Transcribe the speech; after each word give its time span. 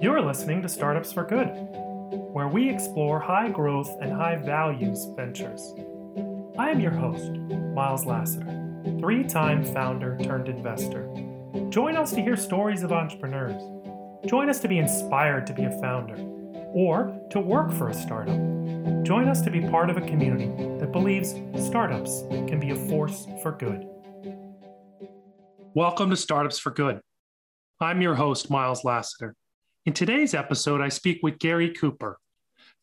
You're 0.00 0.22
listening 0.22 0.62
to 0.62 0.68
Startups 0.68 1.12
for 1.12 1.24
Good, 1.24 1.48
where 2.32 2.46
we 2.46 2.70
explore 2.70 3.18
high 3.18 3.48
growth 3.48 3.90
and 4.00 4.12
high 4.12 4.36
values 4.36 5.04
ventures. 5.16 5.74
I 6.56 6.70
am 6.70 6.78
your 6.78 6.92
host, 6.92 7.32
Miles 7.74 8.06
Lassiter, 8.06 8.46
three 9.00 9.24
time 9.24 9.64
founder 9.64 10.16
turned 10.22 10.48
investor. 10.48 11.12
Join 11.70 11.96
us 11.96 12.12
to 12.12 12.22
hear 12.22 12.36
stories 12.36 12.84
of 12.84 12.92
entrepreneurs. 12.92 13.60
Join 14.24 14.48
us 14.48 14.60
to 14.60 14.68
be 14.68 14.78
inspired 14.78 15.48
to 15.48 15.52
be 15.52 15.64
a 15.64 15.80
founder 15.80 16.14
or 16.72 17.20
to 17.30 17.40
work 17.40 17.72
for 17.72 17.88
a 17.88 17.94
startup. 17.94 18.38
Join 19.02 19.26
us 19.26 19.42
to 19.42 19.50
be 19.50 19.62
part 19.62 19.90
of 19.90 19.96
a 19.96 20.02
community 20.02 20.46
that 20.78 20.92
believes 20.92 21.34
startups 21.56 22.22
can 22.46 22.60
be 22.60 22.70
a 22.70 22.76
force 22.88 23.26
for 23.42 23.50
good. 23.50 23.84
Welcome 25.74 26.10
to 26.10 26.16
Startups 26.16 26.60
for 26.60 26.70
Good. 26.70 27.00
I'm 27.80 28.00
your 28.00 28.14
host, 28.14 28.48
Miles 28.48 28.84
Lassiter. 28.84 29.34
In 29.88 29.94
today's 29.94 30.34
episode, 30.34 30.82
I 30.82 30.90
speak 30.90 31.20
with 31.22 31.38
Garry 31.38 31.70
Cooper. 31.70 32.18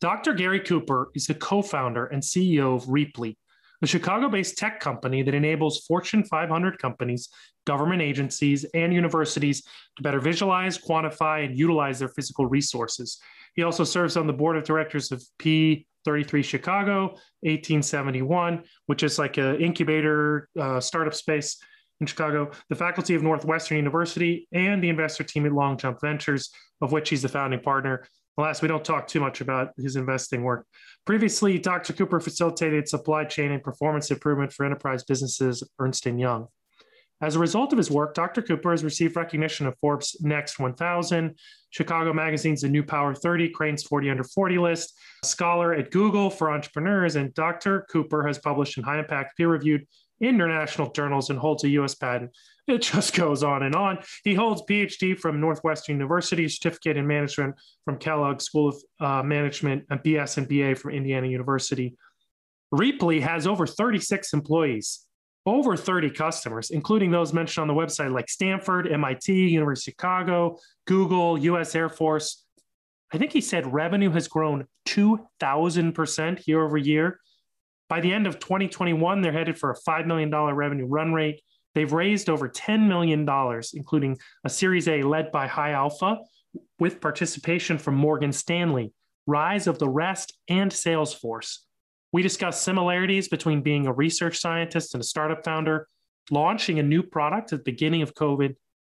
Dr. 0.00 0.32
Garry 0.32 0.58
Cooper 0.58 1.12
is 1.14 1.28
the 1.28 1.36
co 1.36 1.62
founder 1.62 2.06
and 2.06 2.20
CEO 2.20 2.74
of 2.74 2.86
Rheaply, 2.86 3.36
a 3.80 3.86
Chicago 3.86 4.28
based 4.28 4.58
tech 4.58 4.80
company 4.80 5.22
that 5.22 5.32
enables 5.32 5.86
Fortune 5.86 6.24
500 6.24 6.80
companies, 6.80 7.28
government 7.64 8.02
agencies, 8.02 8.64
and 8.74 8.92
universities 8.92 9.62
to 9.94 10.02
better 10.02 10.18
visualize, 10.18 10.78
quantify, 10.78 11.44
and 11.44 11.56
utilize 11.56 12.00
their 12.00 12.08
physical 12.08 12.46
resources. 12.46 13.20
He 13.54 13.62
also 13.62 13.84
serves 13.84 14.16
on 14.16 14.26
the 14.26 14.32
board 14.32 14.56
of 14.56 14.64
directors 14.64 15.12
of 15.12 15.22
P33 15.38 16.42
Chicago, 16.42 17.02
1871, 17.42 18.64
which 18.86 19.04
is 19.04 19.16
like 19.16 19.36
an 19.36 19.60
incubator 19.60 20.48
uh, 20.58 20.80
startup 20.80 21.14
space 21.14 21.56
in 22.00 22.06
Chicago, 22.06 22.50
the 22.68 22.76
faculty 22.76 23.14
of 23.14 23.22
Northwestern 23.22 23.76
University, 23.76 24.48
and 24.52 24.82
the 24.82 24.88
investor 24.88 25.24
team 25.24 25.46
at 25.46 25.52
Long 25.52 25.76
Jump 25.76 26.00
Ventures, 26.00 26.50
of 26.80 26.92
which 26.92 27.08
he's 27.08 27.22
the 27.22 27.28
founding 27.28 27.60
partner. 27.60 28.06
Alas, 28.38 28.60
we 28.60 28.68
don't 28.68 28.84
talk 28.84 29.06
too 29.06 29.20
much 29.20 29.40
about 29.40 29.70
his 29.78 29.96
investing 29.96 30.42
work. 30.42 30.66
Previously, 31.06 31.58
Dr. 31.58 31.94
Cooper 31.94 32.20
facilitated 32.20 32.86
supply 32.86 33.24
chain 33.24 33.50
and 33.50 33.62
performance 33.62 34.10
improvement 34.10 34.52
for 34.52 34.66
enterprise 34.66 35.04
businesses 35.04 35.62
Ernst 35.78 36.04
& 36.06 36.06
Young. 36.06 36.48
As 37.22 37.34
a 37.34 37.38
result 37.38 37.72
of 37.72 37.78
his 37.78 37.90
work, 37.90 38.12
Dr. 38.12 38.42
Cooper 38.42 38.72
has 38.72 38.84
received 38.84 39.16
recognition 39.16 39.66
of 39.66 39.78
Forbes' 39.80 40.18
Next 40.20 40.58
1000, 40.58 41.34
Chicago 41.70 42.12
Magazine's 42.12 42.60
The 42.60 42.68
New 42.68 42.82
Power 42.82 43.14
30, 43.14 43.48
Crain's 43.50 43.82
40 43.84 44.10
Under 44.10 44.24
40 44.24 44.58
list, 44.58 44.92
scholar 45.24 45.72
at 45.72 45.90
Google 45.90 46.28
for 46.28 46.50
entrepreneurs, 46.50 47.16
and 47.16 47.32
Dr. 47.32 47.86
Cooper 47.90 48.26
has 48.26 48.38
published 48.38 48.76
in 48.76 48.84
high 48.84 48.98
impact 48.98 49.38
peer 49.38 49.48
reviewed 49.48 49.86
international 50.20 50.90
journals 50.92 51.30
and 51.30 51.38
holds 51.38 51.64
a 51.64 51.68
US 51.70 51.94
patent. 51.94 52.30
It 52.68 52.82
just 52.82 53.14
goes 53.14 53.44
on 53.44 53.62
and 53.62 53.76
on. 53.76 53.98
He 54.24 54.34
holds 54.34 54.60
PhD 54.62 55.16
from 55.16 55.40
Northwestern 55.40 55.94
University, 55.94 56.48
certificate 56.48 56.96
in 56.96 57.06
management 57.06 57.54
from 57.84 57.96
Kellogg 57.96 58.40
School 58.40 58.70
of 58.70 58.76
uh, 58.98 59.22
Management, 59.22 59.84
a 59.88 59.96
BS 59.96 60.38
and 60.38 60.48
BA 60.48 60.74
from 60.74 60.90
Indiana 60.90 61.28
University. 61.28 61.96
Rheaply 62.74 63.20
has 63.20 63.46
over 63.46 63.68
36 63.68 64.32
employees, 64.32 65.06
over 65.46 65.76
30 65.76 66.10
customers, 66.10 66.70
including 66.70 67.12
those 67.12 67.32
mentioned 67.32 67.62
on 67.62 67.68
the 67.68 67.80
website 67.80 68.12
like 68.12 68.28
Stanford, 68.28 68.90
MIT, 68.90 69.32
University 69.32 69.92
of 69.92 69.94
Chicago, 69.94 70.58
Google, 70.88 71.38
US 71.38 71.72
Air 71.76 71.88
Force. 71.88 72.44
I 73.12 73.18
think 73.18 73.32
he 73.32 73.40
said 73.40 73.72
revenue 73.72 74.10
has 74.10 74.26
grown 74.26 74.66
2,000% 74.88 76.46
year 76.48 76.64
over 76.64 76.76
year 76.76 77.20
by 77.88 78.00
the 78.00 78.12
end 78.12 78.26
of 78.26 78.38
2021, 78.38 79.20
they're 79.20 79.32
headed 79.32 79.58
for 79.58 79.70
a 79.70 79.76
$5 79.76 80.06
million 80.06 80.30
revenue 80.30 80.86
run 80.86 81.12
rate. 81.12 81.42
They've 81.74 81.92
raised 81.92 82.30
over 82.30 82.48
$10 82.48 82.88
million, 82.88 83.28
including 83.74 84.18
a 84.44 84.48
Series 84.48 84.88
A 84.88 85.02
led 85.02 85.30
by 85.30 85.46
High 85.46 85.72
Alpha 85.72 86.18
with 86.78 87.00
participation 87.00 87.78
from 87.78 87.94
Morgan 87.94 88.32
Stanley, 88.32 88.92
Rise 89.26 89.66
of 89.66 89.78
the 89.78 89.88
Rest, 89.88 90.36
and 90.48 90.70
Salesforce. 90.70 91.58
We 92.12 92.22
discuss 92.22 92.60
similarities 92.60 93.28
between 93.28 93.62
being 93.62 93.86
a 93.86 93.92
research 93.92 94.38
scientist 94.38 94.94
and 94.94 95.02
a 95.02 95.06
startup 95.06 95.44
founder, 95.44 95.86
launching 96.30 96.78
a 96.78 96.82
new 96.82 97.02
product 97.02 97.52
at 97.52 97.58
the 97.58 97.70
beginning 97.70 98.02
of 98.02 98.14
COVID, 98.14 98.54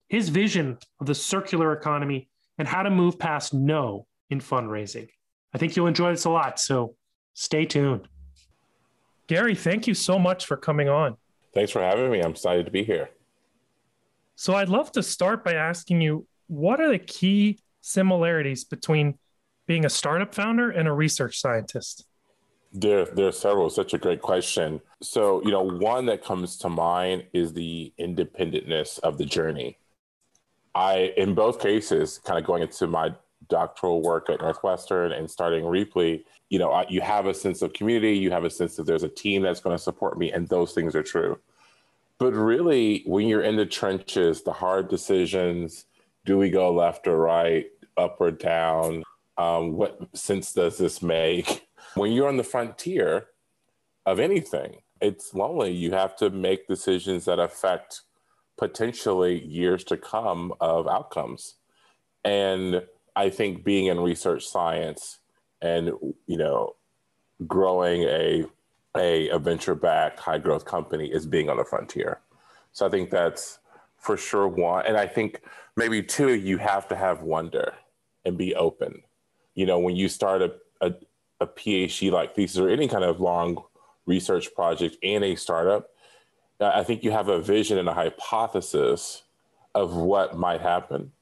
his 0.09 0.29
vision 0.29 0.79
of 1.01 1.07
the 1.07 1.15
circular 1.15 1.73
economy, 1.73 2.29
and 2.59 2.69
how 2.69 2.83
to 2.83 2.91
move 2.91 3.19
past 3.19 3.55
no 3.55 4.07
in 4.31 4.41
fundraising. 4.41 5.09
I 5.55 5.59
think 5.59 5.77
you'll 5.77 5.87
enjoy 5.87 6.11
this 6.11 6.25
a 6.25 6.31
lot, 6.31 6.61
so 6.61 6.95
stay 7.35 7.65
tuned. 7.65 8.09
Garry, 9.27 9.55
thank 9.55 9.87
you 9.87 9.95
so 9.95 10.19
much 10.19 10.47
for 10.47 10.57
coming 10.57 10.89
on. 10.89 11.17
Thanks 11.53 11.73
for 11.73 11.81
having 11.81 12.11
me. 12.11 12.21
I'm 12.21 12.33
excited 12.33 12.67
to 12.67 12.73
be 12.73 12.85
here. 12.85 13.11
So, 14.37 14.55
I'd 14.55 14.69
love 14.69 14.93
to 14.93 15.03
start 15.03 15.45
by 15.45 15.55
asking 15.55 16.03
you 16.03 16.27
what 16.49 16.81
are 16.81 16.91
the 16.91 16.99
key 16.99 17.59
similarities 17.81 18.65
between 18.65 19.19
being 19.67 19.85
a 19.85 19.91
startup 19.91 20.35
founder 20.35 20.71
and 20.71 20.87
a 20.87 20.93
research 20.93 21.41
scientist? 21.41 22.07
There, 22.73 23.07
there 23.07 23.29
are 23.29 23.33
several. 23.33 23.71
Such 23.71 23.95
a 23.95 23.99
great 23.99 24.21
question. 24.21 24.81
So, 25.03 25.43
you 25.45 25.51
know, 25.51 25.63
one 25.63 26.07
that 26.07 26.23
comes 26.23 26.59
to 26.59 26.69
mind 26.69 27.25
is 27.33 27.53
the 27.53 27.93
independentness 27.99 28.99
of 28.99 29.19
the 29.19 29.25
journey. 29.25 29.79
I, 30.75 31.15
in 31.17 31.35
both 31.35 31.59
cases, 31.59 32.21
kind 32.23 32.39
of 32.39 32.45
going 32.45 32.63
into 32.63 32.87
my 32.87 33.15
doctoral 33.49 34.03
work 34.03 34.29
at 34.31 34.41
Northwestern 34.41 35.13
and 35.13 35.31
starting 35.31 35.65
Rheaply, 35.65 36.25
you 36.49 36.59
know, 36.59 36.85
you 36.89 37.01
have 37.01 37.27
a 37.27 37.35
sense 37.35 37.63
of 37.63 37.73
community, 37.73 38.17
you 38.17 38.31
have 38.31 38.45
a 38.45 38.51
sense 38.51 38.77
that 38.77 38.87
there's 38.87 39.03
a 39.03 39.09
team 39.09 39.43
that's 39.43 39.61
going 39.61 39.77
to 39.77 39.83
support 39.83 40.19
me, 40.19 40.33
and 40.33 40.49
those 40.49 40.73
things 40.73 40.95
are 40.95 41.03
true. 41.03 41.39
But 42.19 42.33
really, 42.33 43.03
when 43.05 43.27
you're 43.29 43.43
in 43.43 43.57
the 43.57 43.67
trenches, 43.67 44.43
the 44.43 44.53
hard 44.53 44.89
decisions 44.89 45.87
do 46.25 46.37
we 46.37 46.51
go 46.51 46.73
left 46.73 47.07
or 47.07 47.17
right, 47.17 47.67
up 47.97 48.17
or 48.21 48.31
down? 48.31 49.03
Um, 49.39 49.75
what 49.75 49.99
sense 50.15 50.53
does 50.53 50.77
this 50.77 51.01
make? 51.01 51.63
When 51.95 52.13
you're 52.13 52.29
on 52.29 52.37
the 52.37 52.45
frontier 52.45 53.29
of 54.05 54.21
anything, 54.21 54.83
it's 55.01 55.33
lonely. 55.33 55.73
You 55.73 55.93
have 55.93 56.15
to 56.17 56.29
make 56.29 56.69
decisions 56.69 57.25
that 57.25 57.39
affect 57.39 58.03
potentially 58.59 59.43
years 59.43 59.83
to 59.85 59.97
come 59.97 60.53
of 60.61 60.87
outcomes. 60.87 61.55
And 62.23 62.83
I 63.17 63.31
think 63.31 63.65
being 63.65 63.87
in 63.87 63.99
research 63.99 64.47
science, 64.47 65.19
and 65.63 65.87
you 66.27 66.37
know 66.37 66.77
growing 67.47 68.03
a 68.03 68.45
a, 68.97 69.29
a 69.31 69.39
venture 69.39 69.75
backed 69.75 70.21
high 70.21 70.39
growth 70.39 70.65
company 70.65 71.07
is 71.07 71.27
being 71.27 71.51
on 71.51 71.57
the 71.57 71.65
frontier. 71.65 72.21
So 72.73 72.87
I 72.87 72.91
think 72.91 73.11
that's 73.11 73.59
for 73.99 74.17
sure 74.17 74.49
one. 74.49 74.87
And 74.87 74.97
I 74.97 75.07
think 75.07 75.43
maybe 75.77 76.03
two, 76.03 76.35
you 76.35 76.59
have 76.59 76.89
to 76.89 76.97
have 76.97 77.23
wonder 77.23 77.75
and 78.25 78.39
be 78.39 78.55
open. 78.55 79.03
You 79.55 79.67
know, 79.67 79.79
when 79.79 79.97
you 79.97 80.09
start 80.09 80.43
a, 80.43 80.55
a, 80.81 80.95
a 81.41 81.47
PhD 81.47 82.11
like 82.11 82.35
thesis 82.35 82.59
or 82.59 82.69
any 82.69 82.89
kind 82.89 83.05
of 83.05 83.21
long 83.21 83.63
research 84.07 84.55
project 84.55 84.97
in 85.03 85.23
a 85.23 85.37
startup, 85.37 85.91
I 86.61 86.83
think 86.85 87.05
you 87.05 87.11
have 87.11 87.29
a 87.29 87.41
vision 87.41 87.77
and 87.77 87.89
a 87.89 87.95
hypothesis 87.95 89.23
of 89.75 89.95
what 89.95 90.39
might 90.39 90.63
happen 90.63 91.13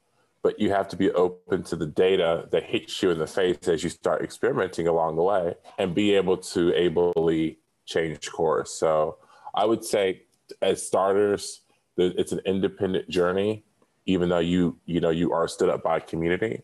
but 0.45 0.61
you 0.61 0.71
have 0.71 0.87
to 0.87 0.97
be 0.97 1.11
open 1.13 1.63
to 1.63 1.75
the 1.75 1.87
data 1.87 2.47
that 2.51 2.65
hits 2.65 3.03
you 3.03 3.11
in 3.11 3.19
the 3.19 3.27
face 3.27 3.57
as 3.67 3.83
you 3.83 3.89
start 3.89 4.23
experimenting 4.23 4.87
along 4.87 5.17
the 5.17 5.23
way 5.23 5.55
and 5.79 5.95
be 5.95 6.15
able 6.15 6.37
to 6.37 6.73
ably 6.75 7.59
change 7.87 8.31
course. 8.31 8.71
So 8.71 9.17
I 9.55 9.65
would 9.65 9.83
say 9.83 10.25
as 10.61 10.87
starters, 10.87 11.63
it's 11.97 12.33
an 12.33 12.41
independent 12.45 13.09
journey, 13.09 13.65
even 14.05 14.29
though 14.29 14.41
you, 14.41 14.79
you 14.85 15.01
know, 15.01 15.09
you 15.09 15.33
are 15.33 15.49
stood 15.49 15.71
up 15.71 15.83
by 15.83 15.99
community. 15.99 16.63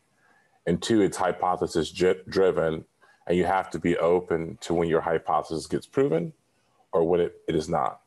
And 0.66 0.82
two, 0.82 1.00
it's 1.00 1.16
hypothesis 1.16 1.90
driven 1.90 2.84
and 3.26 3.38
you 3.38 3.46
have 3.46 3.70
to 3.70 3.78
be 3.78 3.96
open 3.96 4.58
to 4.60 4.74
when 4.74 4.90
your 4.90 5.00
hypothesis 5.00 5.66
gets 5.66 5.86
proven 5.86 6.34
or 6.92 7.08
when 7.08 7.20
it, 7.20 7.32
it 7.48 7.56
is 7.56 7.66
not. 7.66 8.02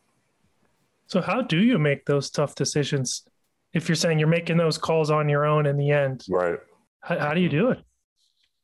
So 1.08 1.20
how 1.20 1.42
do 1.42 1.58
you 1.58 1.80
make 1.80 2.06
those 2.06 2.30
tough 2.30 2.54
decisions 2.54 3.24
if 3.74 3.90
you're 3.90 3.96
saying 3.96 4.20
you're 4.20 4.28
making 4.28 4.58
those 4.58 4.78
calls 4.78 5.10
on 5.10 5.28
your 5.28 5.46
own 5.46 5.66
in 5.66 5.78
the 5.78 5.92
end. 5.92 6.26
Right. 6.30 6.60
How, 7.02 7.20
how 7.20 7.34
do 7.34 7.42
you 7.42 7.50
do 7.50 7.70
it? 7.70 7.84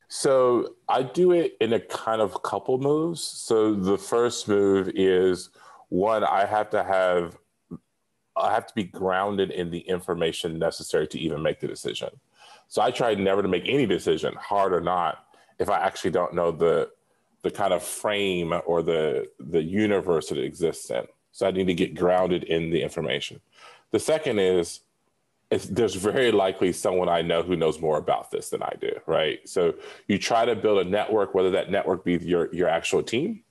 So 0.09 0.75
i 0.87 1.03
do 1.03 1.31
it 1.33 1.55
in 1.61 1.73
a 1.73 1.79
kind 1.79 2.21
of 2.21 2.41
couple 2.41 2.79
moves. 2.79 3.21
So 3.21 3.73
the 3.75 3.97
first 3.97 4.47
move 4.47 4.91
is 4.95 5.49
one 5.89 6.23
i 6.23 6.45
have 6.45 6.69
to 6.71 6.83
have 6.83 7.37
i 8.35 8.53
have 8.53 8.67
to 8.67 8.73
be 8.75 8.83
grounded 8.83 9.51
in 9.51 9.71
the 9.71 9.79
information 9.79 10.59
necessary 10.59 11.07
to 11.07 11.19
even 11.19 11.41
make 11.41 11.59
the 11.59 11.67
decision. 11.67 12.09
So 12.67 12.81
i 12.81 12.89
try 12.91 13.13
never 13.13 13.41
to 13.43 13.47
make 13.47 13.67
any 13.67 13.85
decision 13.85 14.33
hard 14.35 14.73
or 14.73 14.81
not 14.81 15.25
if 15.59 15.69
i 15.69 15.79
actually 15.79 16.11
don't 16.11 16.33
know 16.33 16.51
the 16.51 16.89
the 17.41 17.51
kind 17.51 17.73
of 17.73 17.83
frame 17.83 18.53
or 18.65 18.81
the 18.81 19.27
the 19.39 19.61
universe 19.61 20.29
that 20.29 20.39
it 20.39 20.43
exists 20.43 20.89
in. 20.89 21.05
So 21.31 21.47
i 21.47 21.51
need 21.51 21.67
to 21.67 21.75
get 21.75 21.93
grounded 21.93 22.43
in 22.45 22.71
the 22.71 22.81
information. 22.81 23.41
The 23.91 23.99
second 23.99 24.39
is 24.39 24.81
there's 25.49 25.95
very 25.95 26.31
likely 26.31 26.71
someone 26.71 27.09
I 27.09 27.23
know 27.23 27.41
who 27.41 27.55
knows 27.55 27.79
more 27.79 27.97
about 27.97 28.29
this 28.29 28.49
than 28.49 28.61
I 28.61 28.73
do, 28.79 28.91
right? 29.07 29.39
So 29.49 29.73
you 30.07 30.19
try 30.19 30.45
to 30.45 30.55
build 30.55 30.85
a 30.85 30.89
network, 30.89 31.33
whether 31.33 31.49
that 31.51 31.71
network 31.71 32.05
be 32.05 32.17
your 32.17 32.53
your 32.53 32.67
actual 32.67 33.01
team, 33.01 33.43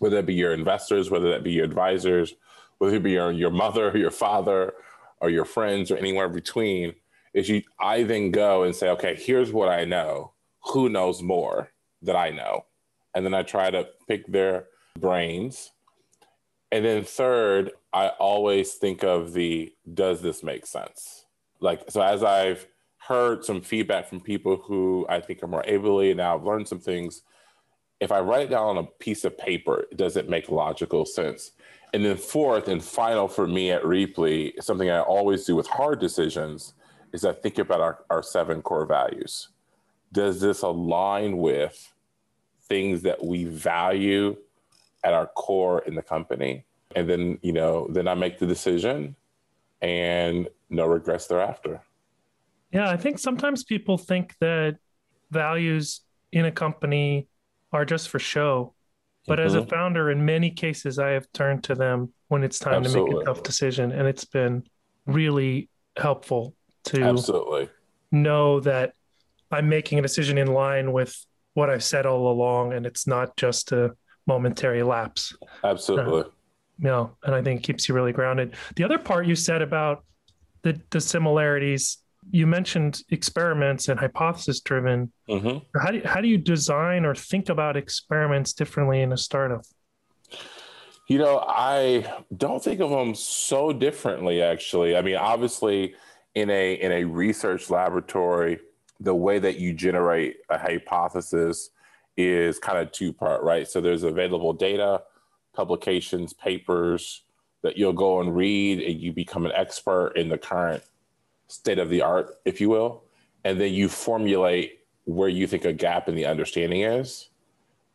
whether 0.00 0.16
that 0.16 0.26
be 0.26 0.34
your 0.34 0.52
investors, 0.52 1.10
whether 1.10 1.30
that 1.30 1.44
be 1.44 1.52
your 1.52 1.64
advisors, 1.64 2.34
whether 2.78 2.96
it 2.96 3.02
be 3.02 3.12
your, 3.12 3.30
your 3.30 3.50
mother 3.50 3.92
your 3.96 4.10
father 4.10 4.74
or 5.20 5.30
your 5.30 5.44
friends 5.44 5.90
or 5.90 5.96
anywhere 5.96 6.28
between, 6.28 6.94
is 7.34 7.48
you 7.48 7.62
I 7.78 8.02
then 8.02 8.30
go 8.30 8.64
and 8.64 8.74
say, 8.74 8.88
okay, 8.90 9.14
here's 9.14 9.52
what 9.52 9.68
I 9.68 9.84
know. 9.84 10.32
Who 10.72 10.88
knows 10.88 11.22
more 11.22 11.70
that 12.02 12.16
I 12.16 12.30
know? 12.30 12.66
And 13.14 13.24
then 13.24 13.34
I 13.34 13.42
try 13.42 13.70
to 13.70 13.88
pick 14.08 14.26
their 14.26 14.66
brains. 14.98 15.70
And 16.70 16.84
then 16.84 17.04
third, 17.04 17.72
I 17.92 18.08
always 18.08 18.74
think 18.74 19.02
of 19.02 19.32
the 19.32 19.72
does 19.94 20.20
this 20.20 20.42
make 20.42 20.66
sense? 20.66 21.24
Like 21.60 21.90
so 21.90 22.00
as 22.00 22.22
I've 22.22 22.66
heard 22.98 23.44
some 23.44 23.60
feedback 23.60 24.08
from 24.08 24.20
people 24.20 24.56
who 24.56 25.06
I 25.08 25.20
think 25.20 25.42
are 25.42 25.48
more 25.48 25.64
ably 25.66 26.10
and 26.10 26.18
now 26.18 26.36
I've 26.36 26.44
learned 26.44 26.68
some 26.68 26.80
things. 26.80 27.22
If 28.00 28.12
I 28.12 28.20
write 28.20 28.42
it 28.42 28.50
down 28.50 28.66
on 28.66 28.78
a 28.78 28.84
piece 28.84 29.24
of 29.24 29.36
paper, 29.36 29.86
it 29.90 29.96
does 29.96 30.16
it 30.16 30.28
make 30.28 30.50
logical 30.50 31.04
sense? 31.04 31.52
And 31.92 32.04
then 32.04 32.16
fourth 32.16 32.68
and 32.68 32.84
final 32.84 33.28
for 33.28 33.46
me 33.46 33.70
at 33.70 33.82
Rheaply, 33.82 34.62
something 34.62 34.90
I 34.90 35.00
always 35.00 35.44
do 35.44 35.56
with 35.56 35.66
hard 35.66 36.00
decisions 36.00 36.74
is 37.12 37.24
I 37.24 37.32
think 37.32 37.58
about 37.58 37.80
our, 37.80 38.04
our 38.10 38.22
seven 38.22 38.60
core 38.62 38.86
values. 38.86 39.48
Does 40.12 40.40
this 40.40 40.62
align 40.62 41.38
with 41.38 41.92
things 42.68 43.02
that 43.02 43.24
we 43.24 43.44
value 43.44 44.36
at 45.02 45.14
our 45.14 45.26
core 45.28 45.80
in 45.80 45.94
the 45.94 46.02
company? 46.02 46.66
And 46.94 47.08
then, 47.08 47.38
you 47.42 47.52
know, 47.52 47.86
then 47.90 48.06
I 48.06 48.14
make 48.14 48.38
the 48.38 48.46
decision 48.46 49.16
and 49.80 50.48
no 50.70 50.86
regrets 50.86 51.26
thereafter. 51.26 51.82
Yeah, 52.72 52.90
I 52.90 52.96
think 52.96 53.18
sometimes 53.18 53.64
people 53.64 53.96
think 53.96 54.34
that 54.40 54.76
values 55.30 56.00
in 56.32 56.44
a 56.44 56.52
company 56.52 57.28
are 57.72 57.84
just 57.84 58.08
for 58.08 58.18
show. 58.18 58.74
But 59.26 59.38
mm-hmm. 59.38 59.46
as 59.46 59.54
a 59.54 59.60
mm-hmm. 59.60 59.70
founder, 59.70 60.10
in 60.10 60.24
many 60.24 60.50
cases, 60.50 60.98
I 60.98 61.10
have 61.10 61.30
turned 61.32 61.64
to 61.64 61.74
them 61.74 62.12
when 62.28 62.44
it's 62.44 62.58
time 62.58 62.84
Absolutely. 62.84 63.10
to 63.10 63.16
make 63.16 63.22
a 63.22 63.26
tough 63.26 63.42
decision. 63.42 63.92
And 63.92 64.06
it's 64.06 64.24
been 64.24 64.64
really 65.06 65.68
helpful 65.96 66.54
to 66.84 67.02
Absolutely. 67.02 67.68
know 68.10 68.60
that 68.60 68.92
I'm 69.50 69.68
making 69.68 69.98
a 69.98 70.02
decision 70.02 70.38
in 70.38 70.48
line 70.48 70.92
with 70.92 71.16
what 71.54 71.70
I've 71.70 71.82
said 71.82 72.06
all 72.06 72.30
along, 72.30 72.72
and 72.74 72.86
it's 72.86 73.06
not 73.06 73.36
just 73.36 73.72
a 73.72 73.94
momentary 74.26 74.82
lapse. 74.82 75.34
Absolutely. 75.64 76.20
Uh, 76.20 76.24
you 76.78 76.84
know, 76.84 77.16
and 77.24 77.34
I 77.34 77.42
think 77.42 77.62
keeps 77.64 77.88
you 77.88 77.94
really 77.94 78.12
grounded. 78.12 78.54
The 78.76 78.84
other 78.84 78.98
part 78.98 79.26
you 79.26 79.34
said 79.34 79.62
about 79.62 80.04
the, 80.62 80.80
the 80.90 81.00
similarities, 81.00 81.98
you 82.30 82.46
mentioned 82.46 83.02
experiments 83.10 83.88
and 83.88 83.98
hypothesis 83.98 84.60
driven. 84.60 85.12
Mm-hmm. 85.28 85.78
How, 85.78 85.90
do 85.90 85.96
you, 85.98 86.02
how 86.04 86.20
do 86.20 86.28
you 86.28 86.38
design 86.38 87.04
or 87.04 87.14
think 87.14 87.48
about 87.48 87.76
experiments 87.76 88.52
differently 88.52 89.00
in 89.02 89.12
a 89.12 89.16
startup? 89.16 89.64
You 91.06 91.18
know, 91.18 91.42
I 91.46 92.04
don't 92.36 92.62
think 92.62 92.80
of 92.80 92.90
them 92.90 93.14
so 93.14 93.72
differently, 93.72 94.42
actually. 94.42 94.94
I 94.94 95.00
mean, 95.00 95.16
obviously, 95.16 95.94
in 96.34 96.50
a 96.50 96.74
in 96.74 96.92
a 96.92 97.04
research 97.04 97.70
laboratory, 97.70 98.58
the 99.00 99.14
way 99.14 99.38
that 99.38 99.58
you 99.58 99.72
generate 99.72 100.36
a 100.50 100.58
hypothesis 100.58 101.70
is 102.18 102.58
kind 102.58 102.78
of 102.78 102.92
two 102.92 103.12
part, 103.12 103.42
right? 103.42 103.66
So 103.66 103.80
there's 103.80 104.02
available 104.02 104.52
data, 104.52 105.02
publications, 105.54 106.34
papers 106.34 107.22
that 107.62 107.76
you'll 107.76 107.92
go 107.92 108.20
and 108.20 108.34
read, 108.36 108.80
and 108.80 109.00
you 109.00 109.12
become 109.12 109.46
an 109.46 109.52
expert 109.54 110.12
in 110.16 110.28
the 110.28 110.38
current 110.38 110.82
state 111.48 111.78
of 111.78 111.90
the 111.90 112.02
art, 112.02 112.36
if 112.44 112.60
you 112.60 112.68
will, 112.68 113.02
and 113.44 113.60
then 113.60 113.72
you 113.72 113.88
formulate 113.88 114.80
where 115.04 115.28
you 115.28 115.46
think 115.46 115.64
a 115.64 115.72
gap 115.72 116.08
in 116.08 116.14
the 116.14 116.26
understanding 116.26 116.82
is, 116.82 117.28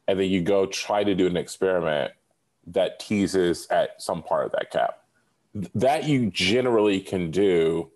and 0.07 0.19
then 0.19 0.29
you 0.29 0.41
go 0.41 0.65
try 0.65 1.03
to 1.03 1.15
do 1.15 1.27
an 1.27 1.37
experiment 1.37 2.11
that 2.67 2.99
teases 2.99 3.67
at 3.69 4.01
some 4.01 4.23
part 4.23 4.45
of 4.45 4.51
that 4.53 4.71
gap. 4.71 4.99
That 5.75 6.05
you 6.05 6.29
generally 6.31 6.99
can 6.99 7.29
do 7.29 7.91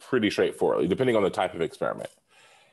pretty 0.00 0.30
straightforwardly, 0.30 0.88
depending 0.88 1.16
on 1.16 1.22
the 1.22 1.30
type 1.30 1.54
of 1.54 1.60
experiment. 1.60 2.10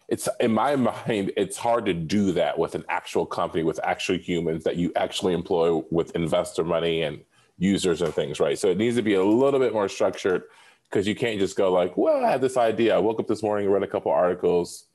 It's 0.08 0.30
in 0.40 0.54
my 0.54 0.76
mind, 0.76 1.32
it's 1.36 1.58
hard 1.58 1.86
to 1.86 1.94
do 1.94 2.32
that 2.34 2.58
with 2.58 2.76
an 2.76 2.86
actual 2.90 3.26
company 3.26 3.64
with 3.64 3.80
actual 3.84 4.18
humans 4.18 4.64
that 4.64 4.76
you 4.76 4.92
actually 4.96 5.34
employ 5.34 5.84
with 5.92 6.16
investor 6.16 6.64
money 6.64 7.02
and 7.02 7.22
users 7.64 8.02
and 8.02 8.14
things, 8.14 8.40
right? 8.40 8.60
So 8.60 8.70
it 8.70 8.78
needs 8.78 8.96
to 8.98 9.02
be 9.02 9.14
a 9.14 9.24
little 9.24 9.60
bit 9.60 9.74
more 9.74 9.88
structured 9.88 10.44
because 10.90 11.08
you 11.08 11.16
can't 11.16 11.40
just 11.40 11.56
go 11.56 11.72
like, 11.72 11.98
well, 11.98 12.24
I 12.24 12.30
had 12.30 12.42
this 12.42 12.58
idea. 12.58 12.96
I 12.96 13.00
woke 13.00 13.20
up 13.20 13.28
this 13.28 13.42
morning 13.42 13.70
read 13.70 13.84
a 13.84 13.88
couple 13.88 14.12
articles, 14.12 14.86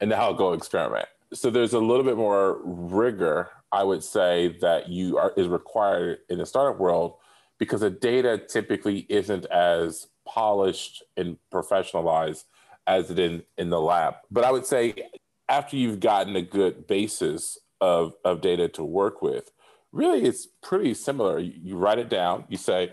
and 0.00 0.10
now 0.10 0.22
I'll 0.22 0.34
go 0.34 0.52
experiment. 0.52 1.08
So 1.32 1.50
there's 1.50 1.72
a 1.72 1.78
little 1.78 2.04
bit 2.04 2.16
more 2.16 2.60
rigor, 2.64 3.50
I 3.72 3.84
would 3.84 4.02
say, 4.02 4.58
that 4.60 4.88
you 4.88 5.18
are 5.18 5.32
is 5.36 5.48
required 5.48 6.18
in 6.28 6.38
the 6.38 6.46
startup 6.46 6.78
world 6.78 7.14
because 7.58 7.80
the 7.80 7.90
data 7.90 8.38
typically 8.38 9.06
isn't 9.08 9.46
as 9.46 10.08
polished 10.26 11.02
and 11.16 11.38
professionalized 11.52 12.44
as 12.86 13.10
it 13.10 13.18
in 13.18 13.42
in 13.56 13.70
the 13.70 13.80
lab. 13.80 14.14
But 14.30 14.44
I 14.44 14.52
would 14.52 14.66
say 14.66 15.10
after 15.48 15.76
you've 15.76 16.00
gotten 16.00 16.36
a 16.36 16.42
good 16.42 16.86
basis 16.86 17.58
of 17.80 18.14
of 18.24 18.40
data 18.40 18.68
to 18.68 18.84
work 18.84 19.22
with, 19.22 19.50
really 19.96 20.22
it's 20.24 20.46
pretty 20.62 20.94
similar. 20.94 21.38
You, 21.38 21.52
you 21.62 21.76
write 21.76 21.98
it 21.98 22.08
down. 22.08 22.44
You 22.48 22.56
say, 22.56 22.92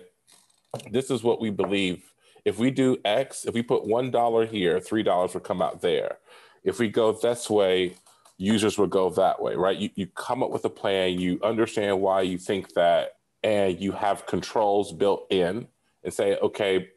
"This 0.92 1.12
is 1.12 1.24
what 1.24 1.42
we 1.42 1.50
believe." 1.50 2.04
If 2.46 2.60
we 2.60 2.72
do 2.72 2.98
X, 3.06 3.46
if 3.46 3.54
we 3.54 3.62
put 3.62 3.86
one 3.86 4.12
dollar 4.12 4.46
here, 4.46 4.80
three 4.80 5.04
dollars 5.04 5.34
will 5.34 5.42
come 5.42 5.62
out 5.62 5.82
there. 5.82 6.18
If 6.64 6.80
we 6.80 6.90
go 6.90 7.12
this 7.12 7.50
way, 7.50 7.96
users 8.38 8.78
will 8.78 8.88
go 8.88 9.10
that 9.12 9.42
way, 9.42 9.56
right? 9.56 9.78
You, 9.78 9.90
you 9.96 10.08
come 10.08 10.44
up 10.44 10.52
with 10.52 10.66
a 10.66 10.70
plan, 10.70 11.20
you 11.20 11.40
understand 11.44 12.02
why 12.02 12.22
you 12.22 12.38
think 12.38 12.74
that, 12.74 13.18
and 13.44 13.80
you 13.80 13.92
have 13.94 14.26
controls 14.26 14.92
built 14.92 15.28
in 15.30 15.68
and 16.04 16.14
say, 16.14 16.38
okay, 16.38 16.90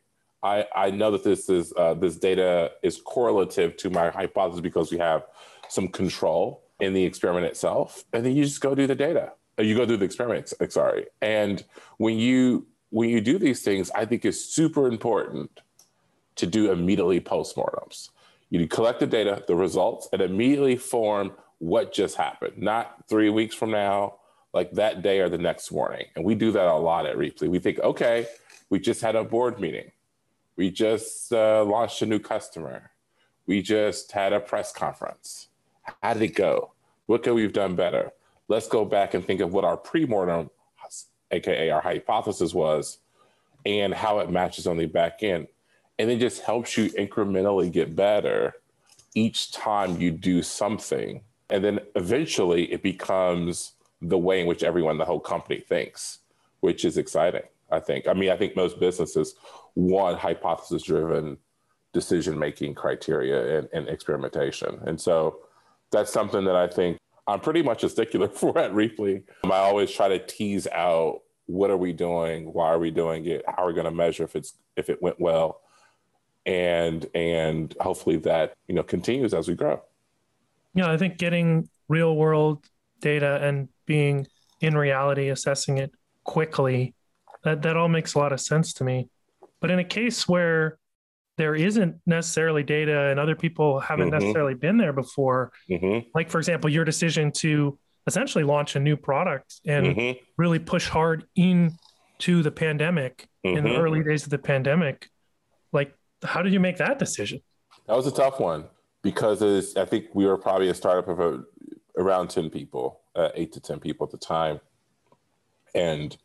I, 0.43 0.67
I 0.75 0.91
know 0.91 1.11
that 1.13 1.25
this 1.25 1.49
is 1.49 1.73
uh, 1.77 1.95
this 1.95 2.17
data 2.17 2.73
is 2.83 3.01
correlative 3.01 3.77
to 3.79 3.91
my 3.91 4.11
hypothesis 4.11 4.61
because 4.61 4.91
we 4.91 4.99
have 4.99 5.25
some 5.69 5.89
control 5.89 6.63
in 6.81 6.93
the 6.93 7.05
experiment 7.05 7.47
itself, 7.47 8.05
and 8.13 8.25
then 8.25 8.37
you 8.37 8.45
just 8.45 8.61
go 8.61 8.75
do 8.75 8.87
the 8.87 8.95
data. 8.95 9.33
You 9.59 9.75
go 9.75 9.87
do 9.87 9.97
the 9.97 10.05
experiment. 10.05 10.53
Sorry, 10.69 11.07
and 11.23 11.65
when 11.99 12.19
you 12.19 12.67
when 12.91 13.09
you 13.09 13.21
do 13.21 13.39
these 13.39 13.63
things, 13.63 13.91
I 13.91 14.05
think 14.05 14.25
it's 14.25 14.41
super 14.41 14.87
important 14.87 15.61
to 16.37 16.47
do 16.47 16.71
immediately 16.71 17.21
postmortems. 17.21 18.11
You 18.51 18.67
collect 18.69 19.01
the 19.01 19.07
data, 19.07 19.43
the 19.47 19.57
results, 19.57 20.09
and 20.13 20.23
immediately 20.23 20.77
form 20.77 21.33
what 21.59 21.93
just 21.93 22.17
happened. 22.17 22.59
Not 22.59 23.09
three 23.09 23.31
weeks 23.31 23.55
from 23.55 23.71
now, 23.71 24.17
like 24.53 24.71
that 24.73 25.03
day 25.03 25.21
or 25.21 25.29
the 25.29 25.39
next 25.39 25.73
morning. 25.73 26.07
And 26.15 26.25
we 26.25 26.35
do 26.35 26.53
that 26.53 26.67
a 26.67 26.77
lot 26.77 27.07
at 27.07 27.17
Rheaply. 27.17 27.49
We 27.49 27.59
think, 27.59 27.81
okay, 27.81 28.27
we 28.71 28.79
just 28.79 29.01
had 29.01 29.17
a 29.17 29.25
board 29.25 29.59
meeting 29.59 29.91
we 30.57 30.71
just 30.71 31.33
uh, 31.33 31.65
launched 31.65 32.03
a 32.03 32.07
new 32.07 32.19
customer. 32.19 32.91
We 33.47 33.63
just 33.63 34.13
had 34.13 34.33
a 34.33 34.41
press 34.41 34.73
conference. 34.73 35.49
How 36.03 36.15
did 36.15 36.23
it 36.23 36.35
go? 36.35 36.73
What 37.07 37.23
could 37.23 37.35
we've 37.35 37.53
done 37.53 37.77
better? 37.77 38.11
Let's 38.49 38.69
go 38.69 38.85
back 38.85 39.15
and 39.15 39.25
think 39.25 39.41
of 39.41 39.53
what 39.53 39.65
our 39.65 39.77
pre-mortem, 39.77 40.51
aka 41.31 41.71
our 41.71 41.81
hypothesis 41.81 42.55
was, 42.55 42.99
and 43.65 43.93
how 43.93 44.21
it 44.21 44.31
matches 44.31 44.67
on 44.67 44.77
the 44.77 44.87
back 44.87 45.23
end. 45.23 45.49
And 45.99 46.11
it 46.11 46.21
just 46.21 46.43
helps 46.43 46.77
you 46.77 46.91
incrementally 46.91 47.73
get 47.73 47.97
better 47.97 48.55
each 49.15 49.53
time 49.53 50.01
you 50.01 50.11
do 50.11 50.43
something. 50.43 51.23
And 51.49 51.65
then 51.65 51.81
eventually 51.95 52.71
it 52.73 52.83
becomes 52.83 53.73
the 54.03 54.19
way 54.19 54.41
in 54.41 54.47
which 54.47 54.63
everyone, 54.63 54.99
the 54.99 55.05
whole 55.05 55.21
company 55.21 55.61
thinks, 55.61 56.19
which 56.61 56.85
is 56.85 56.99
exciting. 56.99 57.43
I 57.71 57.81
think. 57.81 58.07
I 58.07 58.13
mean, 58.13 58.31
I 58.31 58.37
think 58.37 58.55
most 58.55 58.79
businesses 58.79 59.35
want 59.75 60.19
hypothesis 60.19 60.83
driven 60.83 61.37
decision 61.93 62.39
making 62.39 62.75
criteria 62.75 63.59
and, 63.59 63.69
and, 63.73 63.89
experimentation. 63.89 64.79
And 64.87 65.01
so 65.01 65.39
that's 65.91 66.13
something 66.13 66.45
that 66.45 66.57
I 66.57 66.69
think 66.69 66.99
I'm 67.27 67.41
pretty 67.41 67.63
much 67.63 67.85
a 67.85 67.89
stickler 67.89 68.29
for 68.33 68.57
at 68.59 68.73
Rheaply. 68.73 69.25
Um, 69.45 69.53
I 69.53 69.59
always 69.59 69.91
try 69.91 70.09
to 70.09 70.19
tease 70.19 70.67
out 70.69 71.23
what 71.47 71.71
are 71.71 71.77
we 71.77 71.93
doing, 71.93 72.53
why 72.53 72.69
are 72.69 72.79
we 72.79 72.91
doing 72.91 73.27
it, 73.27 73.45
how 73.47 73.65
are 73.65 73.67
we 73.69 73.73
going 73.73 73.85
to 73.85 73.91
measure 73.91 74.25
if 74.25 74.35
it's 74.37 74.55
if 74.77 74.91
it 74.91 75.01
went 75.01 75.21
well, 75.21 75.61
and 76.45 77.07
and 77.15 77.75
hopefully 77.81 78.17
that 78.19 78.55
you 78.69 78.75
know 78.75 78.83
continues 78.83 79.33
as 79.33 79.49
we 79.49 79.55
grow. 79.55 79.81
Yeah, 80.75 80.91
I 80.91 80.97
think 80.97 81.19
getting 81.19 81.69
real 81.89 82.17
world 82.17 82.67
data 83.01 83.39
and 83.43 83.69
being 83.87 84.27
in 84.61 84.77
reality, 84.77 85.29
assessing 85.29 85.79
it 85.79 85.93
quickly 86.25 86.95
that 87.45 87.63
that 87.63 87.77
all 87.77 87.89
makes 87.89 88.15
a 88.15 88.19
lot 88.19 88.33
of 88.33 88.41
sense 88.41 88.73
to 88.75 88.85
me. 88.85 89.09
But 89.61 89.71
in 89.71 89.79
a 89.79 89.85
case 89.85 90.29
where 90.29 90.79
there 91.37 91.55
isn't 91.55 91.97
necessarily 92.07 92.63
data 92.63 93.09
and 93.09 93.21
other 93.21 93.37
people 93.37 93.81
haven't 93.81 94.11
mm-hmm. 94.11 94.19
necessarily 94.19 94.55
been 94.55 94.77
there 94.77 94.93
before, 94.93 95.53
mm-hmm. 95.69 96.09
like 96.15 96.31
for 96.31 96.39
example, 96.39 96.71
your 96.71 96.85
decision 96.85 97.31
to 97.31 97.79
essentially 98.07 98.45
launch 98.45 98.77
a 98.77 98.81
new 98.81 98.97
product 98.97 99.61
and 99.67 99.87
mm-hmm. 99.87 100.19
really 100.37 100.59
push 100.59 100.89
hard 100.89 101.27
into 101.35 102.43
the 102.43 102.51
pandemic 102.51 103.29
in 103.43 103.63
the 103.63 103.71
mm-hmm. 103.71 103.81
early 103.81 104.03
days 104.03 104.25
of 104.25 104.31
the 104.31 104.39
pandemic, 104.39 105.09
like 105.73 105.95
how 106.23 106.43
did 106.43 106.53
you 106.53 106.61
make 106.61 106.79
that 106.79 106.99
decision? 106.99 107.41
That 107.87 107.97
was 107.97 108.07
a 108.07 108.13
tough 108.13 108.41
one 108.41 108.65
because 109.03 109.77
I 109.77 109.85
think 109.85 110.07
we 110.15 110.27
were 110.27 110.37
probably 110.39 110.69
a 110.69 110.75
startup 110.75 111.09
of 111.09 111.21
a, 111.21 111.45
around 111.97 112.29
10 112.29 112.51
people, 112.51 113.01
uh, 113.15 113.29
eight 113.35 113.53
to 113.53 113.61
10 113.61 113.79
people 113.79 114.07
at 114.07 114.11
the 114.11 114.19
time. 114.19 114.61
And 115.75 116.17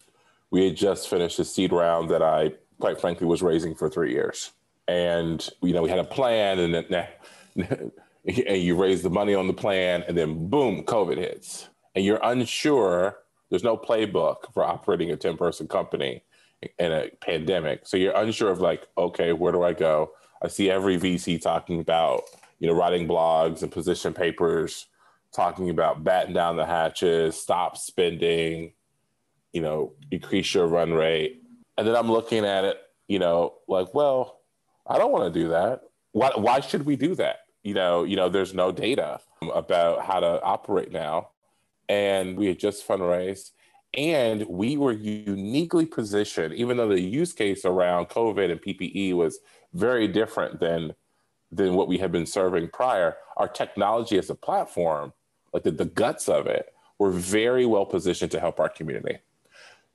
we 0.50 0.66
had 0.66 0.76
just 0.76 1.10
finished 1.10 1.40
a 1.40 1.46
seed 1.46 1.72
round 1.72 2.10
that 2.10 2.22
I, 2.22 2.54
quite 2.80 3.00
frankly, 3.00 3.28
was 3.28 3.42
raising 3.42 3.76
for 3.76 3.90
three 3.90 4.12
years. 4.12 4.52
And 4.92 5.50
you 5.62 5.74
know 5.74 5.82
we 5.82 5.90
had 5.90 6.00
a 6.00 6.04
plan, 6.04 6.60
and 6.60 6.74
then 6.74 7.08
and 8.26 8.62
you 8.62 8.76
raise 8.76 9.02
the 9.02 9.10
money 9.10 9.34
on 9.34 9.48
the 9.48 9.54
plan, 9.54 10.04
and 10.08 10.18
then 10.18 10.50
boom, 10.50 10.84
COVID 10.84 11.18
hits, 11.18 11.70
and 11.96 12.04
you're 12.04 12.20
unsure. 12.24 13.18
There's 13.50 13.64
no 13.64 13.78
playbook 13.78 14.54
for 14.54 14.64
operating 14.64 15.12
a 15.12 15.18
10 15.18 15.36
person 15.36 15.68
company 15.68 16.24
in 16.80 16.92
a 16.92 17.10
pandemic. 17.20 17.86
So 17.86 17.98
you're 17.98 18.16
unsure 18.16 18.50
of 18.50 18.62
like, 18.62 18.88
okay, 18.98 19.34
where 19.34 19.52
do 19.52 19.64
I 19.64 19.74
go? 19.74 20.12
I 20.42 20.48
see 20.48 20.70
every 20.70 20.98
VC 20.98 21.42
talking 21.42 21.82
about, 21.82 22.22
you 22.60 22.68
know, 22.68 22.74
writing 22.74 23.08
blogs 23.08 23.62
and 23.62 23.72
position 23.72 24.14
papers, 24.14 24.88
talking 25.36 25.70
about 25.70 26.04
batten 26.04 26.34
down 26.34 26.56
the 26.56 26.66
hatches, 26.66 27.38
stop 27.38 27.76
spending, 27.76 28.72
you 29.52 29.62
know, 29.62 29.94
increase 30.12 30.54
your 30.54 30.68
run 30.68 30.94
rate. 30.94 31.44
And 31.78 31.86
then 31.86 31.96
I'm 31.96 32.12
looking 32.12 32.46
at 32.46 32.64
it, 32.64 32.78
you 33.08 33.20
know, 33.20 33.56
like, 33.68 33.94
well, 33.94 34.41
I 34.88 34.98
don't 34.98 35.12
want 35.12 35.34
to 35.34 35.40
do 35.40 35.50
that. 35.50 35.82
Why, 36.12 36.32
why 36.36 36.60
should 36.60 36.86
we 36.86 36.96
do 36.96 37.16
that? 37.16 37.40
You 37.64 37.74
know, 37.74 38.04
you 38.04 38.16
know, 38.16 38.30
there's 38.30 38.54
no 38.54 38.72
data 38.72 39.20
about 39.54 40.06
how 40.06 40.20
to 40.20 40.42
operate 40.42 40.92
now. 40.92 41.30
And 41.88 42.38
we 42.38 42.48
had 42.48 42.60
just 42.60 42.88
fundraised 42.88 43.52
and 43.94 44.46
we 44.48 44.78
were 44.78 44.94
uniquely 44.94 45.86
positioned, 45.86 46.54
even 46.54 46.78
though 46.78 46.88
the 46.88 47.02
use 47.02 47.34
case 47.34 47.66
around 47.66 48.08
COVID 48.08 48.50
and 48.50 48.62
PPE 48.62 49.14
was 49.14 49.40
very 49.74 50.08
different 50.08 50.60
than 50.60 50.94
than 51.54 51.74
what 51.74 51.90
we 51.90 51.98
had 51.98 52.14
been 52.14 52.26
serving 52.26 52.70
prior. 52.70 53.18
Our 53.36 53.50
technology 53.50 54.18
as 54.18 54.30
a 54.30 54.36
platform, 54.36 55.12
like 55.54 55.64
the, 55.64 55.72
the 55.72 55.84
guts 55.84 56.30
of 56.30 56.48
it, 56.48 56.74
were 56.98 57.12
very 57.12 57.66
well 57.66 57.86
positioned 57.86 58.32
to 58.32 58.40
help 58.40 58.62
our 58.62 58.70
community. 58.70 59.18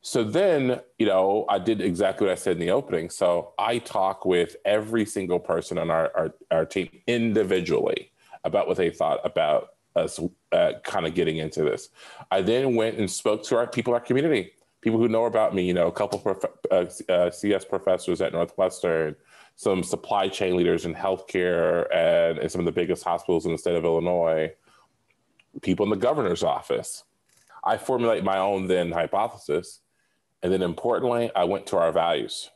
So 0.06 0.22
then, 0.22 0.78
you 1.00 1.06
know, 1.06 1.46
I 1.48 1.58
did 1.58 1.80
exactly 1.80 2.28
what 2.28 2.32
I 2.32 2.36
said 2.36 2.52
in 2.52 2.60
the 2.60 2.70
opening. 2.70 3.10
So 3.10 3.54
I 3.58 3.78
talk 3.78 4.25
with 4.25 4.54
every 4.64 5.04
single 5.04 5.40
person 5.40 5.78
on 5.78 5.90
our, 5.90 6.12
our, 6.16 6.34
our 6.52 6.64
team 6.64 6.88
individually 7.08 8.12
about 8.44 8.68
what 8.68 8.76
they 8.76 8.90
thought 8.90 9.18
about 9.25 9.70
us 9.96 10.20
uh, 10.52 10.75
kind 10.84 11.08
of 11.08 11.14
getting 11.14 11.38
into 11.38 11.64
this. 11.64 11.88
I 12.30 12.40
then 12.40 12.76
went 12.76 12.98
and 12.98 13.10
spoke 13.10 13.42
to 13.46 13.56
our 13.56 13.66
people, 13.66 13.94
our 13.94 14.00
community, 14.00 14.52
people 14.80 15.00
who 15.00 15.08
know 15.08 15.25
about 15.25 15.56
me, 15.56 15.66
you 15.66 15.75
know, 15.75 15.88
a 15.88 15.92
couple 15.92 16.22
of 16.25 16.46
uh, 16.70 17.12
uh, 17.12 17.30
CS 17.32 17.64
professors 17.64 18.20
at 18.20 18.32
Northwestern, 18.32 19.16
some 19.56 19.82
supply 19.82 20.28
chain 20.28 20.56
leaders 20.56 20.84
in 20.84 20.94
healthcare 20.94 21.92
and, 21.92 22.38
and 22.38 22.48
some 22.48 22.60
of 22.60 22.64
the 22.64 22.70
biggest 22.70 23.02
hospitals 23.02 23.44
in 23.44 23.50
the 23.50 23.58
state 23.58 23.75
of 23.75 23.84
Illinois, 23.84 24.52
people 25.62 25.82
in 25.82 25.90
the 25.90 25.96
governor's 25.96 26.44
office. 26.44 27.02
I 27.64 27.76
formulate 27.76 28.22
my 28.22 28.38
own 28.38 28.68
then 28.68 28.92
hypothesis 28.92 29.80
and 30.46 30.52
then 30.52 30.62
importantly, 30.62 31.28
I 31.34 31.42
went 31.42 31.66
to 31.66 31.76
our 31.76 31.90
values. 31.90 32.50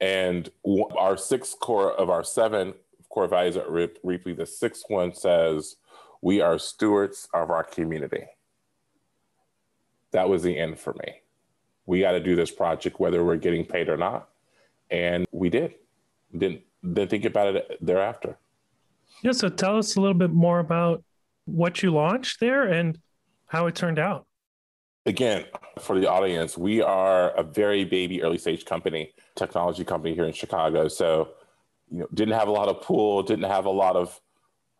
And 0.00 0.50
our 0.98 1.16
six 1.16 1.54
core 1.54 1.92
of 1.92 2.10
our 2.10 2.24
seven 2.24 2.74
core 3.08 3.28
values 3.28 3.56
at 3.56 3.68
Rheaply, 3.68 4.36
the 4.36 4.46
sixth 4.46 4.86
one 4.88 5.14
says, 5.14 5.76
we 6.22 6.40
are 6.40 6.58
stewards 6.58 7.28
of 7.32 7.52
our 7.52 7.62
community. 7.62 8.24
That 10.10 10.28
was 10.28 10.42
the 10.42 10.58
end 10.58 10.80
for 10.80 10.94
me. 10.94 11.20
We 11.86 12.00
got 12.00 12.12
to 12.12 12.20
do 12.20 12.34
this 12.34 12.50
project 12.50 12.98
whether 12.98 13.22
we're 13.24 13.36
getting 13.36 13.64
paid 13.64 13.88
or 13.88 13.96
not. 13.96 14.28
And 14.90 15.24
we 15.30 15.50
did. 15.50 15.74
Didn't, 16.36 16.62
didn't 16.82 17.10
think 17.10 17.26
about 17.26 17.54
it 17.54 17.78
thereafter. 17.80 18.36
Yeah. 19.22 19.30
So 19.30 19.48
tell 19.48 19.78
us 19.78 19.94
a 19.94 20.00
little 20.00 20.18
bit 20.18 20.32
more 20.32 20.58
about 20.58 21.04
what 21.44 21.80
you 21.80 21.94
launched 21.94 22.40
there 22.40 22.64
and 22.64 22.98
how 23.46 23.68
it 23.68 23.76
turned 23.76 24.00
out 24.00 24.26
again, 25.06 25.44
for 25.80 25.98
the 25.98 26.08
audience, 26.08 26.56
we 26.56 26.82
are 26.82 27.30
a 27.30 27.42
very 27.42 27.84
baby 27.84 28.22
early 28.22 28.38
stage 28.38 28.64
company, 28.64 29.12
technology 29.36 29.84
company 29.84 30.14
here 30.14 30.24
in 30.24 30.32
Chicago. 30.32 30.88
So, 30.88 31.30
you 31.90 32.00
know, 32.00 32.08
didn't 32.14 32.34
have 32.34 32.48
a 32.48 32.52
lot 32.52 32.68
of 32.68 32.80
pool, 32.80 33.22
didn't 33.22 33.50
have 33.50 33.66
a 33.66 33.70
lot 33.70 33.96
of 33.96 34.20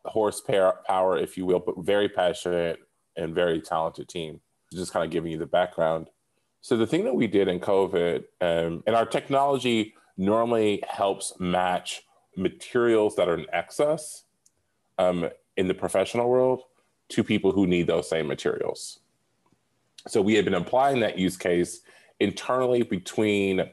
horsepower, 0.04 1.18
if 1.18 1.36
you 1.36 1.46
will, 1.46 1.60
but 1.60 1.78
very 1.78 2.08
passionate 2.08 2.78
and 3.16 3.34
very 3.34 3.60
talented 3.60 4.08
team. 4.08 4.40
Just 4.72 4.92
kind 4.92 5.04
of 5.04 5.10
giving 5.10 5.30
you 5.30 5.38
the 5.38 5.46
background. 5.46 6.08
So 6.60 6.76
the 6.76 6.86
thing 6.86 7.04
that 7.04 7.14
we 7.14 7.26
did 7.26 7.48
in 7.48 7.60
COVID, 7.60 8.24
um, 8.40 8.82
and 8.86 8.96
our 8.96 9.04
technology 9.04 9.94
normally 10.16 10.82
helps 10.88 11.34
match 11.38 12.02
materials 12.36 13.16
that 13.16 13.28
are 13.28 13.38
in 13.38 13.46
excess 13.52 14.24
um, 14.98 15.28
in 15.56 15.68
the 15.68 15.74
professional 15.74 16.28
world 16.28 16.62
to 17.10 17.22
people 17.22 17.52
who 17.52 17.66
need 17.66 17.86
those 17.86 18.08
same 18.08 18.26
materials. 18.26 19.00
So 20.06 20.20
we 20.20 20.34
had 20.34 20.44
been 20.44 20.54
applying 20.54 21.00
that 21.00 21.18
use 21.18 21.36
case 21.36 21.80
internally 22.20 22.82
between 22.82 23.68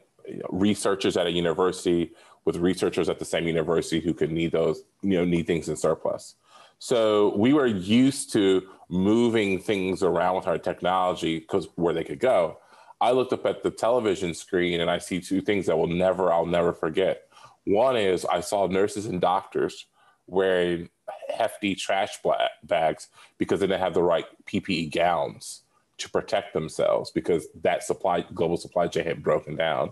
researchers 0.50 1.17
at 1.17 1.27
a 1.27 1.31
university 1.31 2.11
with 2.45 2.55
researchers 2.57 3.09
at 3.09 3.19
the 3.19 3.25
same 3.25 3.47
university 3.47 4.00
who 4.00 4.13
could 4.13 4.31
need 4.31 4.51
those, 4.51 4.83
you 5.01 5.17
know, 5.17 5.25
need 5.25 5.45
things 5.45 5.69
in 5.69 5.75
surplus. 5.75 6.35
So 6.79 7.35
we 7.38 7.53
were 7.53 7.67
used 7.67 8.33
to 8.33 8.63
moving 8.89 9.59
things 9.59 10.01
around 10.01 10.38
with 10.38 10.47
our 10.47 10.57
technology 10.57 11.39
because 11.39 11.67
where 11.75 11.93
they 11.93 12.03
could 12.03 12.19
go. 12.19 12.57
I 13.00 13.11
looked 13.11 13.33
up 13.33 13.45
at 13.45 13.63
the 13.63 13.71
television 13.71 14.33
screen 14.33 14.81
and 14.81 14.89
I 14.89 14.97
see 14.97 15.19
two 15.19 15.41
things 15.41 15.65
that 15.67 15.77
will 15.77 15.88
never, 15.88 16.31
I'll 16.31 16.45
never 16.45 16.73
forget. 16.73 17.27
One 17.65 17.97
is 17.97 18.25
I 18.25 18.41
saw 18.41 18.67
nurses 18.67 19.05
and 19.05 19.21
doctors 19.21 19.85
wearing 20.27 20.89
hefty 21.29 21.75
trash 21.75 22.17
bags 22.63 23.07
because 23.38 23.59
they 23.59 23.67
didn't 23.67 23.81
have 23.81 23.93
the 23.93 24.03
right 24.03 24.25
PPE 24.45 24.93
gowns 24.93 25.61
to 26.03 26.10
protect 26.10 26.53
themselves 26.53 27.12
because 27.12 27.48
that 27.62 27.84
supply 27.84 28.22
global 28.34 28.58
supply 28.58 28.88
chain 28.88 29.05
had 29.05 29.24
broken 29.24 29.55
down. 29.55 29.91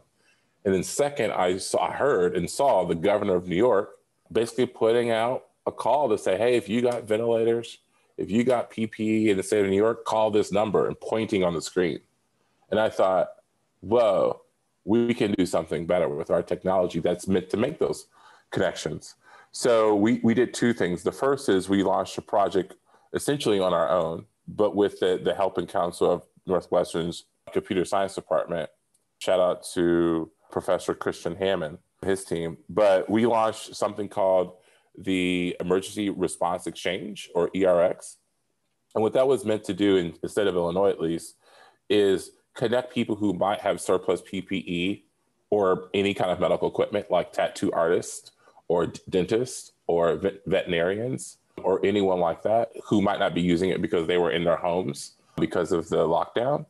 And 0.66 0.74
then 0.74 0.84
second, 0.84 1.32
I 1.32 1.58
saw, 1.58 1.88
I 1.88 1.92
heard 1.92 2.36
and 2.36 2.50
saw 2.50 2.86
the 2.86 2.96
governor 2.96 3.36
of 3.36 3.48
New 3.48 3.56
York 3.56 3.96
basically 4.32 4.66
putting 4.66 5.12
out 5.12 5.46
a 5.66 5.72
call 5.72 6.10
to 6.10 6.18
say, 6.18 6.38
hey, 6.38 6.56
if 6.56 6.68
you 6.68 6.82
got 6.82 7.06
ventilators, 7.06 7.80
if 8.18 8.30
you 8.30 8.44
got 8.44 8.72
PPE 8.72 9.28
in 9.28 9.38
the 9.38 9.44
state 9.44 9.63
of 9.63 9.70
New 9.70 9.78
York, 9.78 10.04
call 10.04 10.32
this 10.32 10.51
number 10.51 10.88
and 10.88 11.00
pointing 11.00 11.44
on 11.44 11.54
the 11.54 11.62
screen. 11.62 12.00
And 12.70 12.80
I 12.80 12.89
thought, 12.89 13.30
whoa, 13.82 14.42
we 14.84 15.13
can 15.13 15.34
do 15.34 15.46
something 15.46 15.86
better 15.86 16.10
with 16.10 16.30
our 16.30 16.44
technology 16.44 17.00
that's 17.00 17.28
meant 17.28 17.50
to 17.51 17.58
make 17.58 17.80
those 17.80 18.08
connections. 18.51 19.16
So 19.51 19.96
we, 19.96 20.20
we 20.24 20.34
did 20.34 20.54
two 20.54 20.74
things. 20.74 21.04
The 21.04 21.12
first 21.12 21.50
is 21.50 21.70
we 21.70 21.84
launched 21.84 22.18
a 22.18 22.22
project 22.22 22.75
essentially 23.13 23.60
on 23.60 23.74
our 23.74 23.89
own 23.89 24.25
but 24.56 24.75
with 24.75 25.00
the, 25.00 25.20
the 25.24 25.34
help 25.34 25.58
and 25.58 25.68
counsel 25.68 26.12
of 26.12 26.24
Northwestern's 26.46 27.25
computer 27.53 27.86
science 27.86 28.15
department. 28.15 28.70
Shout 29.20 29.39
out 29.39 29.65
to 29.74 30.32
Professor 30.51 30.96
Kristian 30.96 31.38
Hammond, 31.38 31.77
his 32.03 32.24
team. 32.24 32.58
But 32.70 33.10
we 33.10 33.25
launched 33.25 33.75
something 33.75 34.08
called 34.08 34.53
the 34.98 35.56
Emergency 35.60 36.10
Response 36.10 36.68
Exchange, 36.68 37.29
or 37.36 37.50
ERX. 37.51 38.18
And 38.96 39.03
what 39.03 39.13
that 39.13 39.27
was 39.27 39.46
meant 39.46 39.63
to 39.65 39.74
do, 39.74 39.98
in 39.98 40.27
state 40.27 40.48
of 40.48 40.56
Illinois 40.56 40.89
at 40.89 41.00
least, 41.00 41.36
is 41.89 42.32
connect 42.56 42.94
people 42.94 43.15
who 43.15 43.34
might 43.34 43.62
have 43.62 43.79
surplus 43.79 44.22
PPE 44.22 45.03
or 45.50 45.89
any 45.94 46.13
kind 46.13 46.32
of 46.32 46.39
medical 46.39 46.68
equipment, 46.68 47.10
like 47.10 47.32
tattoo 47.32 47.72
artists 47.72 48.32
or 48.68 48.88
dentists 49.10 49.74
or 49.88 50.15
veterinarians, 50.46 51.38
or 51.63 51.84
anyone 51.86 52.20
like 52.20 52.44
that 52.44 52.72
who 52.86 53.01
might 53.01 53.20
not 53.20 53.34
be 53.34 53.42
using 53.42 53.70
it 53.70 53.82
because 53.82 54.08
they 54.08 54.18
were 54.18 54.32
in 54.32 54.44
their 54.44 54.58
homes 54.58 55.13
because 55.38 55.72
of 55.72 55.89
the 55.89 56.08
lockdown 56.08 56.66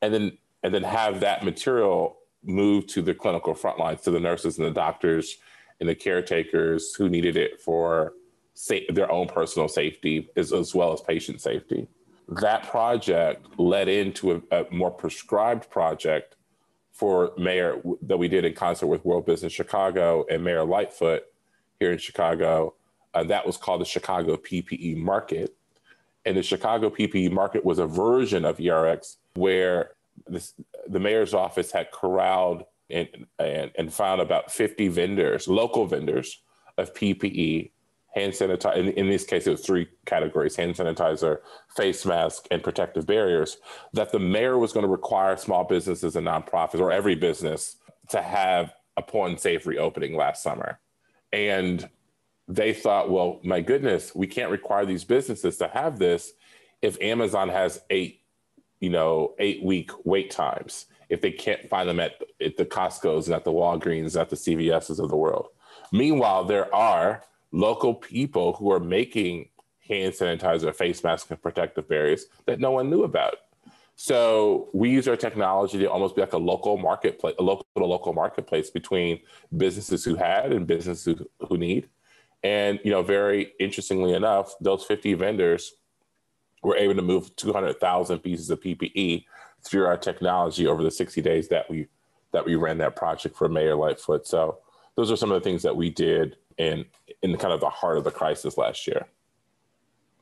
and 0.00 0.12
then 0.12 0.38
and 0.62 0.72
then 0.74 0.82
have 0.82 1.20
that 1.20 1.44
material 1.44 2.16
move 2.44 2.86
to 2.86 3.02
the 3.02 3.14
clinical 3.14 3.54
front 3.54 3.78
lines 3.78 4.02
to 4.02 4.10
the 4.10 4.20
nurses 4.20 4.58
and 4.58 4.66
the 4.66 4.72
doctors 4.72 5.38
and 5.80 5.88
the 5.88 5.94
caretakers 5.94 6.94
who 6.94 7.08
needed 7.08 7.36
it 7.36 7.60
for 7.60 8.14
sa- 8.54 8.76
their 8.90 9.10
own 9.10 9.26
personal 9.26 9.68
safety 9.68 10.28
as, 10.36 10.52
as 10.52 10.74
well 10.74 10.92
as 10.92 11.00
patient 11.00 11.40
safety. 11.40 11.88
That 12.28 12.68
project 12.68 13.58
led 13.58 13.88
into 13.88 14.42
a, 14.50 14.60
a 14.60 14.70
more 14.70 14.90
prescribed 14.90 15.70
project 15.70 16.36
for 16.92 17.32
mayor 17.38 17.80
that 18.02 18.18
we 18.18 18.28
did 18.28 18.44
in 18.44 18.54
concert 18.54 18.86
with 18.86 19.04
world 19.04 19.24
business 19.24 19.52
chicago 19.52 20.24
and 20.30 20.44
mayor 20.44 20.62
lightfoot 20.62 21.24
here 21.80 21.90
in 21.90 21.98
chicago 21.98 22.74
uh, 23.14 23.24
that 23.24 23.46
was 23.46 23.56
called 23.56 23.80
the 23.80 23.86
Chicago 23.86 24.36
PPE 24.36 24.96
market. 24.96 25.56
And 26.24 26.36
the 26.36 26.42
Chicago 26.42 26.88
PPE 26.88 27.32
market 27.32 27.64
was 27.64 27.78
a 27.78 27.86
version 27.86 28.44
of 28.44 28.58
ERX 28.58 29.16
where 29.34 29.92
this, 30.26 30.54
the 30.86 31.00
mayor's 31.00 31.34
office 31.34 31.72
had 31.72 31.90
corralled 31.90 32.64
and, 32.90 33.08
and, 33.38 33.70
and 33.76 33.92
found 33.92 34.20
about 34.20 34.52
50 34.52 34.88
vendors, 34.88 35.48
local 35.48 35.86
vendors 35.86 36.42
of 36.78 36.94
PPE, 36.94 37.70
hand 38.14 38.32
sanitizer. 38.32 38.76
In, 38.76 38.88
in 38.90 39.08
this 39.08 39.24
case, 39.24 39.46
it 39.46 39.50
was 39.50 39.64
three 39.64 39.88
categories 40.06 40.56
hand 40.56 40.74
sanitizer, 40.74 41.38
face 41.74 42.04
mask, 42.06 42.46
and 42.50 42.62
protective 42.62 43.06
barriers 43.06 43.56
that 43.92 44.12
the 44.12 44.18
mayor 44.18 44.58
was 44.58 44.72
going 44.72 44.84
to 44.84 44.92
require 44.92 45.36
small 45.36 45.64
businesses 45.64 46.14
and 46.14 46.26
nonprofits 46.26 46.80
or 46.80 46.92
every 46.92 47.14
business 47.14 47.76
to 48.10 48.22
have 48.22 48.74
upon 48.96 49.38
safe 49.38 49.66
reopening 49.66 50.16
last 50.16 50.42
summer. 50.42 50.78
And 51.32 51.88
they 52.54 52.74
thought, 52.74 53.10
well, 53.10 53.40
my 53.42 53.60
goodness, 53.60 54.14
we 54.14 54.26
can't 54.26 54.50
require 54.50 54.84
these 54.84 55.04
businesses 55.04 55.56
to 55.56 55.68
have 55.68 55.98
this 55.98 56.32
if 56.82 57.00
Amazon 57.00 57.48
has 57.48 57.80
eight, 57.88 58.20
you 58.80 58.90
know, 58.90 59.34
eight 59.38 59.62
week 59.62 59.90
wait 60.04 60.30
times. 60.30 60.86
If 61.08 61.20
they 61.20 61.30
can't 61.30 61.68
find 61.68 61.88
them 61.88 62.00
at, 62.00 62.22
at 62.44 62.56
the 62.56 62.66
Costco's 62.66 63.26
and 63.26 63.34
at 63.34 63.44
the 63.44 63.52
Walgreens, 63.52 64.20
at 64.20 64.28
the 64.28 64.36
CVS's 64.36 64.98
of 64.98 65.08
the 65.08 65.16
world. 65.16 65.48
Meanwhile, 65.92 66.44
there 66.44 66.74
are 66.74 67.22
local 67.52 67.94
people 67.94 68.54
who 68.54 68.70
are 68.72 68.80
making 68.80 69.48
hand 69.86 70.14
sanitizer, 70.14 70.74
face 70.74 71.02
masks, 71.02 71.30
and 71.30 71.40
protective 71.40 71.88
barriers 71.88 72.26
that 72.46 72.60
no 72.60 72.70
one 72.72 72.90
knew 72.90 73.04
about. 73.04 73.36
So 73.94 74.68
we 74.72 74.90
use 74.90 75.06
our 75.06 75.16
technology 75.16 75.78
to 75.78 75.90
almost 75.90 76.16
be 76.16 76.22
like 76.22 76.32
a 76.32 76.38
local 76.38 76.76
marketplace, 76.76 77.34
a 77.38 77.42
local 77.42 77.66
to 77.76 77.84
local 77.84 78.12
marketplace 78.12 78.70
between 78.70 79.20
businesses 79.56 80.04
who 80.04 80.16
had 80.16 80.52
and 80.52 80.66
businesses 80.66 81.04
who, 81.04 81.46
who 81.46 81.58
need. 81.58 81.88
And 82.42 82.80
you 82.84 82.90
know, 82.90 83.02
very 83.02 83.52
interestingly 83.60 84.14
enough, 84.14 84.54
those 84.60 84.84
50 84.84 85.14
vendors 85.14 85.72
were 86.62 86.76
able 86.76 86.94
to 86.94 87.02
move 87.02 87.34
200,000 87.36 88.18
pieces 88.20 88.50
of 88.50 88.60
PPE 88.60 89.24
through 89.64 89.86
our 89.86 89.96
technology 89.96 90.66
over 90.66 90.82
the 90.82 90.90
60 90.90 91.20
days 91.22 91.48
that 91.48 91.70
we 91.70 91.88
that 92.32 92.44
we 92.46 92.54
ran 92.54 92.78
that 92.78 92.96
project 92.96 93.36
for 93.36 93.48
Mayor 93.48 93.74
Lightfoot. 93.74 94.26
So 94.26 94.58
those 94.96 95.10
are 95.10 95.16
some 95.16 95.30
of 95.30 95.42
the 95.42 95.48
things 95.48 95.62
that 95.62 95.76
we 95.76 95.90
did 95.90 96.36
in 96.58 96.84
in 97.22 97.36
kind 97.36 97.52
of 97.52 97.60
the 97.60 97.68
heart 97.68 97.98
of 97.98 98.04
the 98.04 98.10
crisis 98.10 98.56
last 98.56 98.86
year. 98.86 99.06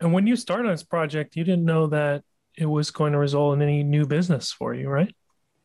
And 0.00 0.12
when 0.12 0.26
you 0.26 0.36
started 0.36 0.72
this 0.72 0.82
project, 0.82 1.36
you 1.36 1.44
didn't 1.44 1.64
know 1.64 1.86
that 1.88 2.24
it 2.56 2.66
was 2.66 2.90
going 2.90 3.12
to 3.12 3.18
result 3.18 3.54
in 3.54 3.62
any 3.62 3.82
new 3.82 4.06
business 4.06 4.50
for 4.50 4.74
you, 4.74 4.88
right? 4.88 5.14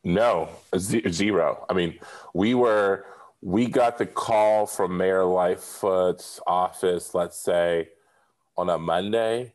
No, 0.03 0.49
zero. 0.77 1.65
I 1.69 1.73
mean, 1.73 1.97
we 2.33 2.53
were 2.53 3.05
we 3.41 3.67
got 3.67 3.97
the 3.97 4.05
call 4.05 4.65
from 4.65 4.97
Mayor 4.97 5.25
Lightfoot's 5.25 6.39
office, 6.47 7.13
let's 7.13 7.39
say, 7.39 7.89
on 8.57 8.69
a 8.69 8.77
Monday, 8.77 9.53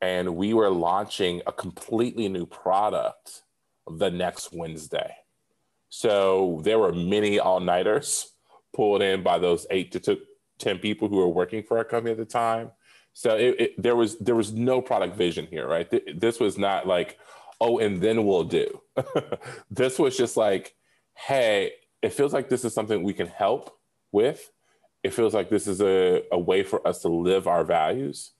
and 0.00 0.36
we 0.36 0.54
were 0.54 0.70
launching 0.70 1.42
a 1.46 1.52
completely 1.52 2.28
new 2.28 2.46
product 2.46 3.42
the 3.86 4.10
next 4.10 4.52
Wednesday. 4.52 5.16
So 5.88 6.60
there 6.64 6.78
were 6.78 6.92
many 6.92 7.38
all 7.38 7.60
nighters 7.60 8.32
pulled 8.74 9.02
in 9.02 9.22
by 9.22 9.38
those 9.38 9.66
eight 9.70 9.92
to 9.92 10.18
10 10.58 10.78
people 10.78 11.08
who 11.08 11.16
were 11.16 11.28
working 11.28 11.62
for 11.62 11.78
our 11.78 11.84
company 11.84 12.12
at 12.12 12.18
the 12.18 12.24
time. 12.24 12.72
So 13.12 13.36
it, 13.36 13.60
it, 13.60 13.82
there 13.82 13.94
was 13.94 14.18
there 14.18 14.34
was 14.34 14.52
no 14.52 14.82
product 14.82 15.16
vision 15.16 15.46
here, 15.46 15.68
right? 15.68 15.88
This 16.18 16.40
was 16.40 16.58
not 16.58 16.88
like, 16.88 17.18
oh, 17.60 17.78
and 17.78 18.00
then 18.02 18.26
we'll 18.26 18.44
do. 18.44 18.80
this 19.70 20.00
was 20.00 20.16
just 20.16 20.36
like, 20.36 20.74
hey, 21.14 21.72
it 22.04 22.12
feels 22.12 22.34
like 22.34 22.50
this 22.50 22.64
is 22.66 22.74
something 22.74 23.02
we 23.02 23.14
can 23.14 23.26
help 23.26 23.78
with. 24.12 24.52
It 25.02 25.14
feels 25.14 25.32
like 25.32 25.48
this 25.48 25.66
is 25.66 25.80
a, 25.80 26.22
a 26.30 26.38
way 26.38 26.62
for 26.62 26.86
us 26.86 27.00
to 27.02 27.08
live 27.08 27.46
our 27.46 27.64
values. 27.64 28.32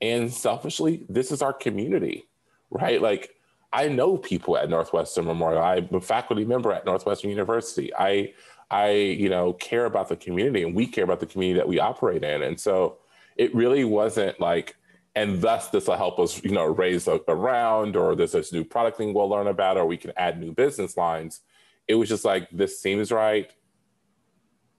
And 0.00 0.32
selfishly, 0.32 1.04
this 1.08 1.30
is 1.30 1.42
our 1.42 1.52
community, 1.52 2.26
right? 2.70 3.02
Like 3.02 3.34
I 3.74 3.88
know 3.88 4.16
people 4.16 4.56
at 4.56 4.70
Northwestern 4.70 5.26
Memorial. 5.26 5.62
I'm 5.62 5.88
a 5.94 6.00
faculty 6.00 6.46
member 6.46 6.72
at 6.72 6.86
Northwestern 6.86 7.28
University. 7.30 7.92
I 7.94 8.32
I, 8.70 8.92
you 8.92 9.28
know, 9.28 9.52
care 9.52 9.84
about 9.84 10.08
the 10.08 10.16
community 10.16 10.62
and 10.62 10.74
we 10.74 10.86
care 10.86 11.04
about 11.04 11.20
the 11.20 11.26
community 11.26 11.58
that 11.58 11.68
we 11.68 11.78
operate 11.78 12.24
in. 12.24 12.42
And 12.42 12.58
so 12.58 12.96
it 13.36 13.54
really 13.54 13.84
wasn't 13.84 14.40
like, 14.40 14.76
and 15.14 15.42
thus 15.42 15.68
this 15.68 15.86
will 15.86 15.98
help 15.98 16.18
us, 16.18 16.42
you 16.42 16.52
know, 16.52 16.64
raise 16.64 17.06
a, 17.06 17.20
around 17.28 17.94
or 17.96 18.16
there's 18.16 18.32
this 18.32 18.52
new 18.52 18.64
product 18.64 18.96
thing 18.96 19.12
we'll 19.12 19.28
learn 19.28 19.48
about 19.48 19.76
or 19.76 19.84
we 19.84 19.98
can 19.98 20.12
add 20.16 20.40
new 20.40 20.52
business 20.52 20.96
lines. 20.96 21.42
It 21.86 21.94
was 21.94 22.08
just 22.08 22.24
like, 22.24 22.48
this 22.50 22.80
seems 22.80 23.12
right. 23.12 23.50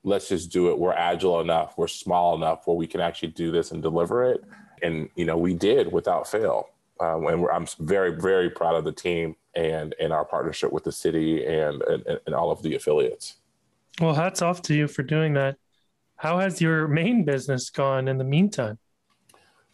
Let's 0.03 0.29
just 0.29 0.51
do 0.51 0.69
it. 0.69 0.77
We're 0.77 0.93
agile 0.93 1.41
enough. 1.41 1.77
We're 1.77 1.87
small 1.87 2.35
enough 2.35 2.65
where 2.65 2.75
we 2.75 2.87
can 2.87 3.01
actually 3.01 3.29
do 3.29 3.51
this 3.51 3.71
and 3.71 3.81
deliver 3.81 4.23
it. 4.23 4.43
And, 4.81 5.09
you 5.15 5.25
know, 5.25 5.37
we 5.37 5.53
did 5.53 5.91
without 5.91 6.29
fail. 6.29 6.69
Um, 6.99 7.25
and 7.27 7.47
I'm 7.51 7.65
very, 7.79 8.19
very 8.19 8.49
proud 8.49 8.75
of 8.75 8.85
the 8.85 8.91
team 8.91 9.35
and, 9.55 9.95
and 9.99 10.13
our 10.13 10.25
partnership 10.25 10.71
with 10.71 10.83
the 10.83 10.91
city 10.91 11.45
and, 11.45 11.81
and, 11.83 12.19
and 12.25 12.35
all 12.35 12.51
of 12.51 12.61
the 12.61 12.75
affiliates. 12.75 13.35
Well, 13.99 14.13
hats 14.13 14.41
off 14.41 14.61
to 14.63 14.75
you 14.75 14.87
for 14.87 15.03
doing 15.03 15.33
that. 15.33 15.57
How 16.17 16.39
has 16.39 16.61
your 16.61 16.87
main 16.87 17.25
business 17.25 17.69
gone 17.69 18.07
in 18.07 18.17
the 18.17 18.23
meantime? 18.23 18.77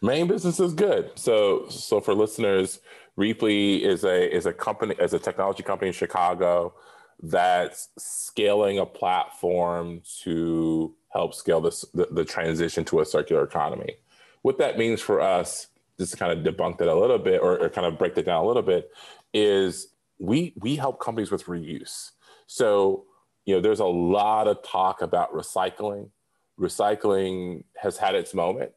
Main 0.00 0.26
business 0.26 0.58
is 0.58 0.74
good. 0.74 1.12
So, 1.14 1.68
so 1.68 2.00
for 2.00 2.14
listeners, 2.14 2.80
Rheaply 3.16 3.82
is 3.82 4.04
a 4.04 4.34
is 4.34 4.46
a 4.46 4.52
company 4.52 4.94
as 4.98 5.12
a 5.12 5.18
technology 5.18 5.62
company 5.62 5.88
in 5.88 5.92
Chicago 5.92 6.74
that's 7.22 7.88
scaling 7.98 8.78
a 8.78 8.86
platform 8.86 10.02
to 10.22 10.94
help 11.12 11.34
scale 11.34 11.60
this 11.60 11.84
the, 11.94 12.08
the 12.10 12.24
transition 12.24 12.84
to 12.86 13.00
a 13.00 13.04
circular 13.04 13.44
economy. 13.44 13.96
What 14.42 14.58
that 14.58 14.76
means 14.76 15.00
for 15.00 15.20
us, 15.20 15.68
just 15.98 16.12
to 16.12 16.18
kind 16.18 16.32
of 16.32 16.44
debunk 16.44 16.78
that 16.78 16.88
a 16.88 16.94
little 16.94 17.18
bit 17.18 17.40
or, 17.40 17.58
or 17.58 17.68
kind 17.68 17.86
of 17.86 17.98
break 17.98 18.16
that 18.16 18.26
down 18.26 18.42
a 18.42 18.46
little 18.46 18.62
bit, 18.62 18.90
is 19.32 19.88
we 20.18 20.52
we 20.58 20.76
help 20.76 21.00
companies 21.00 21.30
with 21.30 21.46
reuse. 21.46 22.10
So 22.46 23.04
you 23.44 23.54
know, 23.54 23.60
there's 23.60 23.80
a 23.80 23.86
lot 23.86 24.48
of 24.48 24.62
talk 24.62 25.02
about 25.02 25.32
recycling. 25.32 26.10
Recycling 26.58 27.64
has 27.76 27.98
had 27.98 28.14
its 28.14 28.34
moment. 28.34 28.72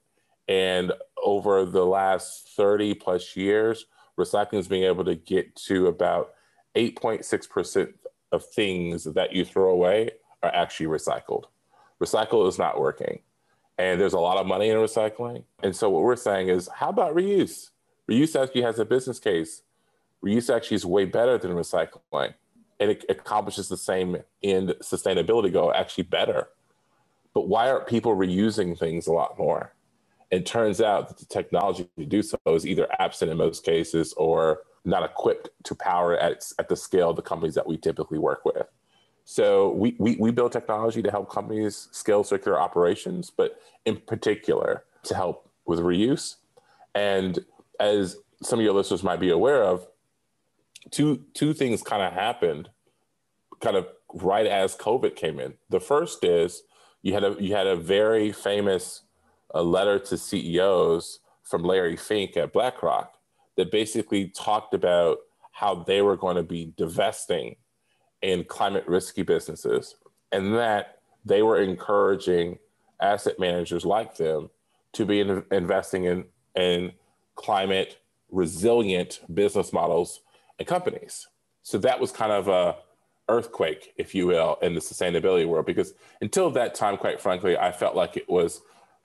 And 0.48 0.92
over 1.24 1.66
the 1.66 1.86
last 1.86 2.50
30 2.50 2.96
plus 2.96 3.36
years, 3.36 3.86
recycling 4.18 4.60
is 4.60 4.68
being 4.68 4.84
able 4.84 5.04
to 5.06 5.16
get 5.16 5.56
to 5.56 5.88
about 5.88 6.34
8.6% 6.76 7.94
of 8.36 8.46
things 8.46 9.06
that 9.06 9.34
you 9.34 9.44
throw 9.44 9.72
away 9.72 10.12
are 10.44 10.54
actually 10.54 10.86
recycled. 10.86 11.46
Recycle 12.00 12.48
is 12.48 12.60
not 12.60 12.80
working. 12.80 13.20
And 13.78 14.00
there's 14.00 14.14
a 14.14 14.20
lot 14.20 14.38
of 14.38 14.46
money 14.46 14.70
in 14.70 14.78
recycling. 14.78 15.44
And 15.64 15.76
so 15.76 15.90
what 15.90 16.04
we're 16.04 16.16
saying 16.16 16.50
is, 16.50 16.70
how 16.76 16.90
about 16.90 17.16
reuse? 17.16 17.72
Reuse 18.10 18.42
actually 18.42 18.62
has 18.62 18.78
a 18.78 18.86
business 18.86 19.20
case. 19.20 19.64
Reuse 20.24 20.56
actually 20.56 20.76
is 20.76 20.86
way 20.86 21.06
better 21.06 21.38
than 21.38 21.52
recycling 21.52 22.36
and 22.80 22.92
it 22.92 23.06
accomplishes 23.10 23.70
the 23.70 23.78
same 23.78 24.18
end 24.44 24.70
sustainability 24.82 25.52
goal 25.52 25.74
actually 25.74 26.04
better. 26.04 26.50
But 27.34 27.48
why 27.48 27.70
aren't 27.70 27.88
people 27.88 28.16
reusing 28.16 28.78
things 28.78 29.08
a 29.08 29.14
lot 29.14 29.38
more? 29.38 29.74
It 30.32 30.46
turns 30.46 30.82
out 30.82 31.08
that 31.08 31.18
the 31.18 31.26
technology 31.26 31.90
to 31.98 32.06
do 32.06 32.22
so 32.22 32.38
is 32.48 32.66
either 32.66 32.88
absent 33.00 33.32
in 33.32 33.38
most 33.38 33.64
cases 33.64 34.14
or 34.18 34.62
not 34.86 35.04
equipped 35.04 35.50
to 35.64 35.76
power 35.76 36.18
at, 36.18 36.46
at 36.60 36.70
the 36.70 36.76
scale 36.76 37.10
of 37.10 37.16
the 37.16 37.22
companies 37.22 37.56
that 37.56 37.68
we 37.68 37.78
typically 37.78 38.18
work 38.18 38.46
with. 38.46 38.68
So 39.24 39.72
we, 39.72 39.96
we, 39.98 40.16
we 40.18 40.32
build 40.32 40.52
technology 40.52 41.02
to 41.02 41.10
help 41.10 41.32
companies 41.32 41.90
scale 41.92 42.24
circular 42.24 42.60
operations, 42.60 43.32
but 43.36 43.60
in 43.86 43.98
particular 43.98 44.84
to 45.04 45.16
help 45.16 45.50
with 45.66 45.80
reuse. 45.80 46.36
And 46.94 47.40
as 47.80 48.18
some 48.44 48.60
of 48.60 48.66
your 48.66 48.74
listeners 48.74 49.04
might 49.04 49.20
be 49.20 49.32
aware 49.32 49.64
of, 49.64 49.88
two 50.92 51.26
two 51.34 51.54
things 51.54 51.82
kind 51.82 52.02
of 52.02 52.14
happened 52.14 52.70
kind 53.60 53.76
of 53.76 53.88
right 54.14 54.46
as 54.46 54.76
covid 54.76 55.16
came 55.16 55.40
in 55.40 55.54
the 55.70 55.80
first 55.80 56.24
is 56.24 56.64
you 57.02 57.14
had 57.14 57.24
a 57.24 57.36
you 57.40 57.54
had 57.56 57.68
a 57.68 57.76
very 57.76 58.32
famous 58.32 59.02
a 59.54 59.58
uh, 59.58 59.64
letter 59.64 60.00
to 60.00 60.18
ceos 60.18 61.20
from 61.44 61.64
larry 61.64 61.96
fink 61.96 62.38
at 62.38 62.54
blackrock 62.54 63.15
that 63.58 63.72
basically 63.72 64.28
talked 64.30 64.74
about 64.74 65.20
how 65.52 65.76
they 65.76 66.02
were 66.02 66.18
going 66.18 66.36
to 66.36 66.44
be 66.44 66.74
divesting 66.78 67.56
in 68.22 68.44
climate 68.44 68.86
risky 68.88 69.22
businesses 69.22 69.96
and 70.32 70.54
that 70.54 71.00
they 71.24 71.42
were 71.42 71.62
encouraging 71.62 72.58
asset 73.00 73.40
managers 73.40 73.86
like 73.86 74.16
them 74.18 74.50
to 74.94 75.06
be 75.06 75.20
in, 75.20 75.44
investing 75.52 76.06
in 76.06 76.26
in 76.56 76.92
climate 77.36 77.98
resilient 78.32 79.20
business 79.34 79.74
models 79.74 80.22
and 80.58 80.68
companies. 80.68 81.28
So 81.64 81.78
that 81.80 82.00
was 82.00 82.12
kind 82.12 82.32
of 82.32 82.48
a 82.48 82.78
earthquake, 83.28 83.94
if 83.98 84.14
you 84.14 84.28
will, 84.28 84.58
in 84.62 84.74
the 84.74 84.80
sustainability 84.80 85.48
world. 85.48 85.66
Because 85.66 85.94
until 86.22 86.50
that 86.52 86.76
time, 86.76 86.98
quite 86.98 87.20
frankly, 87.20 87.58
I 87.58 87.72
felt 87.72 87.96
like 87.96 88.18
it 88.18 88.30
was 88.30 88.62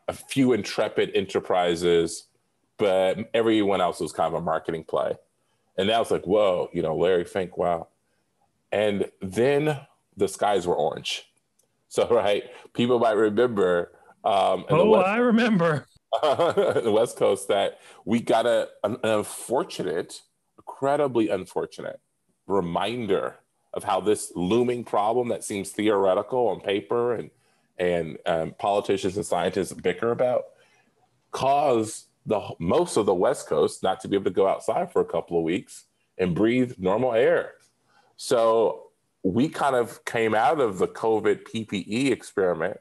a 0.09 0.13
few 0.13 0.53
intrepid 0.53 1.11
enterprises, 1.15 2.27
but 2.81 3.31
everyone 3.35 3.81
else 3.81 4.01
was 4.01 4.11
kind 4.11 4.35
of 4.35 4.41
a 4.41 4.45
marketing 4.45 4.83
play. 4.83 5.15
And 5.77 5.89
that 5.89 5.99
was 5.99 6.11
like, 6.11 6.27
whoa, 6.27 6.71
you 6.73 6.83
know, 6.83 6.97
Larry 6.97 7.25
Fink, 7.25 7.57
wow. 7.57 7.89
And 8.73 9.11
then 9.21 9.79
the 10.17 10.27
skies 10.27 10.67
were 10.67 10.75
orange. 10.75 11.27
So, 11.93 12.07
right, 12.07 12.45
people 12.73 13.01
might 13.01 13.17
remember. 13.17 13.91
Um, 14.23 14.65
oh, 14.69 14.91
West, 14.91 15.09
I 15.09 15.17
remember. 15.17 15.89
the 16.23 16.93
West 16.95 17.17
Coast 17.17 17.49
that 17.49 17.81
we 18.05 18.21
got 18.21 18.47
a, 18.47 18.69
an 18.85 18.97
unfortunate 19.03 20.23
incredibly 20.57 21.29
unfortunate 21.29 22.01
reminder 22.47 23.37
of 23.75 23.83
how 23.83 24.01
this 24.01 24.33
looming 24.37 24.85
problem 24.85 25.29
that 25.29 25.43
seems 25.43 25.71
theoretical 25.71 26.49
on 26.49 26.61
paper 26.61 27.15
and 27.15 27.31
and 27.79 28.19
um, 28.25 28.55
politicians 28.59 29.17
and 29.17 29.27
scientists 29.27 29.73
bicker 29.73 30.13
about 30.13 30.45
caused 31.33 32.07
the 32.27 32.41
most 32.59 32.97
of 32.97 33.07
the 33.07 33.15
West 33.15 33.49
Coast 33.49 33.83
not 33.83 34.01
to 34.01 34.09
be 34.09 34.17
able 34.17 34.25
to 34.25 34.31
go 34.31 34.47
outside 34.47 34.93
for 34.93 35.01
a 35.01 35.05
couple 35.05 35.39
of 35.39 35.45
weeks 35.45 35.87
and 36.19 36.35
breathe 36.35 36.75
normal 36.79 37.15
air. 37.15 37.53
So 38.17 38.91
we 39.23 39.49
kind 39.49 39.77
of 39.77 40.05
came 40.05 40.35
out 40.35 40.61
of 40.61 40.79
the 40.79 40.89
COVID 40.89 41.45
PPE 41.45 42.11
experiment 42.11 42.79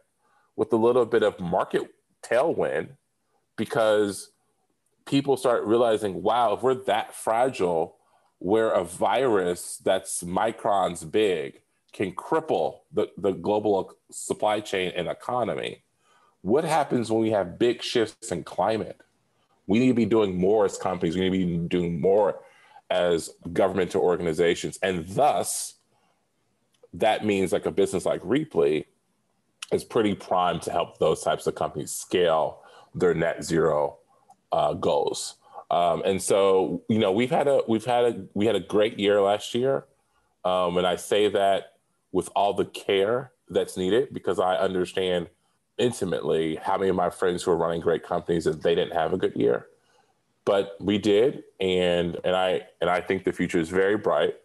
with 0.55 0.71
a 0.73 0.77
little 0.77 1.05
bit 1.05 1.23
of 1.23 1.39
market 1.39 1.89
tailwind 2.21 2.89
because 3.55 4.31
people 5.05 5.37
start 5.37 5.65
realizing, 5.65 6.21
wow, 6.21 6.53
if 6.53 6.61
we're 6.61 6.73
that 6.73 7.15
fragile, 7.15 7.95
where 8.39 8.69
a 8.69 8.83
virus 8.83 9.77
that's 9.83 10.23
microns 10.23 11.09
big 11.09 11.61
can 11.91 12.13
cripple 12.13 12.79
the, 12.91 13.09
the 13.17 13.31
global 13.31 13.93
supply 14.11 14.59
chain 14.59 14.91
and 14.95 15.07
economy, 15.07 15.83
what 16.41 16.63
happens 16.63 17.11
when 17.11 17.21
we 17.21 17.31
have 17.31 17.59
big 17.59 17.81
shifts 17.81 18.31
in 18.31 18.43
climate? 18.43 19.01
We 19.69 19.77
need 19.77 19.89
to 19.89 19.93
be 19.93 20.05
doing 20.05 20.35
more 20.35 20.65
as 20.65 20.77
companies, 20.77 21.15
we 21.15 21.29
need 21.29 21.43
to 21.43 21.59
be 21.59 21.67
doing 21.67 22.01
more 22.01 22.41
as 22.89 23.29
governmental 23.53 24.01
organizations. 24.01 24.79
And 24.81 25.07
thus, 25.09 25.75
that 26.91 27.23
means 27.23 27.53
like 27.53 27.67
a 27.67 27.71
business 27.71 28.03
like 28.03 28.23
Rheaply 28.23 28.85
is 29.71 29.83
pretty 29.83 30.15
primed 30.15 30.63
to 30.63 30.71
help 30.71 30.97
those 30.97 31.21
types 31.21 31.45
of 31.45 31.53
companies 31.53 31.91
scale 31.91 32.63
their 32.95 33.13
net 33.13 33.43
zero 33.43 33.99
uh, 34.51 34.73
goals. 34.73 35.35
Um, 35.69 36.01
and 36.03 36.19
so, 36.19 36.81
you 36.89 36.97
know, 36.97 37.11
we've 37.11 37.29
had 37.29 37.47
a 37.47 37.61
we've 37.67 37.85
had 37.85 38.05
a 38.05 38.25
we 38.33 38.47
had 38.47 38.55
a 38.55 38.59
great 38.59 38.97
year 38.97 39.21
last 39.21 39.53
year, 39.53 39.85
um, 40.43 40.79
and 40.79 40.87
I 40.87 40.95
say 40.95 41.29
that 41.29 41.73
with 42.11 42.27
all 42.35 42.55
the 42.55 42.65
care 42.65 43.33
that's 43.49 43.77
needed 43.77 44.11
because 44.11 44.39
I 44.39 44.55
understand 44.55 45.27
intimately 45.79 46.55
how 46.55 46.77
many 46.77 46.89
of 46.89 46.95
my 46.95 47.09
friends 47.09 47.43
who 47.43 47.51
are 47.51 47.57
running 47.57 47.81
great 47.81 48.03
companies 48.03 48.45
that 48.45 48.61
they 48.61 48.75
didn't 48.75 48.93
have 48.93 49.13
a 49.13 49.17
good 49.17 49.35
year, 49.35 49.67
but 50.45 50.75
we 50.79 50.97
did, 50.97 51.43
and 51.59 52.17
and 52.23 52.35
I 52.35 52.61
and 52.81 52.89
I 52.89 53.01
think 53.01 53.23
the 53.23 53.33
future 53.33 53.59
is 53.59 53.69
very 53.69 53.97
bright 53.97 54.35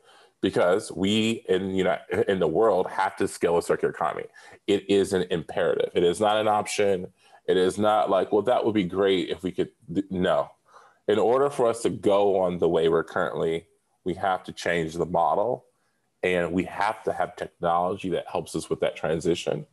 because 0.40 0.92
we 0.92 1.44
in 1.49 1.70
you 1.75 1.85
know 1.85 1.99
in 2.29 2.38
the 2.38 2.49
world 2.49 2.88
have 2.88 3.16
to 3.16 3.29
scale 3.29 3.59
a 3.59 3.62
circular 3.62 3.92
economy. 3.92 4.27
It 4.66 4.88
is 4.88 5.12
an 5.12 5.27
imperative. 5.31 5.90
It 5.94 6.05
is 6.05 6.20
not 6.20 6.37
an 6.37 6.49
option. 6.49 7.09
It 7.47 7.57
is 7.57 7.79
not 7.79 8.11
like 8.11 8.33
well 8.33 8.42
that 8.42 8.64
would 8.64 8.75
be 8.75 8.85
great 8.85 9.29
if 9.29 9.42
we 9.42 9.53
could. 9.53 9.70
No, 10.11 10.51
in 11.09 11.18
order 11.18 11.51
for 11.51 11.66
us 11.68 11.83
to 11.83 11.90
go 11.90 12.40
on 12.40 12.59
the 12.59 12.68
way 12.68 12.88
we're 12.88 13.05
currently, 13.05 13.66
we 14.05 14.14
have 14.14 14.44
to 14.44 14.53
change 14.53 14.94
the 14.94 15.07
model 15.07 15.66
and 16.23 16.53
we 16.53 16.64
have 16.64 17.03
to 17.05 17.12
have 17.12 17.37
technology 17.37 18.09
that 18.09 18.27
helps 18.27 18.57
us 18.57 18.70
with 18.70 18.81
that 18.81 18.97
transition. 18.97 19.66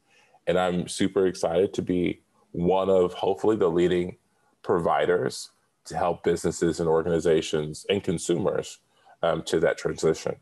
And 0.48 0.58
I'm 0.58 0.88
super 0.88 1.28
excited 1.28 1.74
to 1.76 1.82
be 1.82 2.22
one 2.52 2.90
of 2.90 3.14
hopefully 3.14 3.56
the 3.56 3.70
leading 3.70 4.18
providers 4.64 5.52
to 5.86 5.98
help 5.98 6.24
businesses 6.24 6.80
and 6.80 6.88
organizations 6.88 7.86
and 7.90 8.04
consumers 8.04 8.80
um, 9.24 9.44
to 9.44 9.60
that 9.60 9.78
transition. 9.78 10.36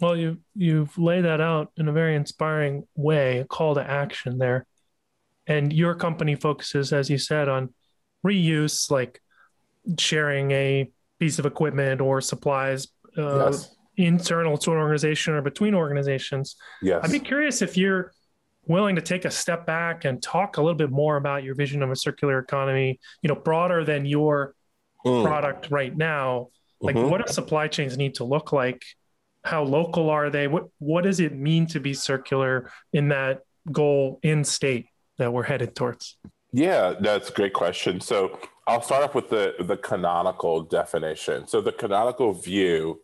Well, 0.00 0.16
you 0.16 0.38
you've 0.54 0.96
laid 0.96 1.24
that 1.24 1.40
out 1.40 1.72
in 1.76 1.88
a 1.88 1.92
very 1.92 2.14
inspiring 2.14 2.86
way, 2.94 3.38
a 3.38 3.44
call 3.44 3.74
to 3.74 3.82
action 3.82 4.38
there. 4.38 4.66
And 5.46 5.72
your 5.72 5.94
company 5.94 6.36
focuses, 6.36 6.92
as 6.92 7.10
you 7.10 7.18
said, 7.18 7.48
on 7.48 7.74
reuse, 8.24 8.90
like 8.90 9.20
sharing 9.98 10.50
a 10.52 10.90
piece 11.18 11.38
of 11.38 11.46
equipment 11.46 12.00
or 12.00 12.20
supplies 12.20 12.88
uh, 13.16 13.46
yes. 13.46 13.74
internal 13.96 14.56
to 14.58 14.70
an 14.70 14.76
organization 14.76 15.34
or 15.34 15.42
between 15.42 15.74
organizations. 15.74 16.56
Yes. 16.82 17.00
I'd 17.02 17.10
be 17.10 17.18
curious 17.18 17.62
if 17.62 17.76
you're 17.76 18.12
willing 18.68 18.96
to 18.96 19.02
take 19.02 19.24
a 19.24 19.30
step 19.30 19.66
back 19.66 20.04
and 20.04 20.22
talk 20.22 20.56
a 20.56 20.62
little 20.62 20.76
bit 20.76 20.90
more 20.90 21.16
about 21.16 21.42
your 21.42 21.54
vision 21.54 21.82
of 21.82 21.90
a 21.90 21.96
circular 21.96 22.38
economy, 22.38 23.00
you 23.22 23.28
know, 23.28 23.34
broader 23.34 23.84
than 23.84 24.06
your 24.06 24.54
mm. 25.04 25.24
product 25.24 25.70
right 25.70 25.96
now. 25.96 26.48
Like 26.80 26.94
mm-hmm. 26.94 27.10
what 27.10 27.26
do 27.26 27.32
supply 27.32 27.68
chains 27.68 27.96
need 27.96 28.14
to 28.16 28.24
look 28.24 28.52
like? 28.52 28.82
How 29.44 29.64
local 29.64 30.10
are 30.10 30.30
they? 30.30 30.46
What 30.46 30.68
what 30.78 31.04
does 31.04 31.20
it 31.20 31.34
mean 31.34 31.66
to 31.68 31.80
be 31.80 31.94
circular 31.94 32.70
in 32.92 33.08
that 33.08 33.40
goal 33.72 34.20
in 34.22 34.44
state 34.44 34.86
that 35.16 35.32
we're 35.32 35.44
headed 35.44 35.74
towards? 35.74 36.16
Yeah, 36.52 36.94
that's 37.00 37.30
a 37.30 37.32
great 37.32 37.52
question. 37.52 38.00
So 38.00 38.38
I'll 38.66 38.82
start 38.82 39.04
off 39.04 39.14
with 39.14 39.30
the, 39.30 39.54
the 39.60 39.76
canonical 39.76 40.62
definition. 40.62 41.46
So 41.46 41.60
the 41.60 41.72
canonical 41.72 42.32
view 42.32 43.00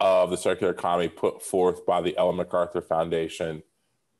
of 0.00 0.30
the 0.30 0.36
circular 0.36 0.72
economy 0.72 1.08
put 1.08 1.42
forth 1.42 1.86
by 1.86 2.00
the 2.00 2.16
Ellen 2.16 2.36
MacArthur 2.36 2.82
Foundation. 2.82 3.62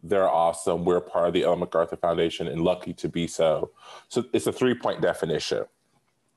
They're 0.06 0.28
awesome. 0.28 0.84
We're 0.84 1.00
part 1.00 1.28
of 1.28 1.32
the 1.32 1.44
Ellen 1.44 1.60
MacArthur 1.60 1.96
Foundation 1.96 2.46
and 2.46 2.60
lucky 2.60 2.92
to 2.92 3.08
be 3.08 3.26
so. 3.26 3.70
So 4.08 4.24
it's 4.34 4.46
a 4.46 4.52
three 4.52 4.74
point 4.74 5.00
definition. 5.00 5.64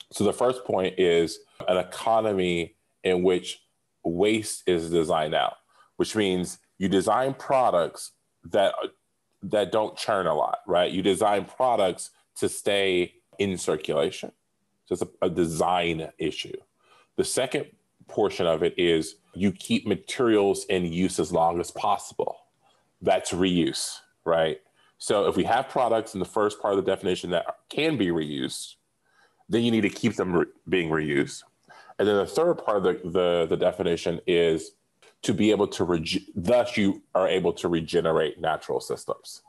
So 0.09 0.23
the 0.23 0.31
first 0.31 0.63
point 0.63 0.97
is 0.97 1.39
an 1.67 1.75
economy 1.75 2.75
in 3.03 3.23
which 3.23 3.61
waste 4.05 4.63
is 4.67 4.89
designed 4.89 5.35
out, 5.35 5.57
which 5.97 6.15
means 6.15 6.59
you 6.77 6.87
design 6.87 7.33
products 7.33 8.13
that 8.45 8.73
that 9.43 9.71
don't 9.73 9.97
churn 9.97 10.27
a 10.27 10.33
lot, 10.33 10.59
right? 10.65 10.89
You 10.89 11.01
design 11.01 11.43
products 11.45 12.11
to 12.37 12.47
stay 12.47 13.15
in 13.37 13.57
circulation. 13.57 14.31
So 14.85 14.93
it's 14.93 15.01
a, 15.01 15.09
a 15.23 15.29
design 15.29 16.09
issue. 16.17 16.55
The 17.17 17.25
second 17.25 17.65
portion 18.07 18.47
of 18.47 18.63
it 18.63 18.73
is 18.77 19.15
you 19.35 19.51
keep 19.51 19.85
materials 19.85 20.65
in 20.69 20.85
use 20.85 21.19
as 21.19 21.33
long 21.33 21.59
as 21.59 21.69
possible. 21.69 22.37
That's 23.01 23.31
reuse, 23.31 23.99
right? 24.25 24.59
So 24.97 25.27
if 25.27 25.35
we 25.35 25.43
have 25.43 25.69
products 25.69 26.13
in 26.13 26.19
the 26.19 26.25
first 26.25 26.61
part 26.61 26.73
of 26.73 26.83
the 26.83 26.91
definition 26.91 27.29
that 27.31 27.45
can 27.69 27.97
be 27.97 28.07
reused, 28.07 28.75
then 29.49 29.63
you 29.63 29.71
need 29.71 29.81
to 29.81 29.89
keep 29.89 30.15
them 30.15 30.33
re- 30.33 30.45
being 30.67 30.89
reused. 30.89 31.43
And 31.99 32.07
then 32.07 32.17
the 32.17 32.25
third 32.25 32.55
part 32.55 32.77
of 32.77 32.83
the, 32.83 33.09
the, 33.09 33.47
the 33.49 33.57
definition 33.57 34.19
is 34.27 34.71
to 35.23 35.33
be 35.33 35.51
able 35.51 35.67
to, 35.67 35.83
rege- 35.83 36.25
thus, 36.35 36.77
you 36.77 37.01
are 37.15 37.27
able 37.27 37.53
to 37.53 37.67
regenerate 37.67 38.39
natural 38.39 38.79
systems. 38.79 39.41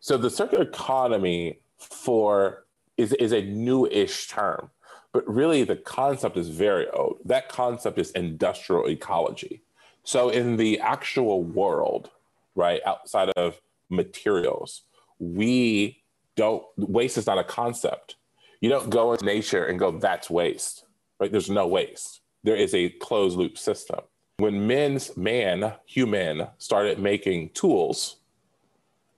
So 0.00 0.16
the 0.16 0.30
circular 0.30 0.64
economy 0.64 1.60
for 1.78 2.66
is, 2.96 3.12
is 3.14 3.32
a 3.32 3.42
new-ish 3.42 4.28
term, 4.28 4.70
but 5.12 5.26
really 5.28 5.64
the 5.64 5.76
concept 5.76 6.36
is 6.36 6.48
very 6.48 6.88
old. 6.90 7.18
That 7.24 7.48
concept 7.48 7.98
is 7.98 8.10
industrial 8.12 8.88
ecology. 8.88 9.62
So 10.04 10.28
in 10.28 10.56
the 10.56 10.78
actual 10.80 11.42
world, 11.42 12.10
right, 12.56 12.80
outside 12.84 13.30
of 13.36 13.60
materials, 13.88 14.82
we 15.18 16.02
don't 16.34 16.64
waste 16.76 17.16
is 17.16 17.26
not 17.26 17.38
a 17.38 17.44
concept. 17.44 18.16
You 18.60 18.68
don't 18.68 18.90
go 18.90 19.12
into 19.12 19.24
nature 19.24 19.66
and 19.66 19.78
go, 19.78 19.92
that's 19.92 20.28
waste. 20.28 20.84
Right? 21.20 21.30
There's 21.30 21.50
no 21.50 21.66
waste. 21.66 22.20
There 22.42 22.56
is 22.56 22.74
a 22.74 22.90
closed 22.90 23.38
loop 23.38 23.56
system. 23.56 24.00
When 24.38 24.66
men's 24.66 25.16
man, 25.16 25.74
human, 25.86 26.48
started 26.58 26.98
making 26.98 27.50
tools, 27.50 28.16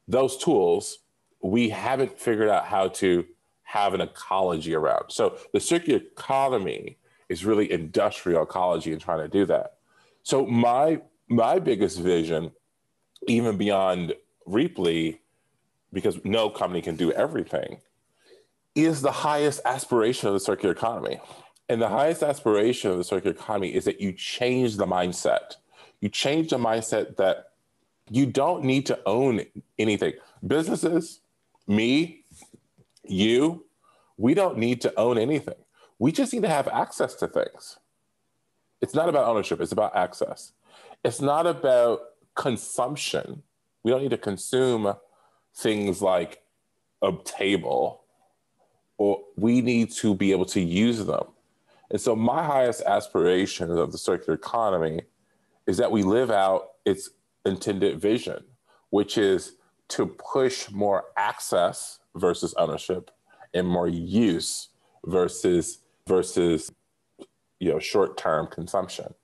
those 0.06 0.36
tools 0.36 0.98
we 1.42 1.68
haven't 1.68 2.18
figured 2.18 2.48
out 2.48 2.66
how 2.66 2.88
to 2.88 3.24
have 3.62 3.94
an 3.94 4.00
ecology 4.00 4.74
around. 4.74 5.10
So 5.10 5.38
the 5.52 5.60
circular 5.60 6.00
economy 6.00 6.98
is 7.28 7.44
really 7.44 7.70
industrial 7.70 8.42
ecology 8.42 8.92
and 8.92 9.00
trying 9.00 9.20
to 9.20 9.28
do 9.28 9.44
that. 9.46 9.74
So 10.22 10.46
my 10.46 11.00
my 11.28 11.58
biggest 11.58 12.00
vision, 12.00 12.50
even 13.28 13.56
beyond 13.56 14.14
Rheaply, 14.46 15.18
because 15.92 16.22
no 16.24 16.50
company 16.50 16.80
can 16.82 16.96
do 16.96 17.12
everything, 17.12 17.78
is 18.74 19.02
the 19.02 19.12
highest 19.12 19.60
aspiration 19.64 20.28
of 20.28 20.34
the 20.34 20.40
circular 20.40 20.74
economy. 20.74 21.20
And 21.68 21.82
the 21.82 21.88
highest 21.88 22.22
aspiration 22.22 22.90
of 22.90 22.98
the 22.98 23.04
circular 23.04 23.34
economy 23.34 23.74
is 23.74 23.84
that 23.84 24.00
you 24.00 24.12
change 24.12 24.76
the 24.76 24.86
mindset. 24.86 25.56
You 26.00 26.08
change 26.08 26.50
the 26.50 26.58
mindset 26.58 27.16
that 27.16 27.50
you 28.10 28.24
don't 28.26 28.64
need 28.64 28.86
to 28.86 28.98
own 29.04 29.42
anything. 29.78 30.14
Businesses, 30.46 31.20
me, 31.66 32.24
you, 33.04 33.66
we 34.16 34.34
don't 34.34 34.58
need 34.58 34.80
to 34.82 34.98
own 34.98 35.18
anything. 35.18 35.54
We 35.98 36.12
just 36.12 36.32
need 36.32 36.42
to 36.42 36.48
have 36.48 36.68
access 36.68 37.14
to 37.16 37.28
things. 37.28 37.78
It's 38.80 38.94
not 38.94 39.08
about 39.08 39.26
ownership, 39.26 39.60
it's 39.60 39.72
about 39.72 39.96
access. 39.96 40.52
It's 41.04 41.20
not 41.20 41.46
about 41.46 42.00
consumption. 42.38 43.42
We 43.82 43.90
don't 43.90 44.00
need 44.00 44.12
to 44.12 44.16
consume 44.16 44.94
things 45.54 46.00
like 46.00 46.40
a 47.02 47.12
table, 47.24 48.04
or 48.96 49.22
we 49.36 49.60
need 49.60 49.90
to 49.92 50.14
be 50.14 50.30
able 50.30 50.46
to 50.46 50.60
use 50.60 51.04
them. 51.04 51.24
And 51.90 52.00
so, 52.00 52.14
my 52.14 52.42
highest 52.44 52.82
aspiration 52.82 53.70
of 53.70 53.92
the 53.92 53.98
circular 53.98 54.34
economy 54.34 55.02
is 55.66 55.76
that 55.78 55.90
we 55.90 56.02
live 56.02 56.30
out 56.30 56.70
its 56.86 57.10
intended 57.44 58.00
vision, 58.00 58.44
which 58.90 59.18
is 59.18 59.56
to 59.88 60.06
push 60.06 60.70
more 60.70 61.06
access 61.16 61.98
versus 62.14 62.54
ownership 62.54 63.10
and 63.52 63.66
more 63.66 63.88
use 63.88 64.68
versus 65.06 65.78
versus 66.06 66.70
you 67.58 67.70
know 67.70 67.78
short-term 67.78 68.46
consumption 68.46 69.14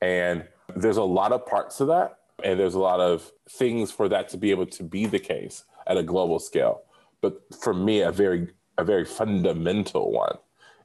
and 0.00 0.46
there's 0.74 0.96
a 0.96 1.02
lot 1.02 1.32
of 1.32 1.46
parts 1.46 1.78
to 1.78 1.84
that 1.84 2.15
and 2.44 2.58
there's 2.58 2.74
a 2.74 2.80
lot 2.80 3.00
of 3.00 3.30
things 3.48 3.90
for 3.90 4.08
that 4.08 4.28
to 4.28 4.36
be 4.36 4.50
able 4.50 4.66
to 4.66 4.82
be 4.82 5.06
the 5.06 5.18
case 5.18 5.64
at 5.86 5.96
a 5.96 6.02
global 6.02 6.38
scale 6.38 6.82
but 7.20 7.40
for 7.60 7.72
me 7.72 8.00
a 8.00 8.12
very 8.12 8.48
a 8.78 8.84
very 8.84 9.04
fundamental 9.04 10.12
one 10.12 10.36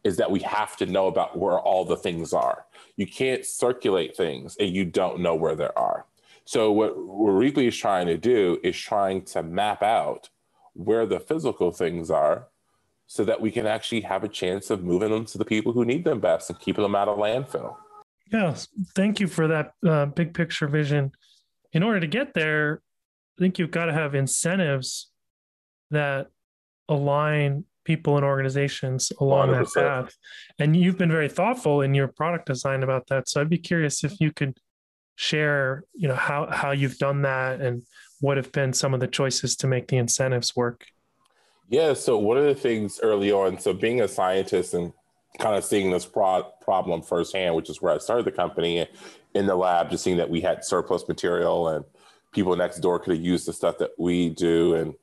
is 0.04 0.18
that 0.18 0.32
we 0.32 0.40
have 0.40 0.76
to 0.78 0.86
know 0.86 1.08
about 1.08 1.38
where 1.38 1.60
all 1.60 1.84
the 1.84 1.98
things 1.98 2.34
are 2.34 2.66
you 2.96 3.06
can't 3.06 3.46
circulate 3.46 4.16
things 4.16 4.56
and 4.60 4.74
you 4.74 4.86
don't 4.86 5.20
know 5.20 5.36
where 5.36 5.56
they 5.56 5.70
are 5.76 6.06
so 6.46 6.72
what, 6.72 6.96
Rheaply 6.96 7.68
is 7.68 7.78
trying 7.78 8.08
to 8.08 8.18
do 8.18 8.60
is 8.64 8.78
trying 8.78 9.24
to 9.26 9.44
map 9.44 9.84
out 9.84 10.30
where 10.74 11.06
the 11.06 11.20
physical 11.20 11.72
things 11.72 12.10
are 12.10 12.48
so 13.08 13.26
that 13.26 13.42
we 13.42 13.52
can 13.52 13.68
actually 13.68 14.02
have 14.02 14.24
a 14.24 14.30
chance 14.30 14.70
of 14.70 14.84
moving 14.84 15.12
them 15.12 15.26
to 15.26 15.38
the 15.38 15.46
people 15.46 15.74
who 15.74 15.84
need 15.84 16.06
them 16.06 16.22
best 16.22 16.50
and 16.50 16.60
keeping 16.60 16.82
them 16.82 16.96
out 16.96 17.10
of 17.10 17.18
landfill. 17.18 17.76
Yeah, 18.32 18.56
thank 18.96 19.20
you 19.20 19.28
for 19.28 19.48
that 19.50 19.74
uh, 19.86 20.06
big 20.06 20.34
picture 20.34 20.68
vision. 20.68 21.12
In 21.74 21.84
order 21.84 22.00
to 22.00 22.08
get 22.08 22.34
there, 22.34 22.82
I 23.38 23.42
think 23.42 23.60
you've 23.60 23.72
got 23.72 23.86
to 23.86 23.94
have 23.94 24.16
incentives 24.16 25.10
that 25.90 26.28
align 26.90 27.66
people 27.84 28.16
and 28.16 28.26
organizations 28.26 29.12
along 29.20 29.50
100%. 29.50 29.74
that 29.74 29.74
path. 29.74 30.16
And 30.60 30.76
you've 30.76 30.98
been 30.98 31.12
very 31.12 31.30
thoughtful 31.30 31.82
in 31.82 31.94
your 31.94 32.08
product 32.08 32.46
design 32.46 32.84
about 32.84 33.08
that. 33.08 33.30
So 33.30 33.42
I'd 33.42 33.50
be 33.50 33.58
curious 33.58 34.04
if 34.04 34.20
you 34.20 34.32
could 34.32 34.58
share, 35.16 35.84
you 35.94 36.08
know, 36.08 36.16
how 36.16 36.48
how 36.52 36.72
you've 36.72 36.98
done 36.98 37.24
that 37.24 37.62
and 37.62 37.84
what 38.20 38.38
have 38.38 38.52
been 38.52 38.74
some 38.74 38.94
of 38.94 39.00
the 39.00 39.08
choices 39.08 39.56
to 39.58 39.68
make 39.68 39.88
the 39.88 39.98
incentives 39.98 40.56
work. 40.56 40.86
Yeah, 41.70 41.94
so 41.94 42.18
one 42.18 42.38
of 42.38 42.46
the 42.46 42.56
things 42.56 43.00
early 43.02 43.32
on, 43.32 43.60
so 43.60 43.74
being 43.74 44.02
a 44.02 44.08
scientist 44.08 44.74
and 44.74 44.94
kind 45.40 45.56
of 45.56 45.64
seeing 45.64 45.92
this 45.92 46.06
pro- 46.06 46.52
problem 46.62 47.02
firsthand, 47.02 47.56
which 47.56 47.70
is 47.70 47.82
where 47.82 47.94
I 47.94 47.98
started 47.98 48.26
the 48.26 48.32
company 48.32 48.88
in 49.34 49.46
the 49.46 49.56
lab, 49.56 49.90
just 49.90 50.04
seeing 50.04 50.18
that 50.18 50.30
we 50.30 50.42
had 50.42 50.66
surplus 50.66 51.08
material 51.08 51.70
and 51.70 51.86
people 52.32 52.56
next 52.56 52.80
door 52.80 53.00
could 53.00 53.16
have 53.16 53.24
used 53.24 53.48
the 53.48 53.54
stuff 53.54 53.78
that 53.78 53.92
we 53.98 54.30
do. 54.30 54.76
And, 54.76 54.94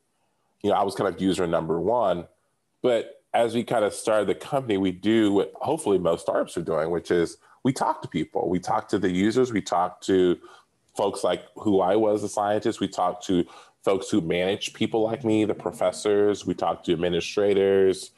you 0.62 0.70
know, 0.70 0.76
I 0.76 0.82
was 0.82 0.94
kind 0.94 1.12
of 1.12 1.20
user 1.20 1.46
number 1.46 1.80
one. 1.80 2.26
But 2.82 3.22
as 3.34 3.54
we 3.54 3.64
kind 3.64 3.84
of 3.84 3.92
started 3.92 4.28
the 4.28 4.34
company, 4.34 4.78
we 4.78 4.92
do 4.92 5.32
what 5.32 5.52
hopefully 5.56 5.98
most 5.98 6.22
startups 6.22 6.56
are 6.56 6.62
doing, 6.62 6.90
which 6.90 7.10
is 7.10 7.38
we 7.64 7.72
talk 7.72 8.02
to 8.02 8.08
people. 8.08 8.48
We 8.48 8.60
talk 8.60 8.88
to 8.88 8.98
the 8.98 9.10
users. 9.10 9.52
We 9.52 9.62
talk 9.62 10.00
to 10.02 10.38
folks 10.96 11.22
like 11.24 11.44
who 11.56 11.80
I 11.80 11.96
was 11.96 12.22
a 12.22 12.28
scientist. 12.28 12.80
We 12.80 12.88
talk 12.88 13.22
to 13.24 13.44
folks 13.84 14.08
who 14.10 14.20
manage 14.20 14.72
people 14.72 15.02
like 15.02 15.24
me, 15.24 15.44
the 15.44 15.54
professors. 15.54 16.46
We 16.46 16.54
talk 16.54 16.84
to 16.84 16.92
administrators. 16.92 18.10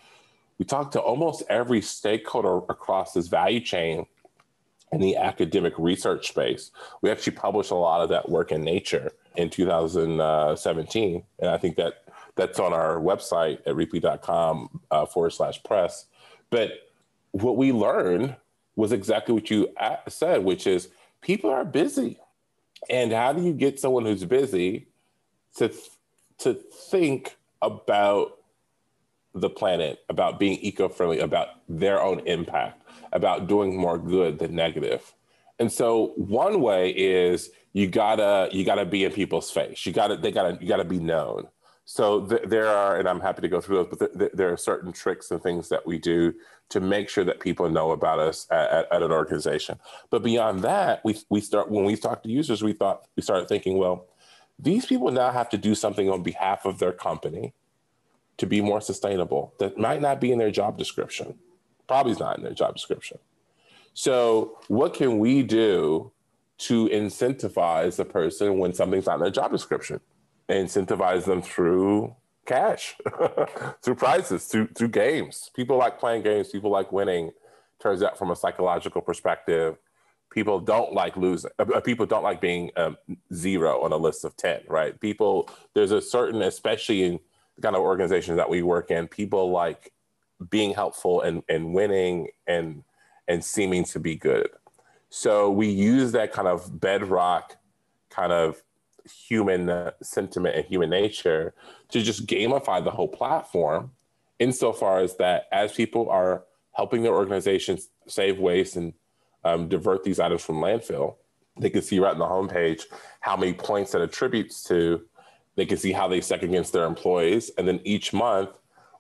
We 0.60 0.66
talked 0.66 0.92
to 0.92 1.00
almost 1.00 1.42
every 1.48 1.80
stakeholder 1.80 2.58
across 2.68 3.14
this 3.14 3.28
value 3.28 3.60
chain 3.60 4.04
in 4.92 5.00
the 5.00 5.16
academic 5.16 5.72
research 5.78 6.28
space. 6.28 6.70
We 7.00 7.10
actually 7.10 7.36
published 7.36 7.70
a 7.70 7.76
lot 7.76 8.02
of 8.02 8.10
that 8.10 8.28
work 8.28 8.52
in 8.52 8.60
Nature 8.60 9.10
in 9.36 9.48
2017. 9.48 11.22
And 11.38 11.50
I 11.50 11.56
think 11.56 11.76
that 11.76 12.04
that's 12.36 12.60
on 12.60 12.74
our 12.74 12.96
website 12.96 13.60
at 13.64 13.74
rheaply.com 13.74 14.80
uh, 14.90 15.06
forward 15.06 15.30
slash 15.30 15.62
press. 15.62 16.04
But 16.50 16.72
what 17.30 17.56
we 17.56 17.72
learned 17.72 18.36
was 18.76 18.92
exactly 18.92 19.32
what 19.32 19.48
you 19.48 19.74
said, 20.08 20.44
which 20.44 20.66
is 20.66 20.90
people 21.22 21.48
are 21.48 21.64
busy. 21.64 22.18
And 22.90 23.12
how 23.12 23.32
do 23.32 23.42
you 23.42 23.54
get 23.54 23.80
someone 23.80 24.04
who's 24.04 24.24
busy 24.26 24.88
to, 25.56 25.72
to 26.40 26.52
think 26.52 27.38
about 27.62 28.39
the 29.34 29.50
planet, 29.50 30.00
about 30.08 30.38
being 30.38 30.58
eco 30.60 30.88
friendly, 30.88 31.20
about 31.20 31.48
their 31.68 32.02
own 32.02 32.20
impact, 32.26 32.82
about 33.12 33.46
doing 33.46 33.76
more 33.76 33.98
good 33.98 34.38
than 34.38 34.54
negative? 34.54 35.14
And 35.58 35.70
so 35.70 36.14
one 36.16 36.60
way 36.60 36.90
is 36.90 37.50
you 37.72 37.86
gotta 37.86 38.48
you 38.50 38.64
gotta 38.64 38.86
be 38.86 39.04
in 39.04 39.12
people's 39.12 39.50
face. 39.50 39.84
You 39.86 39.92
gotta 39.92 40.16
they 40.16 40.32
gotta 40.32 40.58
you 40.60 40.66
gotta 40.66 40.84
be 40.84 40.98
known. 40.98 41.48
So 41.84 42.24
th- 42.24 42.42
there 42.46 42.68
are, 42.68 42.98
and 42.98 43.08
I'm 43.08 43.18
happy 43.20 43.42
to 43.42 43.48
go 43.48 43.60
through 43.60 43.78
those, 43.78 43.86
but 43.90 43.98
th- 43.98 44.18
th- 44.18 44.30
there 44.32 44.52
are 44.52 44.56
certain 44.56 44.92
tricks 44.92 45.30
and 45.32 45.42
things 45.42 45.68
that 45.70 45.84
we 45.84 45.98
do 45.98 46.32
to 46.68 46.80
make 46.80 47.08
sure 47.08 47.24
that 47.24 47.40
people 47.40 47.68
know 47.68 47.90
about 47.90 48.20
us 48.20 48.46
at, 48.50 48.70
at, 48.70 48.92
at, 48.92 49.02
an 49.02 49.10
organization. 49.10 49.76
But 50.08 50.22
beyond 50.22 50.62
that, 50.62 51.04
we 51.04 51.18
we 51.30 51.40
start 51.40 51.70
when 51.70 51.84
we 51.84 51.96
talk 51.96 52.22
to 52.22 52.28
users, 52.28 52.62
we 52.62 52.74
thought 52.74 53.06
we 53.16 53.22
started 53.22 53.48
thinking, 53.48 53.76
well, 53.76 54.06
these 54.58 54.86
people 54.86 55.10
now 55.10 55.32
have 55.32 55.48
to 55.50 55.58
do 55.58 55.74
something 55.74 56.08
on 56.08 56.22
behalf 56.22 56.64
of 56.64 56.78
their 56.78 56.92
company 56.92 57.54
to 58.40 58.46
be 58.46 58.61
more 58.61 58.81
sustainable. 58.81 59.55
That 59.59 59.79
might 59.79 60.03
not 60.03 60.20
be 60.20 60.33
in 60.33 60.38
their 60.38 60.50
job 60.50 60.76
description. 60.76 61.38
Probably 61.88 62.12
is 62.12 62.18
not 62.18 62.37
in 62.37 62.44
their 62.44 62.55
job 62.55 62.74
description. 62.74 63.18
So 63.94 64.59
what 64.68 64.94
can 64.94 65.18
we 65.18 65.42
do 65.42 66.12
to 66.59 66.88
incentivize 66.88 67.98
a 67.98 68.05
person 68.05 68.59
when 68.59 68.74
something's 68.74 69.07
not 69.07 69.14
in 69.14 69.20
their 69.22 69.31
job 69.31 69.50
description? 69.50 70.00
incentivize 70.50 71.24
them 71.24 71.42
through 71.42 72.14
cash, 72.46 72.96
through 73.83 73.94
prizes, 73.94 74.46
through 74.46 74.68
through 74.68 74.88
games. 74.88 75.50
People 75.55 75.76
like 75.76 75.98
playing 75.98 76.22
games. 76.22 76.48
People 76.48 76.70
like 76.70 76.92
winning. 76.92 77.31
Turns 77.81 78.03
out, 78.03 78.18
from 78.18 78.31
a 78.31 78.37
psychological 78.37 79.00
perspective, 79.00 79.79
people 80.31 80.61
don't 80.61 80.92
like 80.92 81.16
losing. 81.16 81.50
Uh, 81.59 81.66
uh, 81.74 81.81
people 81.81 82.05
don't 82.05 82.22
like 82.22 82.40
being 82.40 82.70
um, 82.76 82.96
zero 83.33 83.83
on 83.83 83.92
a 83.92 83.96
list 83.96 84.24
of 84.24 84.37
ten. 84.37 84.61
Right? 84.68 84.98
People, 85.00 85.48
there's 85.74 85.92
a 85.92 86.00
certain, 86.00 86.42
especially 86.42 87.05
in 87.05 87.12
the 87.12 87.20
kind 87.60 87.76
of 87.76 87.82
organizations 87.82 88.36
that 88.36 88.48
we 88.48 88.62
work 88.62 88.90
in, 88.90 89.08
people 89.08 89.50
like 89.50 89.92
being 90.48 90.72
helpful 90.72 91.20
and 91.20 91.42
and 91.48 91.74
winning 91.74 92.28
and 92.46 92.82
and 93.28 93.44
seeming 93.44 93.84
to 93.84 94.00
be 94.00 94.16
good. 94.16 94.48
So 95.08 95.50
we 95.50 95.68
use 95.68 96.12
that 96.12 96.32
kind 96.32 96.48
of 96.48 96.80
bedrock 96.80 97.56
kind 98.10 98.32
of 98.32 98.62
human 99.28 99.68
uh, 99.68 99.92
sentiment 100.02 100.56
and 100.56 100.64
human 100.64 100.90
nature 100.90 101.54
to 101.90 102.02
just 102.02 102.26
gamify 102.26 102.82
the 102.82 102.90
whole 102.90 103.08
platform 103.08 103.92
insofar 104.38 105.00
as 105.00 105.16
that 105.16 105.44
as 105.52 105.72
people 105.72 106.08
are 106.10 106.44
helping 106.72 107.02
their 107.02 107.14
organizations 107.14 107.88
save 108.06 108.38
waste 108.38 108.76
and 108.76 108.92
um, 109.44 109.68
divert 109.68 110.04
these 110.04 110.20
items 110.20 110.42
from 110.42 110.56
landfill 110.56 111.16
they 111.58 111.70
can 111.70 111.82
see 111.82 111.98
right 111.98 112.14
on 112.14 112.18
the 112.18 112.24
homepage 112.24 112.84
how 113.20 113.36
many 113.36 113.52
points 113.52 113.92
that 113.92 114.00
attributes 114.00 114.62
to 114.62 115.02
they 115.60 115.66
can 115.66 115.76
see 115.76 115.92
how 115.92 116.08
they 116.08 116.20
stack 116.20 116.42
against 116.42 116.72
their 116.72 116.86
employees 116.86 117.50
and 117.58 117.68
then 117.68 117.80
each 117.84 118.12
month 118.12 118.50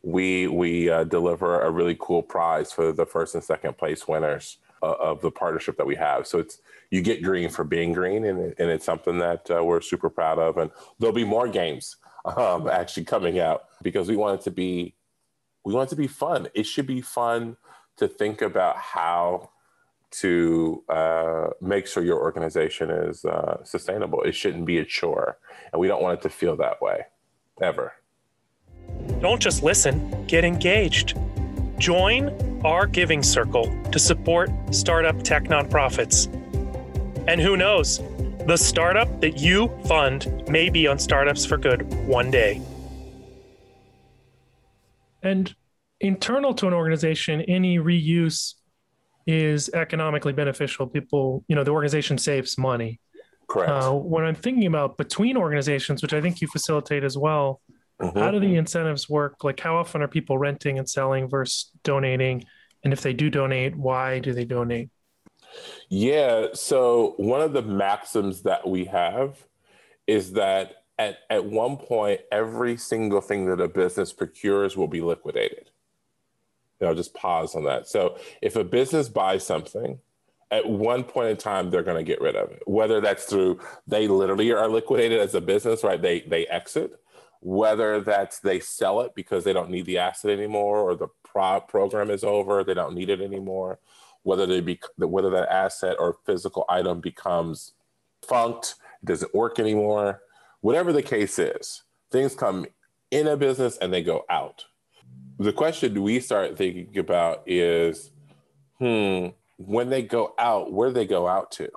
we 0.02 0.46
we 0.46 0.88
uh, 0.88 1.04
deliver 1.04 1.60
a 1.60 1.70
really 1.70 1.96
cool 2.00 2.22
prize 2.22 2.72
for 2.72 2.92
the 2.92 3.06
first 3.06 3.34
and 3.34 3.44
second 3.44 3.76
place 3.76 4.08
winners 4.08 4.58
uh, 4.82 4.94
of 4.98 5.20
the 5.20 5.30
partnership 5.30 5.76
that 5.76 5.86
we 5.86 5.96
have. 5.96 6.26
So 6.26 6.38
it's 6.38 6.60
you 6.90 7.02
get 7.02 7.22
green 7.22 7.50
for 7.50 7.64
being 7.64 7.92
green, 7.92 8.24
and, 8.24 8.54
and 8.58 8.70
it's 8.70 8.84
something 8.84 9.18
that 9.18 9.50
uh, 9.50 9.62
we're 9.62 9.80
super 9.80 10.10
proud 10.10 10.38
of. 10.38 10.56
And 10.56 10.70
there'll 10.98 11.14
be 11.14 11.24
more 11.24 11.48
games 11.48 11.96
um, 12.24 12.68
actually 12.68 13.04
coming 13.04 13.38
out 13.38 13.64
because 13.82 14.08
we 14.08 14.16
want 14.16 14.40
it 14.40 14.44
to 14.44 14.50
be 14.50 14.96
we 15.64 15.74
want 15.74 15.88
it 15.88 15.90
to 15.90 15.96
be 15.96 16.06
fun. 16.06 16.48
It 16.54 16.64
should 16.64 16.86
be 16.86 17.02
fun 17.02 17.56
to 17.98 18.08
think 18.08 18.40
about 18.40 18.76
how 18.76 19.50
to 20.10 20.82
uh, 20.88 21.48
make 21.60 21.86
sure 21.86 22.02
your 22.02 22.20
organization 22.20 22.90
is 22.90 23.24
uh, 23.24 23.62
sustainable. 23.64 24.22
It 24.22 24.34
shouldn't 24.34 24.66
be 24.66 24.78
a 24.78 24.84
chore, 24.84 25.38
and 25.72 25.80
we 25.80 25.86
don't 25.86 26.02
want 26.02 26.18
it 26.18 26.22
to 26.22 26.28
feel 26.28 26.56
that 26.56 26.82
way 26.82 27.06
ever. 27.62 27.92
Don't 29.20 29.40
just 29.40 29.62
listen, 29.62 30.26
get 30.26 30.44
engaged. 30.44 31.18
Join 31.78 32.60
our 32.64 32.86
giving 32.86 33.22
circle 33.22 33.72
to 33.92 33.98
support 33.98 34.50
startup 34.70 35.22
tech 35.22 35.44
nonprofits. 35.44 36.26
And 37.28 37.40
who 37.40 37.56
knows, 37.56 38.00
the 38.46 38.56
startup 38.56 39.20
that 39.20 39.38
you 39.38 39.68
fund 39.86 40.44
may 40.48 40.70
be 40.70 40.86
on 40.86 40.98
Startups 40.98 41.44
for 41.44 41.56
Good 41.56 41.92
one 42.06 42.30
day. 42.30 42.60
And 45.22 45.54
internal 46.00 46.54
to 46.54 46.66
an 46.66 46.72
organization, 46.72 47.42
any 47.42 47.78
reuse 47.78 48.54
is 49.30 49.70
economically 49.70 50.32
beneficial. 50.32 50.86
People, 50.86 51.44
you 51.48 51.56
know, 51.56 51.64
the 51.64 51.70
organization 51.70 52.18
saves 52.18 52.58
money. 52.58 53.00
Correct. 53.48 53.70
Uh, 53.70 53.92
when 53.92 54.24
I'm 54.24 54.34
thinking 54.34 54.66
about 54.66 54.96
between 54.96 55.36
organizations, 55.36 56.02
which 56.02 56.12
I 56.12 56.20
think 56.20 56.40
you 56.40 56.48
facilitate 56.48 57.02
as 57.02 57.18
well, 57.18 57.60
Mm-hmm. 58.00 58.18
How 58.18 58.30
do 58.30 58.40
the 58.40 58.56
incentives 58.56 59.08
work? 59.08 59.44
Like, 59.44 59.60
how 59.60 59.76
often 59.76 60.02
are 60.02 60.08
people 60.08 60.38
renting 60.38 60.78
and 60.78 60.88
selling 60.88 61.28
versus 61.28 61.70
donating? 61.84 62.44
And 62.82 62.92
if 62.92 63.02
they 63.02 63.12
do 63.12 63.28
donate, 63.28 63.76
why 63.76 64.20
do 64.20 64.32
they 64.32 64.46
donate? 64.46 64.88
Yeah. 65.88 66.46
So, 66.54 67.14
one 67.18 67.42
of 67.42 67.52
the 67.52 67.62
maxims 67.62 68.42
that 68.42 68.66
we 68.66 68.86
have 68.86 69.36
is 70.06 70.32
that 70.32 70.76
at, 70.98 71.18
at 71.28 71.44
one 71.44 71.76
point, 71.76 72.20
every 72.32 72.76
single 72.76 73.20
thing 73.20 73.46
that 73.46 73.60
a 73.60 73.68
business 73.68 74.12
procures 74.12 74.76
will 74.76 74.88
be 74.88 75.02
liquidated. 75.02 75.70
You 76.80 76.86
know, 76.86 76.94
just 76.94 77.14
pause 77.14 77.54
on 77.54 77.64
that. 77.64 77.88
So, 77.88 78.18
if 78.40 78.56
a 78.56 78.64
business 78.64 79.08
buys 79.08 79.44
something, 79.44 79.98
at 80.50 80.68
one 80.68 81.04
point 81.04 81.28
in 81.28 81.36
time 81.36 81.70
they're 81.70 81.82
going 81.82 81.96
to 81.96 82.02
get 82.02 82.20
rid 82.20 82.36
of 82.36 82.50
it. 82.50 82.62
Whether 82.66 83.00
that's 83.00 83.24
through 83.24 83.60
they 83.86 84.08
literally 84.08 84.50
are 84.52 84.68
liquidated 84.68 85.20
as 85.20 85.34
a 85.34 85.40
business 85.40 85.84
right? 85.84 86.00
They 86.00 86.20
they 86.20 86.46
exit. 86.46 86.92
Whether 87.40 88.00
that's 88.00 88.40
they 88.40 88.60
sell 88.60 89.00
it 89.00 89.14
because 89.14 89.44
they 89.44 89.52
don't 89.52 89.70
need 89.70 89.86
the 89.86 89.98
asset 89.98 90.30
anymore 90.30 90.78
or 90.78 90.94
the 90.94 91.08
pro- 91.22 91.60
program 91.60 92.10
is 92.10 92.24
over, 92.24 92.64
they 92.64 92.74
don't 92.74 92.94
need 92.94 93.10
it 93.10 93.20
anymore, 93.20 93.78
whether 94.22 94.46
they 94.46 94.60
be 94.60 94.80
whether 94.96 95.30
that 95.30 95.50
asset 95.50 95.96
or 95.98 96.18
physical 96.26 96.64
item 96.68 97.00
becomes 97.00 97.72
funked, 98.26 98.74
doesn't 99.04 99.34
work 99.34 99.58
anymore, 99.58 100.22
whatever 100.60 100.92
the 100.92 101.02
case 101.02 101.38
is, 101.38 101.82
things 102.10 102.34
come 102.34 102.66
in 103.10 103.26
a 103.26 103.36
business 103.36 103.78
and 103.78 103.92
they 103.92 104.02
go 104.02 104.24
out. 104.28 104.66
The 105.40 105.54
question 105.54 106.02
we 106.02 106.20
start 106.20 106.58
thinking 106.58 106.98
about 106.98 107.44
is, 107.46 108.10
hmm, 108.78 109.28
when 109.56 109.88
they 109.88 110.02
go 110.02 110.34
out, 110.38 110.70
where 110.70 110.90
they 110.90 111.06
go 111.06 111.26
out 111.26 111.50
to? 111.52 111.70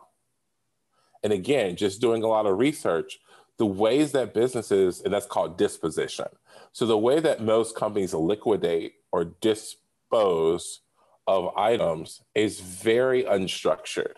And 1.23 1.32
again, 1.32 1.78
just 1.78 2.02
doing 2.02 2.23
a 2.23 2.28
lot 2.28 2.45
of 2.45 2.58
research, 2.58 3.19
the 3.58 3.65
ways 3.65 4.12
that 4.12 4.34
businesses, 4.34 4.99
and 4.99 5.13
that's 5.13 5.26
called 5.26 5.58
disposition. 5.58 6.26
So 6.73 6.86
the 6.86 6.97
way 6.97 7.21
that 7.21 7.41
most 7.41 7.73
companies 7.73 8.13
liquidate 8.13 8.95
or 9.13 9.23
dispose 9.23 10.82
of 11.26 11.56
items 11.56 12.21
is 12.36 12.60
very 12.60 13.23
unstructured, 13.23 14.15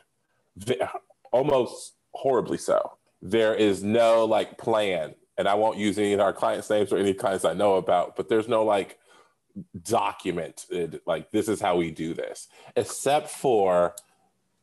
almost 1.31 1.93
horribly 2.15 2.57
so. 2.57 2.97
there 3.21 3.55
is 3.55 3.83
no 3.83 4.25
like 4.25 4.57
plan. 4.57 5.15
And 5.37 5.47
I 5.47 5.55
won't 5.55 5.77
use 5.77 5.97
any 5.97 6.13
of 6.13 6.19
our 6.19 6.31
clients' 6.31 6.69
names 6.69 6.93
or 6.93 6.97
any 6.97 7.13
clients 7.13 7.43
I 7.43 7.53
know 7.53 7.75
about, 7.75 8.15
but 8.15 8.29
there's 8.29 8.47
no 8.47 8.63
like 8.63 8.99
documented, 9.83 11.01
like 11.05 11.31
this 11.31 11.47
is 11.47 11.61
how 11.61 11.77
we 11.77 11.91
do 11.91 12.13
this, 12.13 12.47
except 12.75 13.29
for 13.29 13.95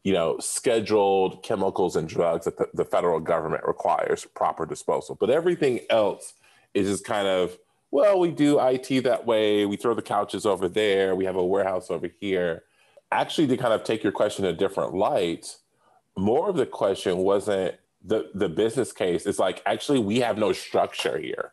you 0.04 0.12
know, 0.12 0.36
scheduled 0.38 1.42
chemicals 1.42 1.96
and 1.96 2.08
drugs 2.08 2.44
that 2.44 2.56
the, 2.56 2.68
the, 2.74 2.84
federal 2.84 3.20
government 3.20 3.62
requires 3.66 4.24
proper 4.34 4.66
disposal. 4.66 5.16
But 5.18 5.30
everything 5.30 5.80
else 5.90 6.34
is 6.74 6.88
just 6.88 7.04
kind 7.04 7.28
of, 7.28 7.56
well, 7.92 8.18
we 8.18 8.30
do 8.32 8.58
IT 8.58 9.04
that 9.04 9.26
way. 9.26 9.64
We 9.64 9.76
throw 9.76 9.94
the 9.94 10.02
couches 10.02 10.44
over 10.44 10.68
there. 10.68 11.14
We 11.14 11.24
have 11.24 11.36
a 11.36 11.44
warehouse 11.44 11.90
over 11.90 12.10
here. 12.20 12.64
Actually, 13.12 13.46
to 13.48 13.56
kind 13.56 13.74
of 13.74 13.84
take 13.84 14.02
your 14.02 14.12
question 14.12 14.44
in 14.44 14.52
a 14.52 14.56
different 14.56 14.94
light, 14.94 15.56
more 16.16 16.48
of 16.48 16.56
the 16.56 16.66
question 16.66 17.18
wasn't 17.18 17.76
the, 18.04 18.30
the 18.34 18.48
business 18.48 18.92
case. 18.92 19.26
It's 19.26 19.38
like, 19.38 19.62
actually, 19.66 20.00
we 20.00 20.20
have 20.20 20.36
no 20.36 20.52
structure 20.52 21.18
here. 21.18 21.52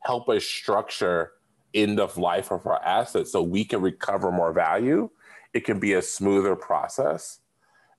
Help 0.00 0.28
us 0.28 0.44
structure 0.44 1.32
end 1.74 2.00
of 2.00 2.16
life 2.16 2.50
of 2.50 2.66
our 2.66 2.82
assets 2.82 3.32
so 3.32 3.42
we 3.42 3.64
can 3.64 3.80
recover 3.80 4.30
more 4.30 4.52
value. 4.52 5.10
It 5.52 5.64
can 5.64 5.78
be 5.80 5.94
a 5.94 6.02
smoother 6.02 6.56
process 6.56 7.40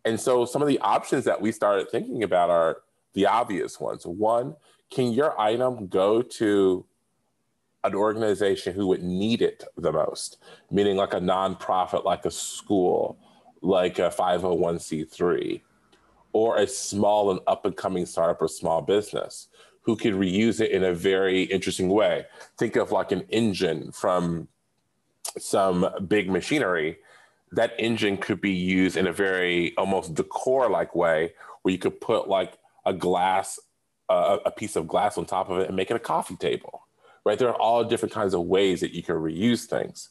and 0.05 0.19
so 0.19 0.45
some 0.45 0.61
of 0.61 0.67
the 0.67 0.79
options 0.79 1.25
that 1.25 1.41
we 1.41 1.51
started 1.51 1.89
thinking 1.89 2.23
about 2.23 2.49
are 2.49 2.77
the 3.13 3.27
obvious 3.27 3.79
ones. 3.79 4.05
One, 4.05 4.55
can 4.89 5.11
your 5.11 5.39
item 5.39 5.87
go 5.87 6.21
to 6.21 6.85
an 7.83 7.95
organization 7.95 8.73
who 8.73 8.87
would 8.87 9.03
need 9.03 9.41
it 9.41 9.63
the 9.77 9.91
most, 9.91 10.37
meaning 10.69 10.97
like 10.97 11.13
a 11.13 11.19
nonprofit, 11.19 12.03
like 12.03 12.25
a 12.25 12.31
school, 12.31 13.17
like 13.61 13.99
a 13.99 14.09
501c3, 14.09 15.61
or 16.33 16.57
a 16.57 16.67
small 16.67 17.31
and 17.31 17.39
up 17.47 17.65
and 17.65 17.75
coming 17.75 18.05
startup 18.05 18.41
or 18.41 18.47
small 18.47 18.81
business 18.81 19.47
who 19.81 19.95
could 19.95 20.13
reuse 20.13 20.61
it 20.61 20.71
in 20.71 20.83
a 20.83 20.93
very 20.93 21.43
interesting 21.43 21.89
way? 21.89 22.25
Think 22.57 22.75
of 22.75 22.91
like 22.91 23.11
an 23.11 23.21
engine 23.29 23.91
from 23.91 24.47
some 25.37 25.87
big 26.07 26.29
machinery. 26.29 26.97
That 27.51 27.73
engine 27.77 28.17
could 28.17 28.41
be 28.41 28.51
used 28.51 28.97
in 28.97 29.07
a 29.07 29.13
very 29.13 29.75
almost 29.77 30.13
decor 30.13 30.69
like 30.69 30.95
way 30.95 31.33
where 31.61 31.71
you 31.71 31.77
could 31.77 31.99
put 31.99 32.27
like 32.27 32.57
a 32.85 32.93
glass 32.93 33.59
uh, 34.09 34.39
a 34.45 34.51
piece 34.51 34.75
of 34.75 34.87
glass 34.87 35.17
on 35.17 35.25
top 35.25 35.49
of 35.49 35.59
it 35.59 35.67
and 35.67 35.75
make 35.75 35.89
it 35.89 35.95
a 35.95 35.99
coffee 35.99 36.35
table 36.35 36.81
right? 37.25 37.37
There 37.37 37.49
are 37.49 37.61
all 37.61 37.83
different 37.83 38.13
kinds 38.13 38.33
of 38.33 38.41
ways 38.41 38.81
that 38.81 38.93
you 38.93 39.03
can 39.03 39.15
reuse 39.15 39.65
things. 39.65 40.09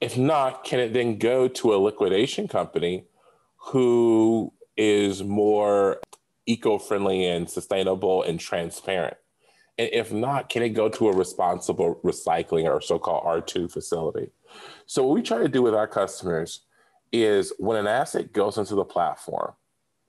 If 0.00 0.18
not 0.18 0.64
can 0.64 0.80
it 0.80 0.92
then 0.92 1.18
go 1.18 1.48
to 1.48 1.74
a 1.74 1.76
liquidation 1.76 2.48
company 2.48 3.04
who 3.56 4.52
is 4.76 5.22
more 5.22 6.00
eco-friendly 6.46 7.26
and 7.26 7.48
sustainable 7.48 8.22
and 8.22 8.40
transparent 8.40 9.16
and 9.78 9.88
if 9.92 10.12
not 10.12 10.48
can 10.48 10.62
it 10.62 10.70
go 10.70 10.88
to 10.88 11.08
a 11.08 11.16
responsible 11.16 12.00
recycling 12.04 12.64
or 12.64 12.80
so-called 12.80 13.24
r2 13.24 13.70
facility 13.70 14.30
so 14.86 15.06
what 15.06 15.14
we 15.14 15.22
try 15.22 15.38
to 15.38 15.48
do 15.48 15.62
with 15.62 15.74
our 15.74 15.86
customers 15.86 16.62
is 17.12 17.52
when 17.58 17.76
an 17.76 17.86
asset 17.86 18.32
goes 18.32 18.58
into 18.58 18.74
the 18.74 18.84
platform, 18.84 19.52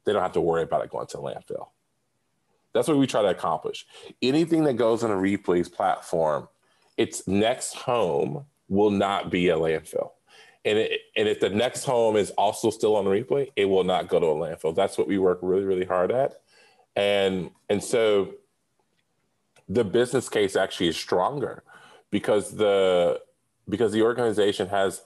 they 0.06 0.14
don't 0.14 0.22
have 0.22 0.32
to 0.34 0.42
worry 0.42 0.64
about 0.64 0.84
it 0.84 0.90
going 0.90 1.08
to 1.08 1.18
landfill. 1.18 1.68
That's 2.74 2.88
what 2.88 2.98
we 2.98 3.06
try 3.06 3.22
to 3.22 3.28
accomplish. 3.28 3.86
Anything 4.22 4.64
that 4.64 4.74
goes 4.74 5.04
on 5.04 5.12
a 5.12 5.16
Rheaply's 5.16 5.70
platform, 5.70 6.48
its 6.98 7.28
next 7.28 7.76
home 7.76 8.46
will 8.68 8.90
not 8.90 9.30
be 9.30 9.50
a 9.50 9.56
landfill. 9.56 10.12
And, 10.66 10.78
it, 10.78 11.02
and 11.16 11.28
if 11.28 11.40
the 11.40 11.50
next 11.50 11.84
home 11.84 12.16
is 12.16 12.32
also 12.32 12.70
still 12.70 12.96
on 12.96 13.06
Rheaply, 13.06 13.52
it 13.56 13.66
will 13.66 13.84
not 13.84 14.08
go 14.08 14.20
to 14.20 14.26
a 14.28 14.36
landfill. 14.36 14.76
That's 14.76 14.98
what 14.98 15.08
we 15.08 15.18
work 15.18 15.40
really, 15.42 15.66
really 15.66 15.86
hard 15.86 16.12
at. 16.12 16.42
And, 16.96 17.52
and 17.70 17.84
so 17.84 18.36
the 19.68 19.84
business 19.84 20.30
case 20.30 20.56
actually 20.56 20.88
is 20.88 20.98
stronger 20.98 21.64
because 22.12 22.56
the 22.56 23.20
because 23.70 23.94
the 23.94 24.02
organization 24.02 24.68
has 24.68 25.02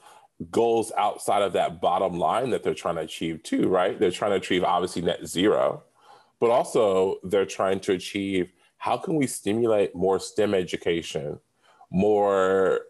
goals 0.52 0.92
outside 0.98 1.42
of 1.42 1.54
that 1.54 1.80
bottom 1.82 2.18
line 2.18 2.50
that 2.50 2.64
they're 2.64 2.74
trying 2.74 2.96
to 2.96 3.02
achieve 3.02 3.42
too, 3.44 3.68
right? 3.68 4.00
They're 4.00 4.12
trying 4.12 4.32
to 4.32 4.38
achieve 4.38 4.64
obviously 4.64 5.02
net 5.02 5.26
zero, 5.26 5.84
but 6.40 6.50
also 6.50 7.18
they're 7.24 7.46
trying 7.46 7.80
to 7.82 7.94
achieve 7.94 8.52
how 8.78 8.98
can 8.98 9.16
we 9.16 9.28
stimulate 9.28 9.96
more 9.96 10.20
STEM 10.20 10.54
education, 10.54 11.40
more 11.90 12.82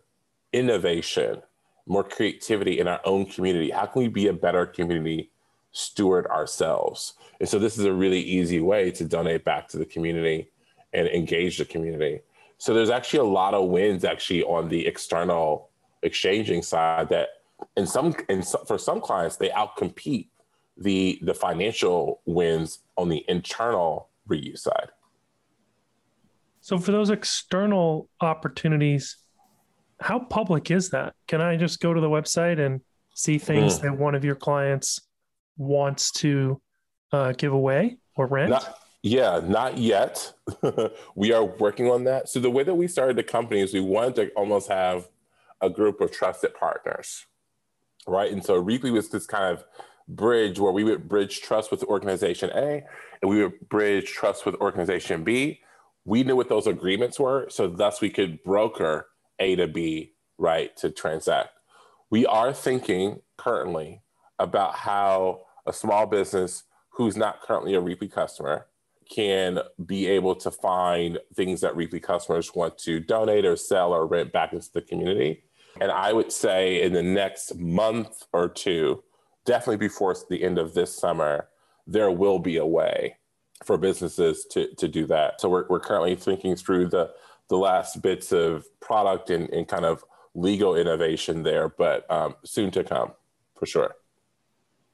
innovation, 0.52 1.42
more 1.88 2.04
creativity 2.04 2.80
in 2.80 2.88
our 2.88 3.02
own 3.06 3.26
community? 3.26 3.72
How 3.72 3.86
can 3.86 4.02
we 4.02 4.08
be 4.08 4.28
a 4.28 4.34
better 4.34 4.66
community 4.66 5.32
steward 5.72 6.28
ourselves? 6.28 7.14
And 7.40 7.48
so 7.48 7.60
this 7.60 7.78
is 7.78 7.86
a 7.86 7.94
really 7.94 8.22
easy 8.22 8.60
way 8.60 8.92
to 8.92 9.06
donate 9.06 9.44
back 9.44 9.68
to 9.70 9.78
the 9.78 9.86
community 9.86 10.52
and 10.94 11.08
engage 11.08 11.58
the 11.58 11.66
community. 11.66 12.22
So 12.58 12.74
there's 12.74 12.90
actually 12.90 13.20
a 13.20 13.32
lot 13.32 13.54
of 13.54 13.70
wins 13.70 14.04
actually 14.04 14.44
on 14.44 14.70
the 14.70 14.86
external 14.88 15.70
exchanging 16.04 16.62
side 16.62 17.10
that 17.10 17.30
in 17.76 17.88
some 17.88 18.16
in 18.30 18.44
some, 18.44 18.66
for 18.66 18.78
some 18.78 19.02
clients 19.02 19.38
they 19.38 19.50
outcompete 19.50 20.28
the 20.78 21.20
the 21.24 21.34
financial 21.34 22.22
wins 22.26 22.80
on 22.98 23.10
the 23.10 23.24
internal 23.28 24.10
reuse 24.30 24.60
side. 24.60 24.90
So 26.62 26.78
for 26.78 26.92
those 26.92 27.10
external 27.10 28.10
opportunities, 28.20 29.18
how 30.00 30.20
public 30.20 30.72
is 30.72 30.90
that? 30.92 31.14
Can 31.28 31.42
I 31.42 31.56
just 31.56 31.80
go 31.80 31.94
to 31.94 32.02
the 32.02 32.10
website 32.10 32.64
and 32.64 32.82
see 33.16 33.38
things 33.38 33.80
mm. 33.80 33.82
that 33.84 33.98
one 33.98 34.16
of 34.16 34.24
your 34.24 34.36
clients 34.36 35.00
wants 35.58 36.12
to 36.12 36.62
uh, 37.12 37.32
give 37.34 37.54
away 37.54 37.98
or 38.16 38.28
rent? 38.28 38.52
Not, 38.52 38.78
yeah, 39.02 39.42
not 39.44 39.78
yet. 39.78 40.34
we 41.16 41.32
are 41.34 41.44
working 41.44 41.90
on 41.90 42.04
that. 42.06 42.30
So 42.30 42.40
the 42.40 42.50
way 42.50 42.64
that 42.64 42.76
we 42.76 42.88
started 42.88 43.16
the 43.16 43.24
company 43.24 43.62
is 43.62 43.74
we 43.74 43.80
wanted 43.80 44.16
to 44.16 44.30
almost 44.32 44.70
have 44.70 45.08
a 45.62 45.70
group 45.70 46.02
of 46.02 46.12
trusted 46.12 46.54
partners, 46.54 47.26
right? 48.06 48.32
And 48.32 48.44
so 48.44 48.62
Rheaply 48.62 48.92
was 48.92 49.10
this 49.10 49.26
kind 49.26 49.58
of 49.58 49.64
bridge 50.08 50.60
where 50.60 50.72
we 50.72 50.84
would 50.84 51.10
bridge 51.10 51.42
trust 51.42 51.72
with 51.72 51.84
organization 51.84 52.52
A 52.54 52.84
and 53.22 53.30
we 53.30 53.44
would 53.44 53.68
bridge 53.68 54.12
trust 54.12 54.46
with 54.46 54.56
organization 54.56 55.24
B. 55.24 55.62
We 56.06 56.24
knew 56.24 56.36
what 56.36 56.48
those 56.48 56.68
agreements 56.68 57.20
were, 57.20 57.48
so 57.50 57.68
thus 57.68 58.00
we 58.00 58.10
could 58.10 58.42
broker 58.44 59.08
A 59.40 59.56
to 59.56 59.68
B, 59.68 60.14
right, 60.38 60.76
to 60.78 60.90
transact. 60.90 61.50
We 62.10 62.26
are 62.26 62.54
thinking 62.54 63.22
currently 63.38 64.02
about 64.40 64.76
how 64.76 65.42
a 65.66 65.74
small 65.74 66.06
business 66.06 66.64
who's 66.90 67.18
not 67.18 67.42
currently 67.42 67.76
a 67.76 67.82
Rheaply 67.82 68.12
customer 68.12 68.68
can 69.10 69.60
be 69.86 70.08
able 70.08 70.36
to 70.36 70.52
find 70.52 71.20
things 71.36 71.62
that 71.62 71.76
Rheaply 71.76 72.02
customers 72.02 72.54
want 72.56 72.78
to 72.80 73.00
donate 73.00 73.46
or 73.46 73.56
sell 73.56 73.94
or 73.94 74.06
rent 74.06 74.32
back 74.32 74.54
into 74.54 74.70
the 74.74 74.82
community. 74.82 75.44
And 75.80 75.92
I 75.92 76.12
would 76.12 76.32
say 76.32 76.82
in 76.82 76.94
the 76.94 77.04
next 77.04 77.56
month 77.56 78.26
or 78.34 78.50
two, 78.50 79.04
definitely 79.46 79.78
before 79.78 80.16
the 80.30 80.44
end 80.44 80.58
of 80.58 80.74
this 80.74 80.94
summer, 80.94 81.48
there 81.86 82.12
will 82.12 82.40
be 82.40 82.58
a 82.58 82.66
way 82.66 83.18
for 83.64 83.78
businesses 83.78 84.46
to, 84.52 84.74
to 84.76 84.88
do 84.88 85.06
that. 85.08 85.40
So 85.40 85.50
we're, 85.50 85.68
we're 85.70 85.80
currently 85.80 86.16
thinking 86.16 86.56
through 86.56 86.90
the, 86.90 87.12
the 87.50 87.58
last 87.58 88.02
bits 88.02 88.32
of 88.32 88.66
product 88.80 89.30
and, 89.30 89.50
and 89.50 89.68
kind 89.68 89.86
of 89.86 90.04
legal 90.36 90.76
innovation 90.76 91.44
there, 91.44 91.70
but 91.70 92.10
um, 92.12 92.36
soon 92.46 92.72
to 92.72 92.84
come 92.84 93.12
for 93.56 93.66
sure. 93.66 93.96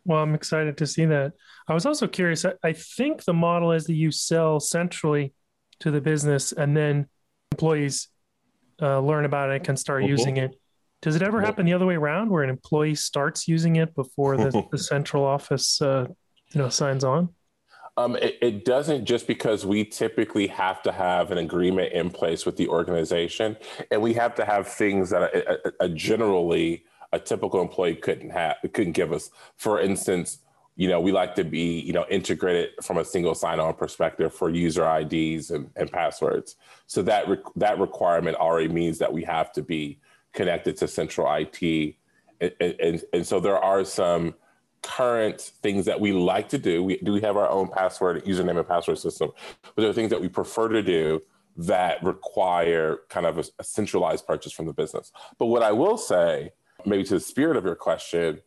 Well, 0.06 0.22
I'm 0.22 0.36
excited 0.36 0.78
to 0.78 0.88
see 0.88 1.06
that. 1.06 1.34
I 1.68 1.74
was 1.74 1.86
also 1.86 2.08
curious. 2.08 2.46
I, 2.46 2.54
I 2.64 2.74
think 2.74 3.24
the 3.24 3.34
model 3.34 3.72
is 3.72 3.86
that 3.86 3.94
you 3.94 4.12
sell 4.12 4.60
centrally 4.60 5.34
to 5.80 5.92
the 5.92 6.02
business 6.02 6.52
and 6.52 6.76
then 6.76 7.08
employees 7.52 8.10
uh, 8.82 9.00
learn 9.00 9.26
about 9.26 9.50
it 9.50 9.56
and 9.58 9.64
can 9.64 9.78
start 9.78 10.02
mm-hmm. 10.02 10.12
using 10.12 10.38
it. 10.38 10.56
Does 11.02 11.16
it 11.16 11.22
ever 11.22 11.42
happen 11.42 11.66
the 11.66 11.74
other 11.74 11.86
way 11.86 11.96
around, 11.96 12.30
where 12.30 12.44
an 12.44 12.50
employee 12.50 12.96
starts 12.96 13.48
using 13.48 13.76
it 13.76 13.94
before 13.94 14.38
the, 14.38 14.64
the 14.72 14.78
central 14.78 15.26
office, 15.26 15.82
uh, 15.82 16.08
you 16.52 16.62
know, 16.62 16.70
signs 16.70 17.04
on? 17.04 17.30
Um, 17.96 18.16
it, 18.16 18.38
it, 18.42 18.66
doesn't 18.66 19.06
just 19.06 19.28
because 19.28 19.68
we 19.68 19.86
typically 19.86 20.48
have 20.48 20.82
to 20.82 20.92
have 20.92 21.30
an 21.30 21.38
agreement 21.38 21.94
in 21.94 22.10
place 22.10 22.44
with 22.44 22.58
the 22.58 22.68
organization, 22.68 23.56
and 23.92 24.02
we 24.02 24.14
have 24.14 24.34
to 24.36 24.46
have 24.46 24.68
things 24.68 25.12
that 25.12 25.22
a, 25.22 25.52
a, 25.52 25.86
a 25.86 25.90
generally 25.90 26.86
a 27.12 27.20
typical 27.20 27.62
employee 27.62 27.96
couldn't 27.96 28.32
have, 28.32 28.56
couldn't 28.74 28.94
give 28.94 29.14
us. 29.14 29.30
For 29.58 29.80
instance, 29.80 30.40
you 30.76 30.90
know, 30.90 31.00
we 31.00 31.12
like 31.12 31.36
to 31.36 31.44
be, 31.44 31.80
you 31.82 31.94
know, 31.94 32.06
integrated 32.10 32.72
from 32.82 32.98
a 32.98 33.06
single 33.06 33.36
sign-on 33.36 33.76
perspective 33.76 34.34
for 34.34 34.50
user 34.50 34.90
IDs 34.98 35.52
and, 35.52 35.70
and 35.76 35.92
passwords. 35.92 36.56
So 36.88 37.04
that 37.04 37.28
re- 37.28 37.38
that 37.58 37.80
requirement 37.80 38.38
already 38.38 38.70
means 38.70 38.98
that 38.98 39.14
we 39.14 39.24
have 39.24 39.52
to 39.54 39.62
be 39.62 40.00
connected 40.34 40.76
to 40.78 40.88
central 40.88 41.32
IT. 41.32 41.96
And, 42.42 42.54
and, 42.60 43.04
and 43.14 43.28
so 43.28 43.40
there 43.40 43.60
are 43.60 43.86
some 43.86 44.34
current 44.84 45.42
things 45.62 45.86
that 45.86 46.00
we 46.00 46.12
like 46.12 46.50
to 46.50 46.58
do. 46.58 46.84
We 46.84 46.98
do 46.98 47.14
we 47.14 47.22
have 47.22 47.38
our 47.38 47.50
own 47.50 47.70
password, 47.70 48.24
username 48.26 48.58
and 48.58 48.68
password 48.68 49.00
system, 49.00 49.32
but 49.64 49.82
there 49.82 49.90
are 49.90 49.94
things 49.94 50.12
that 50.12 50.22
we 50.22 50.30
prefer 50.30 50.68
to 50.68 50.84
do 50.84 51.22
that 51.56 52.04
require 52.04 53.00
kind 53.10 53.26
of 53.26 53.38
a, 53.38 53.44
a 53.60 53.64
centralized 53.64 54.28
purchase 54.28 54.52
from 54.52 54.66
the 54.66 54.74
business. 54.74 55.12
But 55.38 55.48
what 55.48 55.64
I 55.64 55.72
will 55.72 55.98
say, 55.98 56.52
maybe 56.86 57.04
to 57.06 57.16
the 57.16 57.20
spirit 57.20 57.58
of 57.58 57.66
your 57.66 57.76
question, 57.76 58.42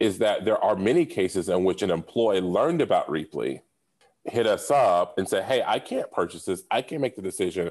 is 0.00 0.18
that 0.18 0.44
there 0.44 0.62
are 0.62 0.76
many 0.76 1.06
cases 1.06 1.48
in 1.48 1.64
which 1.64 1.82
an 1.82 1.90
employee 1.90 2.40
learned 2.40 2.82
about 2.82 3.08
Rheaply, 3.08 3.60
hit 4.24 4.46
us 4.46 4.70
up 4.70 5.18
and 5.18 5.28
said, 5.28 5.44
hey, 5.44 5.62
I 5.66 5.78
can't 5.78 6.10
purchase 6.10 6.44
this. 6.44 6.62
I 6.70 6.82
can't 6.82 7.00
make 7.00 7.16
the 7.16 7.22
decision, 7.22 7.70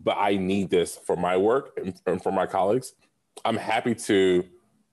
but 0.00 0.16
I 0.18 0.36
need 0.36 0.70
this 0.70 0.96
for 0.96 1.16
my 1.16 1.36
work 1.36 1.78
and 2.06 2.22
for 2.22 2.30
my 2.30 2.46
colleagues. 2.46 2.92
I'm 3.44 3.56
happy 3.56 3.94
to, 3.94 4.44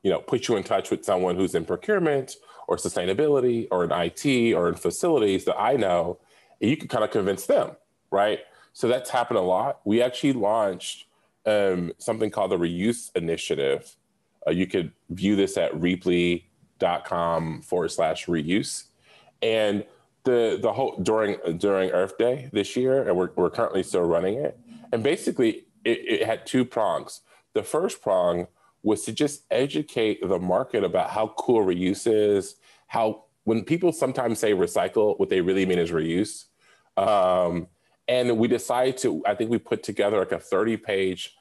you 0.03 0.11
know, 0.11 0.19
put 0.19 0.47
you 0.47 0.55
in 0.55 0.63
touch 0.63 0.91
with 0.91 1.03
someone 1.03 1.35
who's 1.35 1.55
in 1.55 1.65
procurement 1.65 2.35
or 2.67 2.77
sustainability 2.77 3.67
or 3.71 3.83
in 3.83 3.91
IT 3.91 4.53
or 4.53 4.69
in 4.69 4.75
facilities 4.75 5.45
that 5.45 5.59
I 5.59 5.73
know, 5.73 6.19
and 6.61 6.69
you 6.69 6.77
can 6.77 6.87
kind 6.87 7.03
of 7.03 7.11
convince 7.11 7.45
them, 7.45 7.71
right? 8.11 8.39
So 8.73 8.87
that's 8.87 9.09
happened 9.09 9.37
a 9.37 9.43
lot. 9.43 9.81
We 9.85 10.01
actually 10.01 10.33
launched 10.33 11.05
um, 11.45 11.93
something 11.97 12.31
called 12.31 12.51
the 12.51 12.57
Reuse 12.57 13.11
Initiative. 13.15 13.95
Uh, 14.47 14.51
you 14.51 14.67
could 14.67 14.91
view 15.09 15.35
this 15.35 15.57
at 15.57 15.73
rheaply.com 15.73 17.61
forward 17.61 17.91
slash 17.91 18.25
reuse. 18.25 18.85
And 19.41 19.85
the 20.23 20.57
the 20.61 20.71
whole 20.71 20.97
during 21.01 21.37
during 21.57 21.91
Earth 21.91 22.17
Day 22.17 22.49
this 22.53 22.75
year, 22.75 23.07
and 23.07 23.17
we're, 23.17 23.31
we're 23.35 23.49
currently 23.49 23.83
still 23.83 24.03
running 24.03 24.35
it. 24.35 24.57
And 24.91 25.03
basically, 25.03 25.65
it, 25.83 25.99
it 26.21 26.25
had 26.25 26.45
two 26.45 26.63
prongs. 26.65 27.21
The 27.53 27.63
first 27.63 28.01
prong 28.01 28.47
was 28.83 29.03
to 29.05 29.13
just 29.13 29.43
educate 29.49 30.19
the 30.21 30.39
market 30.39 30.83
about 30.83 31.09
how 31.09 31.33
cool 31.37 31.65
reuse 31.65 32.05
is, 32.05 32.55
how 32.87 33.23
when 33.45 33.63
people 33.63 33.91
sometimes 33.91 34.39
say 34.39 34.53
recycle, 34.53 35.17
what 35.19 35.29
they 35.29 35.41
really 35.41 35.65
mean 35.65 35.79
is 35.79 35.91
reuse. 35.91 36.45
Um, 36.97 37.67
and 38.07 38.37
we 38.37 38.47
decided 38.47 38.97
to, 38.99 39.23
I 39.25 39.35
think 39.35 39.49
we 39.49 39.57
put 39.57 39.83
together 39.83 40.19
like 40.19 40.31
a 40.31 40.39
30 40.39 40.77
page 40.77 41.35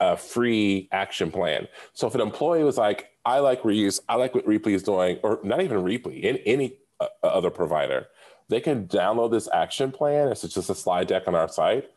uh, 0.00 0.16
free 0.16 0.88
action 0.92 1.30
plan. 1.30 1.68
So 1.94 2.06
if 2.06 2.14
an 2.14 2.20
employee 2.20 2.64
was 2.64 2.76
like, 2.76 3.10
I 3.24 3.38
like 3.38 3.62
reuse, 3.62 4.00
I 4.08 4.16
like 4.16 4.34
what 4.34 4.46
Rheaply 4.46 4.74
is 4.74 4.82
doing, 4.82 5.18
or 5.22 5.38
not 5.42 5.62
even 5.62 5.78
Rheaply, 5.78 6.22
in 6.22 6.36
any 6.38 6.78
uh, 7.00 7.06
other 7.22 7.50
provider, 7.50 8.08
they 8.48 8.60
can 8.60 8.86
download 8.86 9.30
this 9.30 9.48
action 9.52 9.92
plan. 9.92 10.28
It's 10.28 10.42
just 10.42 10.68
a 10.68 10.74
slide 10.74 11.06
deck 11.06 11.24
on 11.26 11.34
our 11.34 11.48
site. 11.48 11.90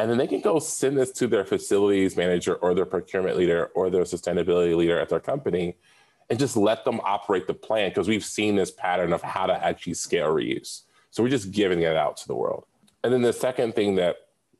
And 0.00 0.10
then 0.10 0.16
they 0.16 0.26
can 0.26 0.40
go 0.40 0.58
send 0.58 0.96
this 0.96 1.12
to 1.12 1.26
their 1.26 1.44
facilities 1.44 2.16
manager 2.16 2.54
or 2.54 2.72
their 2.72 2.86
procurement 2.86 3.36
leader 3.36 3.66
or 3.74 3.90
their 3.90 4.04
sustainability 4.04 4.74
leader 4.74 4.98
at 4.98 5.10
their 5.10 5.20
company 5.20 5.76
and 6.30 6.38
just 6.38 6.56
let 6.56 6.86
them 6.86 7.02
operate 7.04 7.46
the 7.46 7.52
plan 7.52 7.90
because 7.90 8.08
we've 8.08 8.24
seen 8.24 8.56
this 8.56 8.70
pattern 8.70 9.12
of 9.12 9.20
how 9.20 9.44
to 9.44 9.52
actually 9.52 9.92
scale 9.92 10.28
reuse. 10.28 10.84
So 11.10 11.22
we're 11.22 11.28
just 11.28 11.50
giving 11.50 11.82
it 11.82 11.96
out 11.96 12.16
to 12.16 12.28
the 12.28 12.34
world. 12.34 12.64
And 13.04 13.12
then 13.12 13.20
the 13.20 13.34
second 13.34 13.74
thing 13.74 13.96
that 13.96 14.16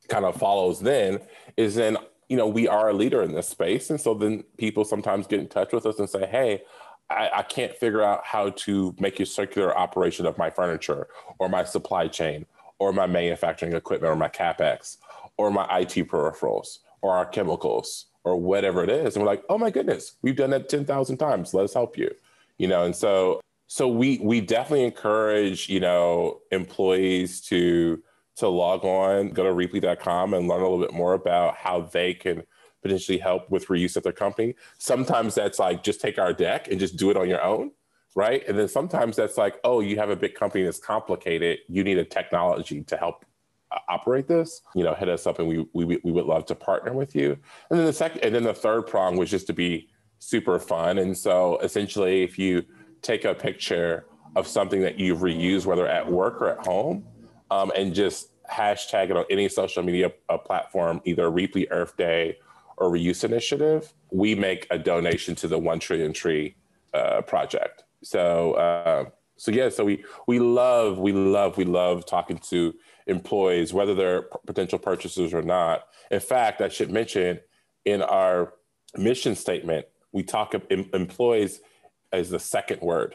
kind 0.09 0.27
of 0.27 0.37
follows 0.37 0.79
then 0.79 1.21
is 1.57 1.75
then, 1.75 1.97
you 2.29 2.37
know, 2.37 2.47
we 2.47 2.69
are 2.69 2.91
a 2.91 2.93
leader 2.93 3.23
in 3.23 3.33
this 3.33 3.49
space. 3.49 3.89
And 3.89 3.99
so 3.99 4.13
then 4.13 4.45
people 4.59 4.85
sometimes 4.85 5.27
get 5.27 5.41
in 5.41 5.49
touch 5.49 5.73
with 5.73 5.87
us 5.87 5.99
and 5.99 6.11
say, 6.11 6.27
hey, 6.27 6.65
I, 7.09 7.31
I 7.37 7.43
can't 7.45 7.75
figure 7.75 8.03
out 8.03 8.27
how 8.27 8.51
to 8.51 8.95
make 9.01 9.19
a 9.21 9.25
circular 9.25 9.75
operation 9.75 10.27
of 10.27 10.37
my 10.37 10.51
furniture 10.51 11.09
or 11.39 11.49
my 11.49 11.65
supply 11.65 12.09
chain 12.09 12.45
or 12.79 12.93
my 12.93 13.07
manufacturing 13.07 13.73
equipment 13.73 14.13
or 14.13 14.17
my 14.17 14.29
capex 14.29 14.99
or 15.41 15.51
my 15.51 15.65
IT 15.79 16.09
peripherals 16.09 16.79
or 17.03 17.17
our 17.17 17.27
chemicals 17.27 18.07
or 18.25 18.37
whatever 18.37 18.85
it 18.85 18.91
is. 18.91 19.17
And 19.17 19.25
we're 19.25 19.31
like, 19.31 19.43
oh 19.49 19.59
my 19.59 19.71
goodness, 19.71 20.17
we've 20.23 20.37
done 20.37 20.51
that 20.51 20.69
10,000 20.69 21.17
times. 21.17 21.55
Let 21.55 21.65
us 21.65 21.75
help 21.75 21.97
you. 21.97 22.11
You 22.59 22.69
know, 22.69 22.85
and 22.85 22.95
so 22.95 23.41
so 23.69 23.89
we 23.89 24.19
we 24.19 24.41
definitely 24.41 24.85
encourage, 24.85 25.69
you 25.69 25.81
know, 25.81 26.41
employees 26.51 27.41
to 27.43 28.03
to 28.37 28.49
log 28.49 28.85
on, 28.85 29.31
go 29.31 29.45
to 29.45 29.51
rheaply.com 29.51 30.35
and 30.35 30.49
learn 30.49 30.61
a 30.61 30.63
little 30.63 30.81
bit 30.81 30.93
more 30.93 31.15
about 31.15 31.57
how 31.57 31.81
they 31.81 32.13
can 32.13 32.43
potentially 32.83 33.19
help 33.19 33.51
with 33.51 33.67
reuse 33.69 33.97
at 33.97 34.03
their 34.03 34.13
company. 34.13 34.57
Sometimes 34.79 35.35
that's 35.35 35.59
like 35.59 35.83
just 35.83 36.01
take 36.01 36.19
our 36.19 36.33
deck 36.33 36.69
and 36.69 36.81
just 36.81 36.97
do 36.97 37.11
it 37.11 37.17
on 37.17 37.29
your 37.29 37.43
own, 37.43 37.71
right? 38.15 38.47
And 38.49 38.59
then 38.59 38.69
sometimes 38.69 39.17
that's 39.17 39.39
like, 39.39 39.59
oh, 39.65 39.81
you 39.81 39.97
have 39.97 40.11
a 40.11 40.17
big 40.17 40.35
company 40.35 40.65
that's 40.65 40.79
complicated. 40.79 41.61
You 41.69 41.85
need 41.85 41.99
a 41.99 42.05
technology 42.05 42.83
to 42.85 42.97
help 42.97 43.25
operate 43.89 44.27
this. 44.29 44.63
You 44.75 44.85
know, 44.85 44.95
hit 44.95 45.09
us 45.09 45.27
up 45.27 45.39
and 45.39 45.49
we 45.49 45.67
we 45.73 45.85
we 46.03 46.13
would 46.13 46.27
love 46.27 46.47
to 46.47 46.55
partner 46.55 46.93
with 46.93 47.15
you. 47.15 47.37
And 47.71 47.79
then 47.79 47.87
the 47.87 47.93
second, 47.93 48.25
and 48.25 48.35
then 48.35 48.45
the 48.45 48.55
third 48.55 48.87
prong 48.87 49.17
was 49.17 49.31
just 49.31 49.47
to 49.49 49.53
be 49.53 49.89
super 50.19 50.59
fun. 50.59 50.99
And 50.99 51.17
so 51.17 51.59
essentially, 51.59 52.23
if 52.23 52.39
you 52.39 52.65
take 53.03 53.25
a 53.25 53.35
picture 53.35 54.07
of 54.37 54.47
something 54.47 54.81
that 54.83 54.99
you've 54.99 55.21
reused, 55.21 55.67
whether 55.67 55.87
at 55.87 56.11
work 56.11 56.41
or 56.41 56.51
at 56.51 56.67
home, 56.67 57.05
um, 57.51 57.73
and 57.77 57.95
just 57.95 58.29
hashtag 58.49 59.11
it 59.11 59.17
on 59.17 59.25
any 59.31 59.49
social 59.49 59.83
media 59.83 60.13
uh, 60.29 60.39
platform, 60.39 61.01
either 61.05 61.31
Rheaply 61.31 61.67
Earth 61.71 61.97
Day 61.97 62.37
or 62.77 62.91
reuse 62.91 63.25
initiative, 63.25 63.93
we 64.11 64.35
make 64.35 64.67
a 64.71 64.79
donation 64.79 65.35
to 65.37 65.49
the 65.49 65.59
One 65.59 65.79
Trillion 65.79 66.13
Tree 66.13 66.57
uh, 66.95 67.23
project. 67.23 67.85
So, 68.03 68.53
uh, 68.55 69.05
so 69.37 69.51
yeah, 69.51 69.69
so 69.69 69.85
we 69.85 70.05
we 70.27 70.39
love, 70.39 70.99
we 70.99 71.13
love, 71.13 71.57
we 71.57 71.65
love 71.65 72.07
talking 72.07 72.39
to 72.51 72.75
employees, 73.11 73.75
whether 73.75 73.95
they're 73.95 74.23
potential 74.47 74.79
purchasers 74.79 75.35
or 75.35 75.43
not. 75.43 75.89
In 76.11 76.21
fact, 76.21 76.61
I 76.61 76.69
should 76.69 76.91
mention 76.91 77.41
in 77.85 78.03
our 78.03 78.55
mission 78.97 79.35
statement, 79.35 79.87
we 80.13 80.23
talk 80.23 80.55
of 80.55 80.65
em- 80.71 80.91
employees 80.95 81.61
as 82.13 82.31
the 82.31 82.39
second 82.39 82.81
word, 82.81 83.15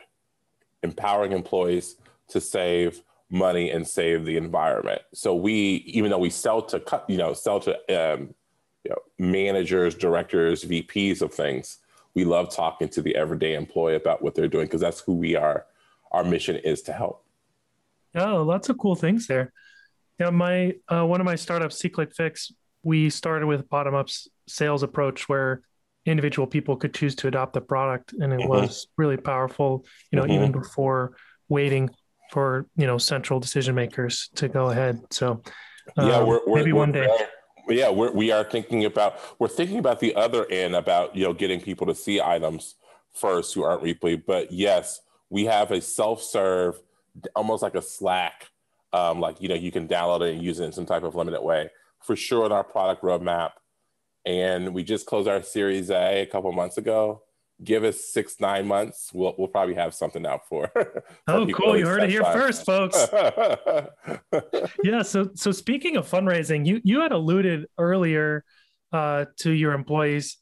empowering 0.83 1.31
employees 1.31 1.95
to 2.29 2.39
save 2.39 3.01
money 3.29 3.71
and 3.71 3.87
save 3.87 4.25
the 4.25 4.37
environment. 4.37 5.01
So 5.13 5.35
we, 5.35 5.83
even 5.87 6.11
though 6.11 6.19
we 6.19 6.29
sell 6.29 6.61
to, 6.63 7.03
you 7.07 7.17
know, 7.17 7.33
sell 7.33 7.59
to 7.61 7.73
um, 8.13 8.33
you 8.83 8.91
know, 8.91 9.01
managers, 9.17 9.95
directors, 9.95 10.63
VPs 10.63 11.21
of 11.21 11.33
things. 11.33 11.79
We 12.13 12.23
love 12.23 12.55
talking 12.55 12.87
to 12.89 13.01
the 13.01 13.15
everyday 13.15 13.55
employee 13.55 13.95
about 13.95 14.21
what 14.21 14.35
they're 14.35 14.47
doing 14.47 14.67
because 14.67 14.79
that's 14.79 15.01
who 15.01 15.15
we 15.15 15.35
are. 15.35 15.65
Our 16.11 16.23
mission 16.23 16.55
is 16.57 16.83
to 16.83 16.93
help. 16.93 17.25
Oh, 18.13 18.43
lots 18.43 18.69
of 18.69 18.77
cool 18.77 18.95
things 18.95 19.27
there. 19.27 19.51
Yeah, 20.19 20.29
my 20.29 20.73
uh, 20.87 21.05
one 21.05 21.19
of 21.19 21.25
my 21.25 21.35
startups, 21.35 21.81
SeeClickFix, 21.81 22.51
we 22.83 23.09
started 23.09 23.47
with 23.47 23.69
bottom 23.69 23.95
up 23.95 24.09
sales 24.47 24.83
approach 24.83 25.27
where 25.27 25.61
individual 26.05 26.47
people 26.47 26.77
could 26.77 26.93
choose 26.93 27.15
to 27.15 27.27
adopt 27.27 27.53
the 27.53 27.61
product, 27.61 28.13
and 28.13 28.31
it 28.31 28.39
mm-hmm. 28.39 28.49
was 28.49 28.87
really 28.97 29.17
powerful. 29.17 29.85
You 30.11 30.19
know, 30.19 30.23
mm-hmm. 30.23 30.33
even 30.33 30.51
before 30.51 31.17
waiting 31.49 31.89
for 32.31 32.65
you 32.75 32.87
know 32.87 32.97
central 32.97 33.39
decision 33.39 33.75
makers 33.75 34.29
to 34.35 34.47
go 34.47 34.69
ahead. 34.69 35.01
So 35.11 35.41
um, 35.97 36.07
yeah, 36.07 36.23
we're, 36.23 36.39
we're, 36.47 36.55
maybe 36.57 36.73
we're, 36.73 36.79
one 36.79 36.91
day 36.91 37.07
yeah, 37.69 37.89
we're, 37.89 38.11
we 38.11 38.31
are 38.31 38.43
thinking 38.43 38.85
about 38.85 39.19
we're 39.39 39.47
thinking 39.47 39.79
about 39.79 39.99
the 39.99 40.15
other 40.15 40.49
end 40.51 40.75
about 40.75 41.15
you 41.15 41.23
know 41.23 41.33
getting 41.33 41.59
people 41.59 41.87
to 41.87 41.95
see 41.95 42.21
items 42.21 42.75
first 43.13 43.53
who 43.53 43.63
aren't 43.63 43.83
Rheaply. 43.83 44.21
But 44.25 44.51
yes, 44.51 45.01
we 45.29 45.45
have 45.45 45.71
a 45.71 45.81
self-serve, 45.81 46.79
almost 47.35 47.63
like 47.63 47.75
a 47.75 47.81
Slack, 47.81 48.49
um, 48.95 49.19
like 49.19 49.41
you 49.41 49.49
know 49.49 49.55
you 49.55 49.71
can 49.71 49.87
download 49.87 50.21
it 50.21 50.35
and 50.35 50.43
use 50.43 50.59
it 50.59 50.65
in 50.65 50.71
some 50.71 50.85
type 50.85 51.03
of 51.03 51.15
limited 51.15 51.41
way. 51.41 51.69
For 52.03 52.15
sure 52.15 52.45
in 52.45 52.51
our 52.51 52.63
product 52.63 53.01
roadmap. 53.03 53.51
And 54.25 54.73
we 54.73 54.83
just 54.83 55.05
closed 55.05 55.27
our 55.27 55.41
Series 55.43 55.91
A 55.91 56.21
a 56.21 56.25
couple 56.25 56.51
months 56.51 56.77
ago. 56.77 57.23
Give 57.63 57.83
us 57.83 58.03
six 58.11 58.41
nine 58.41 58.67
months 58.67 59.11
we'll, 59.13 59.33
we'll 59.37 59.47
probably 59.47 59.75
have 59.75 59.93
something 59.93 60.25
out 60.25 60.41
for, 60.49 60.67
for 60.73 61.03
oh 61.29 61.47
cool. 61.47 61.77
you 61.77 61.87
heard 61.87 62.03
it 62.03 62.09
here 62.09 62.23
first 62.23 62.65
folks. 62.65 63.07
Yeah 64.83 65.03
so 65.03 65.29
so 65.35 65.51
speaking 65.51 65.95
of 65.95 66.09
fundraising 66.09 66.65
you 66.65 66.81
you 66.83 66.99
had 66.99 67.13
alluded 67.13 67.67
earlier 67.77 68.43
uh, 68.91 69.25
to 69.37 69.51
your 69.51 69.71
employees 69.71 70.37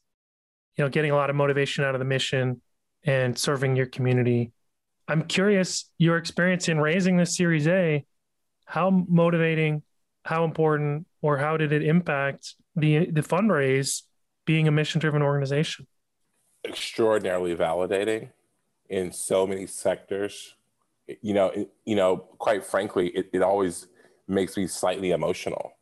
you 0.76 0.84
know 0.84 0.90
getting 0.90 1.12
a 1.12 1.14
lot 1.14 1.30
of 1.30 1.36
motivation 1.36 1.84
out 1.84 1.94
of 1.94 2.00
the 2.00 2.04
mission 2.04 2.60
and 3.04 3.38
serving 3.38 3.76
your 3.76 3.86
community. 3.86 4.50
I'm 5.06 5.22
curious 5.22 5.88
your 5.98 6.16
experience 6.16 6.68
in 6.68 6.80
raising 6.80 7.16
this 7.16 7.36
series 7.36 7.68
a 7.68 8.04
how 8.64 8.90
motivating 8.90 9.82
how 10.24 10.44
important 10.44 11.06
or 11.20 11.38
how 11.38 11.56
did 11.56 11.72
it 11.72 11.82
impact 11.82 12.54
the 12.76 13.10
the 13.10 13.22
fundraise 13.22 14.02
being 14.46 14.68
a 14.68 14.70
mission 14.70 15.00
driven 15.00 15.22
organization 15.22 15.86
extraordinarily 16.64 17.54
validating 17.54 18.30
in 18.88 19.12
so 19.12 19.46
many 19.46 19.66
sectors. 19.66 20.54
You 21.20 21.34
know, 21.34 21.46
it, 21.48 21.70
you 21.84 21.96
know, 21.96 22.16
quite 22.16 22.64
frankly, 22.64 23.08
it, 23.08 23.28
it 23.32 23.42
always 23.42 23.86
makes 24.26 24.56
me 24.56 24.66
slightly 24.66 25.10
emotional. 25.10 25.72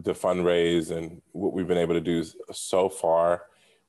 The 0.00 0.12
fundraise 0.12 0.90
and 0.90 1.22
what 1.30 1.52
we've 1.52 1.68
been 1.68 1.78
able 1.78 1.94
to 1.94 2.00
do 2.00 2.24
so 2.50 2.88
far. 2.88 3.42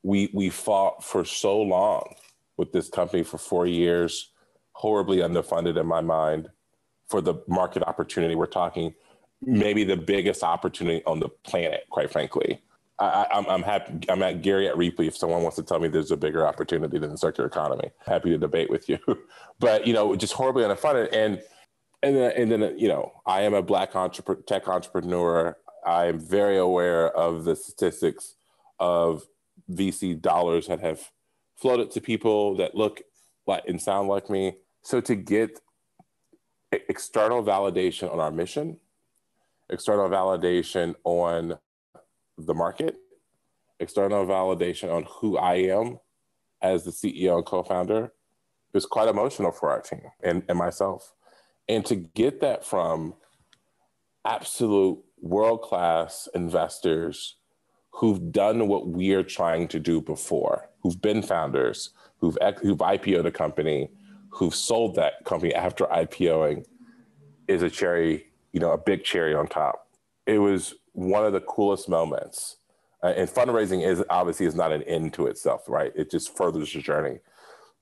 We 0.03 0.29
we 0.33 0.49
fought 0.49 1.03
for 1.03 1.25
so 1.25 1.61
long 1.61 2.15
with 2.57 2.71
this 2.71 2.89
company 2.89 3.23
for 3.23 3.37
four 3.37 3.65
years, 3.65 4.31
horribly 4.73 5.17
underfunded 5.17 5.79
in 5.79 5.87
my 5.87 6.01
mind, 6.01 6.49
for 7.13 7.21
the 7.21 7.35
market 7.47 7.83
opportunity. 7.83 8.33
We're 8.33 8.47
talking 8.47 8.95
maybe 9.39 9.83
the 9.83 9.95
biggest 9.95 10.41
opportunity 10.41 11.05
on 11.05 11.19
the 11.19 11.29
planet, 11.29 11.85
quite 11.91 12.11
frankly. 12.11 12.59
I, 12.97 13.27
am 13.29 13.45
I'm, 13.45 13.49
I'm 13.51 13.61
happy. 13.61 14.09
I'm 14.09 14.23
at 14.23 14.41
Garry 14.41 14.67
at 14.67 14.73
Rheaply. 14.75 15.05
If 15.05 15.15
someone 15.15 15.43
wants 15.43 15.57
to 15.57 15.63
tell 15.63 15.77
me 15.77 15.89
there's 15.89 16.09
a 16.09 16.17
bigger 16.17 16.47
opportunity 16.47 16.97
than 16.97 17.11
the 17.11 17.17
circular 17.19 17.47
economy, 17.47 17.91
happy 18.03 18.31
to 18.31 18.39
debate 18.39 18.71
with 18.71 18.89
you. 18.89 18.97
but 19.59 19.85
you 19.85 19.93
know, 19.93 20.15
just 20.15 20.33
horribly 20.33 20.63
unfunded. 20.63 21.09
And 21.13 21.39
and 22.01 22.15
then, 22.15 22.31
and 22.35 22.51
then 22.51 22.79
you 22.79 22.87
know, 22.87 23.11
I 23.27 23.41
am 23.41 23.53
a 23.53 23.61
black 23.61 23.91
tech 24.47 24.67
entrepreneur. 24.67 25.55
I 25.85 26.05
am 26.05 26.19
very 26.19 26.57
aware 26.57 27.15
of 27.15 27.43
the 27.43 27.55
statistics 27.55 28.33
of 28.79 29.27
VC 29.71 30.19
dollars 30.19 30.65
that 30.65 30.79
have 30.79 31.11
floated 31.57 31.91
to 31.91 32.01
people 32.01 32.57
that 32.57 32.73
look 32.73 33.03
like 33.45 33.65
and 33.67 33.79
sound 33.79 34.07
like 34.07 34.31
me. 34.31 34.55
So 34.81 34.99
to 35.01 35.13
get 35.13 35.59
external 36.89 37.43
validation 37.43 38.11
on 38.11 38.19
our 38.19 38.31
mission, 38.31 38.77
external 39.69 40.09
validation 40.09 40.95
on 41.03 41.57
the 42.37 42.53
market, 42.53 42.97
external 43.79 44.25
validation 44.25 44.93
on 44.93 45.05
who 45.07 45.37
I 45.37 45.55
am 45.55 45.99
as 46.61 46.83
the 46.83 46.91
CEO 46.91 47.37
and 47.37 47.45
co-founder. 47.45 48.13
Was 48.73 48.87
quite 48.87 49.07
emotional 49.07 49.51
for 49.51 49.69
our 49.69 49.81
team 49.81 50.01
and, 50.23 50.41
and 50.49 50.57
myself. 50.57 51.13
And 51.69 51.85
to 51.85 51.95
get 51.95 52.41
that 52.41 52.65
from 52.65 53.13
absolute 54.25 54.97
world-class 55.21 56.27
investors 56.33 57.35
who've 57.91 58.31
done 58.31 58.67
what 58.67 58.87
we 58.87 59.13
are 59.13 59.21
trying 59.21 59.67
to 59.67 59.79
do 59.79 60.01
before, 60.01 60.69
who've 60.81 60.99
been 60.99 61.21
founders, 61.21 61.91
who've, 62.17 62.35
who've 62.61 62.79
IPO'd 62.79 63.27
a 63.27 63.31
company, 63.31 63.91
who've 64.33 64.55
sold 64.55 64.95
that 64.95 65.23
company 65.25 65.53
after 65.53 65.85
IPOing 65.85 66.65
is 67.47 67.61
a 67.61 67.69
cherry, 67.69 68.25
you 68.51 68.59
know, 68.59 68.71
a 68.71 68.77
big 68.77 69.03
cherry 69.03 69.35
on 69.35 69.47
top. 69.47 69.87
It 70.25 70.39
was 70.39 70.73
one 70.93 71.25
of 71.25 71.33
the 71.33 71.41
coolest 71.41 71.87
moments. 71.87 72.57
Uh, 73.03 73.13
and 73.17 73.29
fundraising 73.29 73.85
is 73.85 74.03
obviously 74.09 74.45
is 74.45 74.55
not 74.55 74.71
an 74.71 74.81
end 74.83 75.13
to 75.13 75.27
itself, 75.27 75.67
right? 75.67 75.91
It 75.95 76.09
just 76.09 76.35
furthers 76.35 76.73
the 76.73 76.81
journey. 76.81 77.19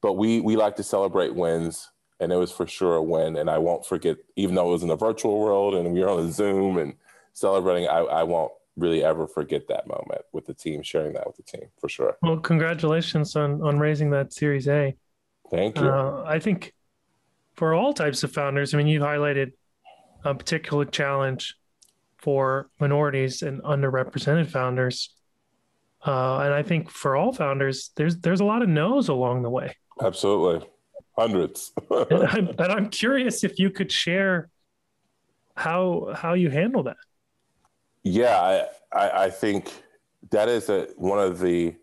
But 0.01 0.13
we 0.13 0.41
we 0.41 0.55
like 0.55 0.75
to 0.77 0.83
celebrate 0.83 1.35
wins, 1.35 1.89
and 2.19 2.33
it 2.33 2.35
was 2.37 2.51
for 2.51 2.67
sure 2.67 2.95
a 2.95 3.03
win. 3.03 3.37
And 3.37 3.49
I 3.49 3.59
won't 3.59 3.85
forget, 3.85 4.17
even 4.35 4.55
though 4.55 4.69
it 4.69 4.71
was 4.71 4.83
in 4.83 4.89
a 4.89 4.95
virtual 4.95 5.39
world 5.39 5.75
and 5.75 5.93
we 5.93 5.99
were 6.01 6.09
on 6.09 6.31
Zoom 6.31 6.79
and 6.79 6.95
celebrating, 7.33 7.87
I, 7.87 7.99
I 7.99 8.23
won't 8.23 8.51
really 8.77 9.03
ever 9.03 9.27
forget 9.27 9.67
that 9.67 9.87
moment 9.87 10.21
with 10.33 10.47
the 10.47 10.55
team, 10.55 10.81
sharing 10.81 11.13
that 11.13 11.27
with 11.27 11.37
the 11.37 11.43
team 11.43 11.69
for 11.79 11.87
sure. 11.87 12.17
Well, 12.23 12.39
congratulations 12.39 13.35
on 13.35 13.61
on 13.61 13.77
raising 13.77 14.09
that 14.09 14.33
Series 14.33 14.67
A. 14.67 14.95
Thank 15.51 15.77
you. 15.77 15.87
Uh, 15.87 16.23
I 16.25 16.39
think 16.39 16.73
for 17.55 17.73
all 17.73 17.93
types 17.93 18.23
of 18.23 18.31
founders, 18.31 18.73
I 18.73 18.77
mean, 18.77 18.87
you 18.87 19.01
highlighted 19.01 19.51
a 20.23 20.33
particular 20.33 20.85
challenge 20.85 21.55
for 22.17 22.69
minorities 22.79 23.41
and 23.41 23.61
underrepresented 23.63 24.49
founders. 24.49 25.09
Uh, 26.05 26.39
and 26.39 26.53
I 26.53 26.63
think 26.63 26.89
for 26.89 27.15
all 27.15 27.33
founders, 27.33 27.91
there's 27.95 28.17
there's 28.17 28.39
a 28.39 28.45
lot 28.45 28.61
of 28.61 28.69
no's 28.69 29.09
along 29.09 29.43
the 29.43 29.49
way. 29.49 29.75
Absolutely, 30.01 30.67
hundreds. 31.17 31.71
and, 31.89 32.23
I'm, 32.27 32.47
and 32.47 32.61
I'm 32.61 32.89
curious 32.89 33.43
if 33.43 33.59
you 33.59 33.69
could 33.69 33.91
share 33.91 34.49
how 35.55 36.13
how 36.15 36.33
you 36.33 36.49
handle 36.49 36.83
that. 36.83 36.97
Yeah, 38.03 38.39
I, 38.41 38.97
I, 38.97 39.23
I 39.25 39.29
think 39.29 39.71
that 40.31 40.49
is 40.49 40.69
a, 40.69 40.87
one 40.95 41.19
of 41.19 41.39
the 41.39 41.75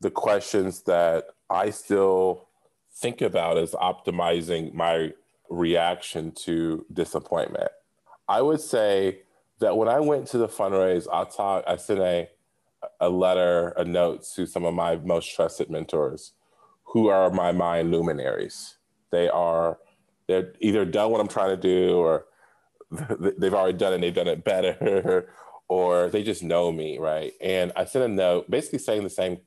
the 0.00 0.10
questions 0.10 0.82
that 0.82 1.24
I 1.50 1.70
still 1.70 2.48
think 2.94 3.20
about 3.20 3.58
is 3.58 3.72
optimizing 3.72 4.72
my 4.74 5.12
reaction 5.48 6.32
to 6.32 6.84
disappointment. 6.92 7.70
I 8.28 8.42
would 8.42 8.60
say 8.60 9.20
that 9.60 9.76
when 9.76 9.88
I 9.88 10.00
went 10.00 10.26
to 10.28 10.38
the 10.38 10.48
fundraise, 10.48 11.06
I 11.12 11.24
talk, 11.24 11.64
I 11.66 11.76
sent 11.76 12.00
a 12.00 12.28
a 13.00 13.08
letter, 13.08 13.68
a 13.76 13.84
note 13.84 14.24
to 14.34 14.46
some 14.46 14.64
of 14.64 14.74
my 14.74 14.96
most 14.96 15.34
trusted 15.34 15.70
mentors, 15.70 16.32
who 16.84 17.08
are 17.08 17.30
my 17.30 17.52
mind 17.52 17.90
luminaries. 17.92 18.76
They 19.10 19.28
are 19.28 19.78
they're 20.26 20.52
either 20.60 20.84
done 20.84 21.10
what 21.10 21.20
I'm 21.20 21.28
trying 21.28 21.50
to 21.50 21.56
do, 21.56 21.96
or 21.96 22.26
they've 23.38 23.54
already 23.54 23.76
done 23.78 23.92
it 23.92 23.96
and 23.96 24.04
they've 24.04 24.14
done 24.14 24.28
it 24.28 24.44
better, 24.44 25.28
or 25.68 26.08
they 26.08 26.22
just 26.22 26.42
know 26.42 26.72
me, 26.72 26.98
right? 26.98 27.32
And 27.40 27.72
I 27.76 27.84
sent 27.84 28.04
a 28.04 28.08
note 28.08 28.50
basically 28.50 28.78
saying 28.78 29.02
the 29.02 29.10
same 29.10 29.38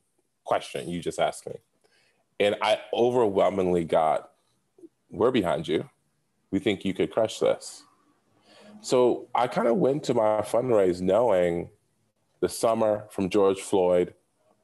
question 0.43 0.89
you 0.89 1.01
just 1.01 1.19
asked 1.19 1.47
me. 1.47 1.55
And 2.39 2.55
I 2.61 2.79
overwhelmingly 2.93 3.85
got, 3.85 4.31
We're 5.09 5.31
behind 5.31 5.67
you. 5.67 5.89
We 6.51 6.59
think 6.59 6.85
you 6.85 6.93
could 6.93 7.11
crush 7.11 7.39
this. 7.39 7.83
So 8.81 9.27
I 9.33 9.47
kind 9.47 9.67
of 9.67 9.77
went 9.77 10.03
to 10.03 10.13
my 10.13 10.41
fundraise 10.41 11.01
knowing 11.01 11.69
the 12.39 12.49
summer 12.49 13.07
from 13.09 13.29
George 13.29 13.59
Floyd 13.59 14.13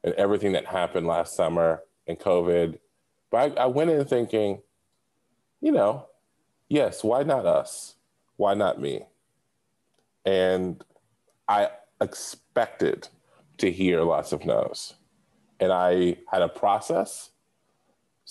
and 0.03 0.13
everything 0.13 0.51
that 0.51 0.67
happened 0.67 1.07
last 1.07 1.35
summer 1.35 1.81
and 2.07 2.19
COVID. 2.19 2.77
But 3.31 3.57
I, 3.57 3.63
I 3.63 3.65
went 3.65 3.89
in 3.89 4.05
thinking, 4.05 4.61
you 5.59 5.71
know, 5.71 6.07
yes, 6.69 7.03
why 7.03 7.23
not 7.23 7.47
us? 7.47 7.95
Why 8.37 8.53
not 8.53 8.79
me? 8.79 9.05
And 10.23 10.83
I 11.47 11.69
expected 11.99 13.07
to 13.57 13.71
hear 13.71 14.03
lots 14.03 14.31
of 14.31 14.45
no's. 14.45 14.93
And 15.59 15.71
I 15.71 16.17
had 16.31 16.41
a 16.43 16.49
process. 16.49 17.30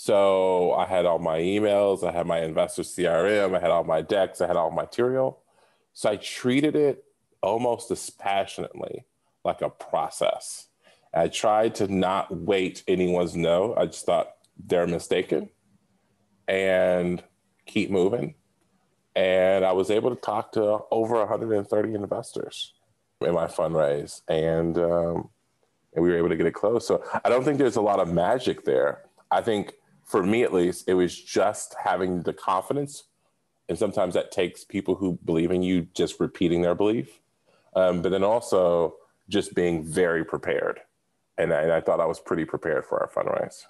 So 0.03 0.72
I 0.72 0.86
had 0.86 1.05
all 1.05 1.18
my 1.18 1.40
emails, 1.40 2.09
I 2.09 2.11
had 2.11 2.26
my 2.26 2.40
investor 2.40 2.80
CRM, 2.80 3.55
I 3.55 3.61
had 3.61 3.70
all 3.70 3.84
my 3.84 4.01
decks, 4.01 4.40
I 4.40 4.46
had 4.46 4.57
all 4.57 4.70
my 4.70 4.84
material. 4.84 5.42
So 5.92 6.09
I 6.09 6.16
treated 6.16 6.74
it 6.74 7.05
almost 7.42 7.90
dispassionately 7.90 9.05
like 9.44 9.61
a 9.61 9.68
process. 9.68 10.68
I 11.12 11.28
tried 11.28 11.74
to 11.74 11.88
not 11.88 12.34
wait 12.34 12.82
anyone's 12.88 13.36
no. 13.36 13.74
I 13.76 13.84
just 13.84 14.07
thought 14.07 14.36
they're 14.66 14.86
mistaken 14.86 15.51
and 16.48 17.22
keep 17.66 17.90
moving. 17.90 18.36
And 19.14 19.66
I 19.66 19.72
was 19.72 19.90
able 19.90 20.09
to 20.09 20.16
talk 20.16 20.53
to 20.53 20.78
over 20.90 21.16
130 21.16 21.94
investors 21.94 22.72
in 23.20 23.34
my 23.34 23.48
fundraise, 23.48 24.22
and 24.28 24.78
um, 24.78 25.28
and 25.92 26.03
we 26.03 26.09
were 26.09 26.16
able 26.16 26.30
to 26.30 26.36
get 26.36 26.46
it 26.46 26.55
closed. 26.55 26.86
So 26.86 27.05
I 27.22 27.28
don't 27.28 27.44
think 27.44 27.59
there's 27.59 27.76
a 27.76 27.82
lot 27.82 28.01
of 28.01 28.11
magic 28.11 28.64
there. 28.64 29.03
I 29.30 29.42
think 29.42 29.74
for 30.11 30.25
me 30.25 30.43
at 30.43 30.53
least, 30.53 30.89
it 30.89 30.95
was 30.95 31.17
just 31.17 31.77
having 31.85 32.23
the 32.23 32.33
confidence, 32.33 33.05
and 33.69 33.79
sometimes 33.79 34.15
that 34.15 34.33
takes 34.33 34.65
people 34.65 34.97
who 34.97 35.19
believe 35.25 35.53
in 35.53 35.63
you 35.63 35.87
just 35.95 36.19
repeating 36.19 36.63
their 36.63 36.75
belief, 36.75 37.21
um, 37.77 38.03
but 38.03 38.11
then 38.11 38.25
also 38.25 38.97
just 39.29 39.55
being 39.55 39.85
very 39.85 40.25
prepared, 40.25 40.81
and 41.39 41.53
I, 41.53 41.63
and 41.63 41.73
I 41.73 41.81
thought 41.81 42.01
I 42.01 42.07
was 42.07 42.19
pretty 42.19 42.45
prepared 42.45 42.85
for 42.85 43.01
our 43.01 43.09
fundraise. 43.09 43.63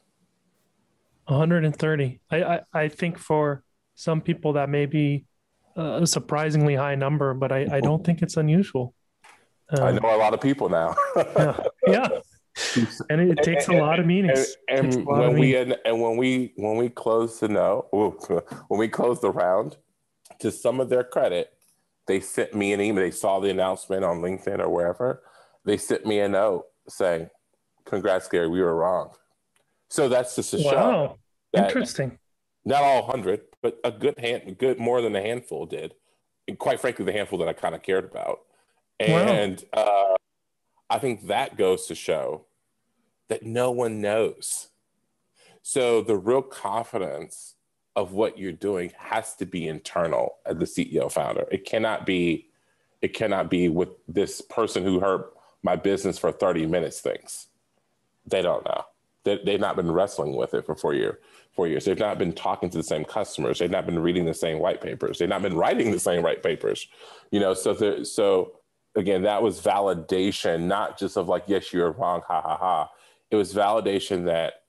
130. 1.27 2.21
I, 2.31 2.43
I, 2.43 2.61
I 2.73 2.89
think 2.89 3.19
for 3.19 3.63
some 3.95 4.23
people 4.23 4.55
that 4.55 4.71
may 4.71 4.87
be 4.87 5.27
a 5.77 6.07
surprisingly 6.07 6.75
high 6.75 6.95
number, 6.95 7.35
but 7.35 7.53
I, 7.53 7.67
I 7.71 7.81
don't 7.81 8.05
think 8.05 8.23
it's 8.23 8.37
unusual. 8.37 8.95
Um, 9.69 9.85
I 9.85 9.93
know 9.93 10.17
a 10.17 10.17
lot 10.17 10.35
of 10.35 10.41
people 10.41 10.69
now. 10.69 10.97
yeah, 11.17 11.63
yeah, 11.87 12.09
and 13.11 13.21
it, 13.21 13.39
it 13.39 13.43
takes 13.43 13.69
and, 13.69 13.79
a 13.79 13.81
lot 13.81 13.99
of 13.99 14.07
meetings. 14.07 14.57
And, 14.69 14.95
and 14.95 15.07
when 15.07 15.39
we 15.39 15.57
and, 15.57 15.77
and, 15.85 16.01
when 16.01 16.17
we 16.17 16.53
when 16.57 16.77
we 16.77 16.89
close 16.89 17.41
the 17.41 17.49
no, 17.49 17.87
when 18.69 18.79
we 18.79 18.89
close 18.89 19.21
the 19.21 19.31
round, 19.31 19.77
to 20.41 20.51
some 20.51 20.81
of 20.81 20.89
their 20.89 21.05
credit, 21.05 21.53
they 22.07 22.21
sent 22.21 22.55
me 22.55 22.73
an 22.73 22.81
email. 22.81 23.05
They 23.05 23.11
saw 23.11 23.41
the 23.41 23.51
announcement 23.51 24.05
on 24.05 24.21
LinkedIn 24.21 24.59
or 24.59 24.69
wherever. 24.69 25.23
They 25.65 25.77
sent 25.77 26.07
me 26.07 26.21
a 26.21 26.29
note 26.29 26.65
saying, 26.89 27.31
"Congrats, 27.85 28.29
Garry. 28.29 28.49
We 28.49 28.61
were 28.61 28.75
wrong." 28.75 29.11
So 29.89 30.09
that's 30.09 30.37
just 30.37 30.55
a 30.55 30.59
wow. 30.59 30.71
show. 30.71 31.19
Interesting. 31.53 32.19
Not 32.65 32.83
all 32.83 33.03
hundred, 33.03 33.43
but 33.63 33.79
a 33.85 33.91
good 33.91 34.19
hand, 34.19 34.59
good 34.59 34.79
more 34.79 35.01
than 35.03 35.17
a 35.17 35.21
handful 35.21 35.67
did. 35.67 35.95
And 36.47 36.59
quite 36.59 36.81
frankly, 36.81 37.05
the 37.05 37.13
handful 37.13 37.39
that 37.39 37.49
I 37.49 37.53
kind 37.53 37.75
of 37.75 37.83
cared 37.83 38.05
about. 38.05 38.41
And 38.99 39.65
wow. 39.75 40.13
uh, 40.13 40.17
I 40.91 40.99
think 40.99 41.27
that 41.29 41.57
goes 41.57 41.87
to 41.87 41.95
show 41.95 42.47
that 43.31 43.43
no 43.43 43.71
one 43.71 44.03
knows. 44.03 44.69
So 45.63 46.03
the 46.03 46.17
real 46.17 46.43
confidence 46.43 47.55
of 47.97 48.13
what 48.13 48.39
you're 48.39 48.53
doing 48.53 48.93
has 48.99 49.35
to 49.37 49.47
be 49.47 49.67
internal 49.67 50.37
as 50.45 50.59
the 50.59 50.65
CEO 50.67 51.11
founder. 51.11 51.47
It 51.51 51.65
cannot 51.65 52.05
be, 52.05 52.49
it 53.01 53.15
cannot 53.15 53.49
be 53.49 53.69
with 53.69 53.89
this 54.07 54.41
person 54.43 54.85
who 54.85 55.01
heard 55.01 55.25
my 55.63 55.77
business 55.77 56.19
for 56.19 56.31
30 56.31 56.67
minutes 56.67 57.01
thinks. 57.01 57.47
They 58.27 58.43
don't 58.43 58.65
know. 58.65 58.85
They, 59.25 59.41
they've 59.45 59.61
not 59.61 59.77
been 59.77 59.91
wrestling 59.91 60.37
with 60.37 60.53
it 60.53 60.67
for 60.67 60.75
four 60.75 60.93
years 60.93 61.17
four 61.53 61.67
years. 61.67 61.85
They've 61.85 61.99
not 61.99 62.19
been 62.19 62.33
talking 62.33 62.71
to 62.71 62.79
the 62.79 62.85
same 62.85 63.05
customers. 63.05 63.59
They've 63.59 63.71
not 63.71 63.87
been 63.87 63.99
reading 63.99 64.25
the 64.25 64.35
same 64.35 64.61
white 64.61 64.81
papers. 64.81 65.19
They've 65.19 65.29
not 65.29 65.43
been 65.43 65.57
writing 65.57 65.91
the 65.91 65.99
same 65.99 66.23
white 66.23 66.43
papers. 66.43 66.87
You 67.31 67.41
know, 67.41 67.55
so 67.55 67.75
there, 67.75 68.05
so 68.05 68.53
again, 68.95 69.23
that 69.23 69.43
was 69.43 69.61
validation, 69.61 70.63
not 70.63 70.99
just 70.99 71.17
of 71.17 71.29
like, 71.29 71.45
yes, 71.47 71.73
you're 71.73 71.93
wrong, 71.93 72.23
ha 72.27 72.41
ha 72.41 72.57
ha. 72.57 72.91
It 73.31 73.37
was 73.37 73.55
validation 73.55 74.27
that 74.27 74.63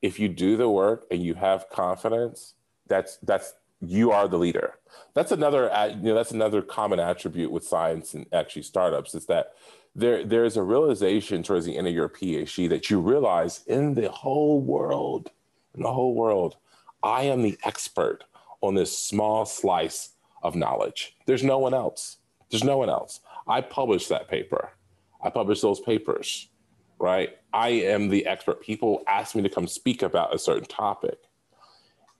if 0.00 0.18
you 0.18 0.28
do 0.28 0.56
the 0.56 0.68
work 0.68 1.06
and 1.10 1.22
you 1.22 1.34
have 1.34 1.68
confidence, 1.70 2.54
that's 2.88 3.18
that's 3.18 3.54
you 3.80 4.10
are 4.10 4.28
the 4.28 4.38
leader. 4.38 4.74
That's 5.14 5.32
another 5.32 5.72
uh, 5.72 5.86
you 5.88 6.02
know 6.02 6.14
that's 6.14 6.32
another 6.32 6.62
common 6.62 7.00
attribute 7.00 7.50
with 7.50 7.64
science 7.64 8.14
and 8.14 8.26
actually 8.32 8.62
startups 8.62 9.14
is 9.14 9.26
that 9.26 9.52
there 9.94 10.24
there 10.24 10.44
is 10.44 10.56
a 10.56 10.62
realization 10.62 11.42
towards 11.42 11.66
the 11.66 11.76
end 11.76 11.86
of 11.86 11.94
your 11.94 12.08
PhD 12.08 12.68
that 12.68 12.90
you 12.90 13.00
realize 13.00 13.62
in 13.66 13.94
the 13.94 14.10
whole 14.10 14.60
world, 14.60 15.30
in 15.74 15.82
the 15.82 15.92
whole 15.92 16.14
world, 16.14 16.56
I 17.02 17.22
am 17.24 17.42
the 17.42 17.58
expert 17.64 18.24
on 18.60 18.74
this 18.74 18.96
small 18.96 19.44
slice 19.44 20.10
of 20.42 20.54
knowledge. 20.54 21.16
There's 21.26 21.44
no 21.44 21.58
one 21.58 21.74
else. 21.74 22.18
There's 22.50 22.64
no 22.64 22.78
one 22.78 22.90
else. 22.90 23.20
I 23.46 23.60
published 23.60 24.08
that 24.08 24.28
paper. 24.28 24.70
I 25.22 25.30
published 25.30 25.62
those 25.62 25.80
papers, 25.80 26.48
right? 27.02 27.36
I 27.52 27.70
am 27.70 28.08
the 28.08 28.24
expert. 28.26 28.62
People 28.62 29.02
ask 29.08 29.34
me 29.34 29.42
to 29.42 29.48
come 29.48 29.66
speak 29.66 30.02
about 30.02 30.34
a 30.34 30.38
certain 30.38 30.64
topic. 30.64 31.18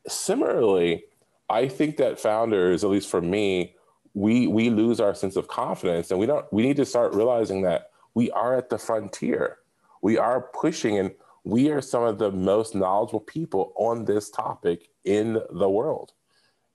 Similarly, 0.09 1.05
I 1.49 1.69
think 1.69 1.97
that 1.99 2.19
founders, 2.19 2.83
at 2.83 2.91
least 2.91 3.09
for 3.09 3.23
me, 3.23 3.77
we 4.15 4.47
we 4.47 4.69
lose 4.69 5.01
our 5.01 5.15
sense 5.15 5.37
of 5.37 5.49
confidence 5.49 6.11
and 6.11 6.21
we 6.21 6.27
don't 6.27 6.45
we 6.53 6.63
need 6.63 6.77
to 6.77 6.85
start 6.85 7.15
realizing 7.15 7.63
that 7.63 7.91
we 8.13 8.31
are 8.33 8.57
at 8.59 8.69
the 8.69 8.77
frontier. 8.77 9.59
We 10.03 10.19
are 10.19 10.51
pushing 10.53 10.99
and 10.99 11.13
we 11.45 11.71
are 11.71 11.81
some 11.81 12.03
of 12.03 12.19
the 12.19 12.31
most 12.31 12.75
knowledgeable 12.75 13.21
people 13.21 13.73
on 13.77 14.05
this 14.05 14.31
topic 14.31 14.89
in 15.05 15.41
the 15.51 15.71
world. 15.71 16.13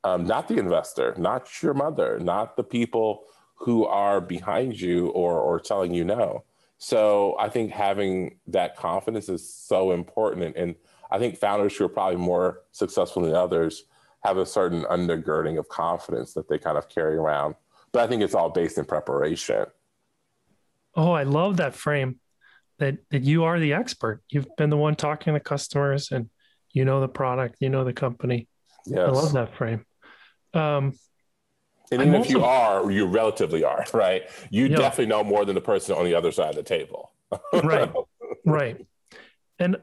Um, 0.04 0.26
not 0.26 0.48
the 0.48 0.58
investor, 0.58 1.14
not 1.18 1.62
your 1.62 1.74
mother, 1.74 2.20
not 2.20 2.56
the 2.56 2.64
people 2.64 3.26
who 3.56 3.86
are 3.86 4.22
behind 4.22 4.80
you 4.80 5.10
or, 5.10 5.40
or 5.40 5.60
telling 5.60 5.94
you 5.94 6.06
no. 6.06 6.44
So 6.78 7.36
I 7.40 7.50
think 7.50 7.72
having 7.72 8.40
that 8.48 8.76
confidence 8.76 9.30
is 9.30 9.54
so 9.54 9.92
important. 9.92 10.46
And, 10.46 10.56
and 10.56 10.76
I 11.10 11.18
think 11.18 11.38
founders 11.38 11.76
who 11.76 11.86
are 11.86 11.90
probably 11.90 12.18
more 12.18 12.62
successful 12.72 13.24
than 13.24 13.34
others 13.34 13.84
have 14.24 14.38
a 14.38 14.46
certain 14.46 14.84
undergirding 14.84 15.58
of 15.58 15.68
confidence 15.70 16.34
that 16.34 16.50
they 16.50 16.58
kind 16.58 16.78
of 16.78 16.90
carry 16.90 17.16
around. 17.16 17.56
But 17.92 18.04
I 18.04 18.08
think 18.08 18.22
it's 18.22 18.36
all 18.36 18.50
based 18.50 18.78
in 18.78 18.86
preparation. 18.86 19.66
Oh, 20.96 21.12
I 21.12 21.24
love 21.24 21.58
that 21.58 21.74
frame 21.74 22.20
that 22.80 22.98
that 23.12 23.24
you 23.24 23.44
are 23.46 23.60
the 23.60 23.74
expert. 23.74 24.22
You've 24.30 24.48
been 24.58 24.70
the 24.70 24.78
one 24.78 24.96
talking 24.96 25.34
to 25.34 25.40
customers 25.40 26.12
and 26.12 26.30
you 26.72 26.86
know 26.86 27.02
the 27.02 27.08
product, 27.08 27.58
you 27.60 27.70
know 27.70 27.84
the 27.84 27.94
company. 27.94 28.48
Yes. 28.86 29.08
I 29.08 29.12
love 29.12 29.34
that 29.34 29.56
frame. 29.56 29.86
Um, 30.54 30.94
and 31.92 32.02
even 32.02 32.16
I'm 32.16 32.22
if 32.22 32.28
also, 32.28 32.40
you 32.40 32.44
are, 32.44 32.92
you 32.92 33.06
relatively 33.06 33.64
are, 33.64 33.86
right? 33.94 34.24
You 34.50 34.68
yeah. 34.68 34.78
definitely 34.78 35.08
know 35.08 35.24
more 35.24 35.46
than 35.46 35.56
the 35.56 35.62
person 35.62 35.96
on 35.96 36.06
the 36.06 36.16
other 36.16 36.32
side 36.32 36.50
of 36.50 36.56
the 36.56 36.64
table. 36.64 37.12
right. 37.54 37.92
Right. 38.46 38.86
And 39.60 39.76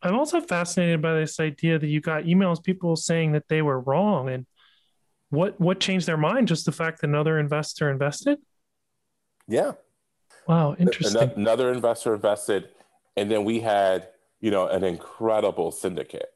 I'm 0.00 0.14
also 0.14 0.40
fascinated 0.40 1.02
by 1.02 1.12
this 1.14 1.38
idea 1.40 1.78
that 1.78 1.86
you 1.86 2.00
got 2.00 2.22
emails 2.22 2.62
people 2.62 2.96
saying 2.96 3.32
that 3.32 3.48
they 3.48 3.60
were 3.60 3.78
wrong 3.80 4.30
and 4.30 4.46
what 5.28 5.60
what 5.60 5.78
changed 5.78 6.06
their 6.06 6.16
mind 6.16 6.48
just 6.48 6.64
the 6.64 6.72
fact 6.72 7.02
that 7.02 7.08
another 7.08 7.38
investor 7.38 7.90
invested? 7.90 8.38
Yeah. 9.46 9.72
Wow, 10.46 10.74
interesting. 10.78 11.32
Another 11.36 11.70
investor 11.70 12.14
invested 12.14 12.70
and 13.18 13.28
then 13.28 13.44
we 13.44 13.58
had, 13.58 14.08
you 14.40 14.52
know, 14.52 14.68
an 14.68 14.84
incredible 14.84 15.72
syndicate 15.72 16.30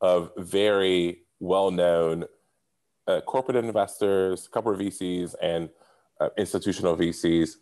of 0.00 0.32
very 0.38 1.18
well-known 1.38 2.24
uh, 3.06 3.20
corporate 3.22 3.56
investors, 3.56 4.46
a 4.46 4.50
couple 4.50 4.72
of 4.72 4.78
VCs, 4.78 5.34
and 5.42 5.68
uh, 6.20 6.28
institutional 6.38 6.96
VCs. 6.96 7.56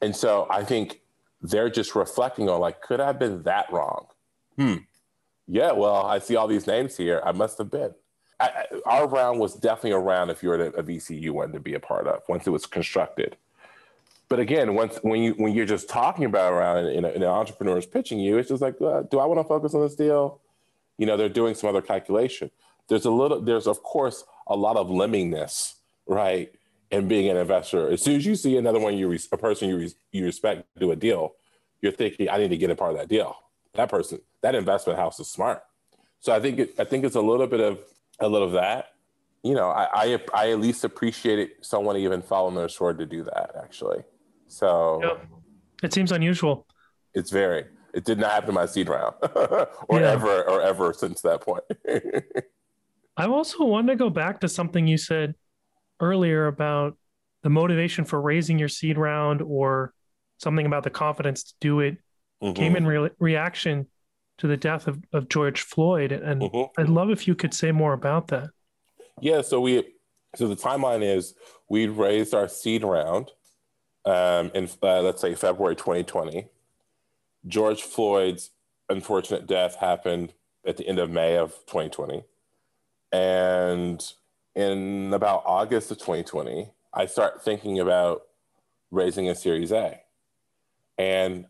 And 0.00 0.14
so 0.14 0.46
I 0.50 0.64
think 0.64 1.00
they're 1.40 1.70
just 1.70 1.94
reflecting 1.94 2.48
on 2.48 2.60
like, 2.60 2.82
could 2.82 3.00
I 3.00 3.06
have 3.06 3.18
been 3.18 3.42
that 3.42 3.72
wrong? 3.72 4.06
Hmm. 4.56 4.76
Yeah, 5.46 5.72
well, 5.72 6.06
I 6.06 6.18
see 6.18 6.36
all 6.36 6.46
these 6.46 6.66
names 6.66 6.96
here. 6.96 7.20
I 7.24 7.32
must 7.32 7.58
have 7.58 7.70
been. 7.70 7.94
I, 8.38 8.64
our 8.86 9.06
round 9.06 9.38
was 9.38 9.54
definitely 9.54 9.92
a 9.92 9.98
round 9.98 10.30
if 10.30 10.42
you're 10.42 10.54
a, 10.54 10.68
a 10.70 10.82
VC 10.82 11.20
you 11.20 11.32
wanted 11.32 11.52
to 11.52 11.60
be 11.60 11.74
a 11.74 11.80
part 11.80 12.06
of 12.06 12.22
once 12.28 12.46
it 12.46 12.50
was 12.50 12.66
constructed. 12.66 13.36
But 14.28 14.40
again, 14.40 14.74
once 14.74 14.98
when 15.02 15.22
you 15.22 15.32
when 15.34 15.52
you're 15.52 15.66
just 15.66 15.88
talking 15.88 16.24
about 16.24 16.52
around 16.52 16.86
and, 16.86 17.04
an 17.04 17.22
entrepreneur 17.22 17.76
is 17.76 17.86
pitching 17.86 18.18
you, 18.18 18.38
it's 18.38 18.48
just 18.48 18.62
like, 18.62 18.80
uh, 18.80 19.02
do 19.02 19.18
I 19.18 19.26
want 19.26 19.38
to 19.40 19.44
focus 19.44 19.74
on 19.74 19.82
this 19.82 19.94
deal? 19.94 20.40
You 20.96 21.06
know, 21.06 21.16
they're 21.16 21.28
doing 21.28 21.54
some 21.54 21.68
other 21.68 21.82
calculation. 21.82 22.50
There's 22.88 23.04
a 23.04 23.10
little. 23.10 23.40
There's 23.40 23.66
of 23.66 23.82
course 23.82 24.24
a 24.46 24.56
lot 24.56 24.76
of 24.76 24.88
lemmingness, 24.88 25.74
right? 26.06 26.52
And 26.90 27.08
being 27.08 27.30
an 27.30 27.36
investor, 27.36 27.90
as 27.90 28.02
soon 28.02 28.16
as 28.16 28.26
you 28.26 28.34
see 28.34 28.56
another 28.56 28.78
one, 28.78 28.96
you 28.96 29.10
a 29.32 29.36
person 29.36 29.68
you 29.68 29.88
you 30.10 30.24
respect 30.24 30.64
do 30.78 30.90
a 30.90 30.96
deal, 30.96 31.32
you're 31.80 31.92
thinking, 31.92 32.28
I 32.28 32.38
need 32.38 32.48
to 32.48 32.56
get 32.56 32.70
a 32.70 32.76
part 32.76 32.92
of 32.92 32.98
that 32.98 33.08
deal. 33.08 33.36
That 33.74 33.88
person, 33.88 34.20
that 34.42 34.54
investment 34.54 34.98
house 34.98 35.18
is 35.18 35.28
smart. 35.28 35.62
So 36.20 36.32
I 36.32 36.40
think 36.40 36.58
it, 36.58 36.74
I 36.78 36.84
think 36.84 37.04
it's 37.04 37.16
a 37.16 37.20
little 37.20 37.46
bit 37.46 37.60
of 37.60 37.78
a 38.20 38.28
little 38.28 38.46
of 38.48 38.54
that. 38.54 38.90
You 39.42 39.54
know, 39.54 39.70
I, 39.70 39.88
I, 39.92 40.18
I 40.34 40.50
at 40.52 40.60
least 40.60 40.84
appreciated 40.84 41.50
someone 41.62 41.96
even 41.96 42.22
following 42.22 42.54
their 42.54 42.68
sword 42.68 42.98
to 42.98 43.06
do 43.06 43.24
that. 43.24 43.52
Actually, 43.60 44.04
so 44.46 45.18
it 45.82 45.92
seems 45.92 46.12
unusual. 46.12 46.66
It's 47.14 47.30
very. 47.30 47.64
It 47.92 48.04
did 48.04 48.18
not 48.18 48.30
happen 48.30 48.50
in 48.50 48.54
my 48.54 48.66
seed 48.66 48.88
round, 48.88 49.14
or 49.34 49.68
yeah. 50.00 50.12
ever, 50.12 50.44
or 50.44 50.62
ever 50.62 50.94
since 50.94 51.20
that 51.22 51.42
point. 51.42 51.64
I 53.16 53.26
also 53.26 53.64
want 53.64 53.88
to 53.88 53.96
go 53.96 54.10
back 54.10 54.40
to 54.40 54.48
something 54.48 54.86
you 54.86 54.98
said 54.98 55.34
earlier 56.00 56.46
about 56.46 56.96
the 57.42 57.50
motivation 57.50 58.04
for 58.04 58.20
raising 58.20 58.58
your 58.58 58.68
seed 58.68 58.96
round 58.96 59.42
or 59.42 59.92
something 60.38 60.66
about 60.66 60.82
the 60.82 60.90
confidence 60.90 61.44
to 61.44 61.54
do 61.60 61.80
it 61.80 61.98
mm-hmm. 62.42 62.54
came 62.54 62.76
in 62.76 62.86
re- 62.86 63.10
reaction 63.18 63.86
to 64.38 64.46
the 64.46 64.56
death 64.56 64.88
of, 64.88 64.98
of 65.12 65.28
George 65.28 65.60
Floyd. 65.60 66.12
And 66.12 66.42
mm-hmm. 66.42 66.80
I'd 66.80 66.88
love 66.88 67.10
if 67.10 67.28
you 67.28 67.34
could 67.34 67.54
say 67.54 67.70
more 67.70 67.92
about 67.92 68.28
that. 68.28 68.50
Yeah. 69.20 69.42
So 69.42 69.60
we, 69.60 69.84
so 70.34 70.48
the 70.48 70.56
timeline 70.56 71.02
is 71.02 71.34
we 71.68 71.86
raised 71.86 72.34
our 72.34 72.48
seed 72.48 72.82
round 72.82 73.30
um, 74.04 74.50
in, 74.54 74.68
uh, 74.82 75.02
let's 75.02 75.20
say, 75.20 75.34
February 75.34 75.76
2020. 75.76 76.46
George 77.46 77.82
Floyd's 77.82 78.50
unfortunate 78.88 79.46
death 79.46 79.76
happened 79.76 80.32
at 80.66 80.76
the 80.76 80.86
end 80.86 80.98
of 80.98 81.10
May 81.10 81.36
of 81.36 81.50
2020. 81.66 82.24
And 83.12 84.02
in 84.54 85.12
about 85.12 85.42
August 85.46 85.90
of 85.90 85.98
2020, 85.98 86.70
I 86.92 87.06
start 87.06 87.42
thinking 87.42 87.78
about 87.78 88.22
raising 88.90 89.28
a 89.28 89.34
Series 89.34 89.72
A. 89.72 90.00
And 90.98 91.46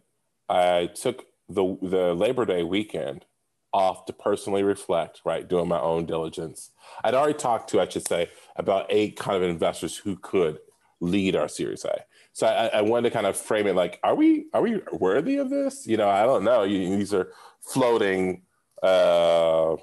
I 0.49 0.87
took 0.87 1.27
the, 1.49 1.77
the 1.83 2.15
Labor 2.15 2.45
Day 2.45 2.63
weekend 2.63 3.25
off 3.73 4.05
to 4.07 4.13
personally 4.13 4.63
reflect, 4.63 5.21
right, 5.25 5.49
doing 5.49 5.69
my 5.69 5.81
own 5.81 6.05
diligence. 6.05 6.71
I'd 7.03 7.15
already 7.15 7.39
talked 7.39 7.71
to, 7.71 7.81
I 7.81 7.89
should 7.89 8.07
say, 8.07 8.31
about 8.57 8.87
eight 8.91 9.17
kind 9.17 9.43
of 9.43 9.49
investors 9.49 9.97
who 9.97 10.17
could 10.17 10.59
lead 11.01 11.35
our 11.35 11.49
Series 11.49 11.85
A. 11.85 12.05
So 12.33 12.47
I, 12.47 12.67
I 12.69 12.81
wanted 12.83 13.11
to 13.11 13.15
kind 13.15 13.27
of 13.27 13.37
frame 13.37 13.67
it 13.67 13.75
like, 13.75 13.99
are 14.03 14.15
we 14.15 14.47
are 14.55 14.63
we 14.63 14.81
worthy 14.93 15.37
of 15.37 15.51
this? 15.51 15.87
You 15.87 15.97
know, 15.97 16.09
I 16.09 16.25
don't 16.25 16.45
know. 16.45 16.63
You, 16.63 16.97
these 16.97 17.13
are 17.13 17.33
floating 17.61 18.43
uh, 18.83 19.77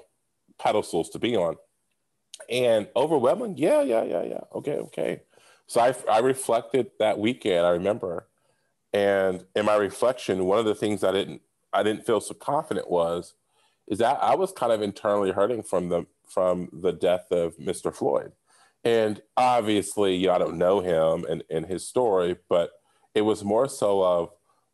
pedestals 0.58 1.10
to 1.10 1.18
be 1.18 1.36
on 1.36 1.56
and 2.50 2.88
overwhelming. 2.96 3.56
Yeah, 3.56 3.82
yeah, 3.82 4.02
yeah, 4.02 4.22
yeah. 4.22 4.40
Okay, 4.54 4.76
okay. 4.76 5.22
So 5.66 5.80
I, 5.80 5.94
I 6.10 6.18
reflected 6.18 6.90
that 6.98 7.18
weekend. 7.18 7.64
I 7.64 7.70
remember, 7.70 8.26
and 8.92 9.44
in 9.54 9.64
my 9.64 9.76
reflection, 9.76 10.46
one 10.46 10.58
of 10.58 10.64
the 10.64 10.74
things 10.74 11.04
I 11.04 11.12
didn't 11.12 11.42
I 11.72 11.82
didn't 11.82 12.04
feel 12.04 12.20
so 12.20 12.34
confident 12.34 12.90
was 12.90 13.34
is 13.86 13.98
that 13.98 14.22
I 14.22 14.34
was 14.34 14.52
kind 14.52 14.72
of 14.72 14.82
internally 14.82 15.32
hurting 15.32 15.62
from 15.62 15.88
the 15.88 16.06
from 16.28 16.68
the 16.72 16.92
death 16.92 17.30
of 17.30 17.56
Mr. 17.56 17.94
Floyd. 17.94 18.32
And 18.84 19.20
obviously, 19.36 20.16
you 20.16 20.28
know, 20.28 20.34
I 20.34 20.38
don't 20.38 20.56
know 20.56 20.80
him 20.80 21.26
and, 21.28 21.44
and 21.50 21.66
his 21.66 21.86
story, 21.86 22.36
but 22.48 22.70
it 23.14 23.22
was 23.22 23.44
more 23.44 23.68
so 23.68 24.02
of 24.02 24.30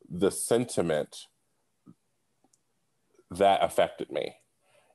the 0.09 0.31
sentiment 0.31 1.27
that 3.31 3.64
affected 3.64 4.12
me. 4.12 4.37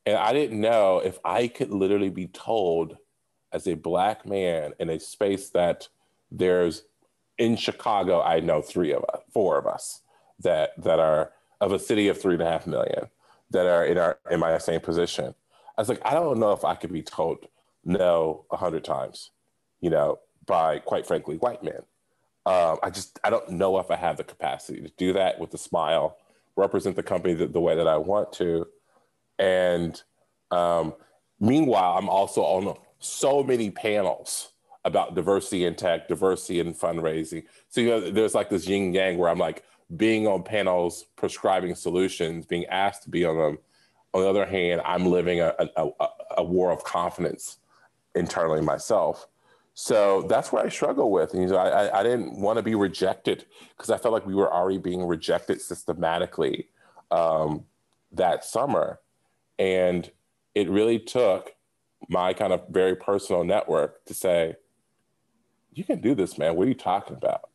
And 0.05 0.17
I 0.17 0.33
didn't 0.33 0.59
know 0.59 0.99
if 0.99 1.19
I 1.23 1.47
could 1.47 1.71
literally 1.71 2.09
be 2.09 2.27
told 2.27 2.97
as 3.51 3.67
a 3.67 3.75
black 3.75 4.25
man 4.25 4.73
in 4.79 4.89
a 4.89 4.99
space 4.99 5.49
that 5.49 5.87
there's 6.31 6.83
in 7.37 7.55
Chicago, 7.55 8.21
I 8.21 8.39
know 8.39 8.61
three 8.61 8.93
of 8.93 9.03
us, 9.03 9.21
four 9.33 9.57
of 9.57 9.65
us 9.65 10.01
that 10.39 10.71
that 10.83 10.99
are 10.99 11.31
of 11.59 11.71
a 11.71 11.79
city 11.79 12.07
of 12.07 12.19
three 12.19 12.33
and 12.33 12.43
a 12.43 12.49
half 12.49 12.65
million 12.65 13.07
that 13.51 13.65
are 13.65 13.85
in 13.85 13.97
our 13.97 14.19
in 14.29 14.39
my 14.39 14.57
same 14.57 14.81
position. 14.81 15.33
I 15.77 15.81
was 15.81 15.89
like, 15.89 16.01
I 16.05 16.13
don't 16.13 16.39
know 16.39 16.51
if 16.51 16.65
I 16.65 16.75
could 16.75 16.91
be 16.91 17.03
told 17.03 17.47
no 17.83 18.45
a 18.51 18.57
hundred 18.57 18.83
times, 18.83 19.31
you 19.79 19.89
know, 19.89 20.19
by 20.45 20.79
quite 20.79 21.05
frankly 21.05 21.37
white 21.37 21.63
men. 21.63 21.81
Um, 22.45 22.77
I 22.81 22.89
just 22.89 23.19
I 23.23 23.29
don't 23.29 23.49
know 23.49 23.77
if 23.79 23.91
I 23.91 23.95
have 23.95 24.17
the 24.17 24.23
capacity 24.23 24.81
to 24.81 24.91
do 24.97 25.13
that 25.13 25.39
with 25.39 25.53
a 25.53 25.57
smile, 25.57 26.17
represent 26.55 26.95
the 26.95 27.03
company 27.03 27.33
the, 27.33 27.47
the 27.47 27.61
way 27.61 27.75
that 27.75 27.87
I 27.87 27.97
want 27.97 28.33
to, 28.33 28.67
and 29.41 30.01
um, 30.51 30.93
meanwhile, 31.39 31.97
I'm 31.97 32.07
also 32.07 32.41
on 32.43 32.77
so 32.99 33.43
many 33.43 33.71
panels 33.71 34.51
about 34.85 35.15
diversity 35.15 35.65
in 35.65 35.75
tech, 35.75 36.07
diversity 36.07 36.59
in 36.59 36.73
fundraising. 36.73 37.43
So 37.69 37.81
you 37.81 37.89
know, 37.89 38.11
there's 38.11 38.35
like 38.35 38.49
this 38.49 38.67
yin 38.67 38.93
yang 38.93 39.17
where 39.17 39.29
I'm 39.29 39.39
like 39.39 39.63
being 39.97 40.27
on 40.27 40.43
panels, 40.43 41.05
prescribing 41.15 41.75
solutions, 41.75 42.45
being 42.45 42.65
asked 42.67 43.03
to 43.03 43.09
be 43.09 43.25
on 43.25 43.37
them. 43.37 43.57
On 44.13 44.21
the 44.21 44.29
other 44.29 44.45
hand, 44.45 44.81
I'm 44.85 45.05
living 45.05 45.39
a, 45.39 45.53
a, 45.77 45.89
a 46.37 46.43
war 46.43 46.71
of 46.71 46.83
confidence 46.83 47.57
internally 48.13 48.61
myself. 48.61 49.27
So 49.73 50.23
that's 50.23 50.51
what 50.51 50.65
I 50.65 50.69
struggle 50.69 51.11
with. 51.11 51.33
And 51.33 51.43
you 51.43 51.49
know, 51.49 51.57
I, 51.57 51.99
I 51.99 52.03
didn't 52.03 52.39
want 52.39 52.57
to 52.57 52.63
be 52.63 52.75
rejected 52.75 53.45
because 53.75 53.89
I 53.89 53.97
felt 53.97 54.13
like 54.13 54.25
we 54.25 54.35
were 54.35 54.53
already 54.53 54.77
being 54.77 55.05
rejected 55.05 55.61
systematically 55.61 56.67
um, 57.09 57.63
that 58.11 58.43
summer. 58.43 58.99
And 59.61 60.09
it 60.55 60.67
really 60.71 60.97
took 60.97 61.53
my 62.09 62.33
kind 62.33 62.51
of 62.51 62.63
very 62.69 62.95
personal 62.95 63.43
network 63.43 64.03
to 64.05 64.13
say, 64.15 64.55
you 65.71 65.83
can 65.83 66.01
do 66.01 66.15
this, 66.15 66.35
man. 66.39 66.55
What 66.55 66.65
are 66.65 66.69
you 66.69 66.75
talking 66.75 67.15
about? 67.15 67.51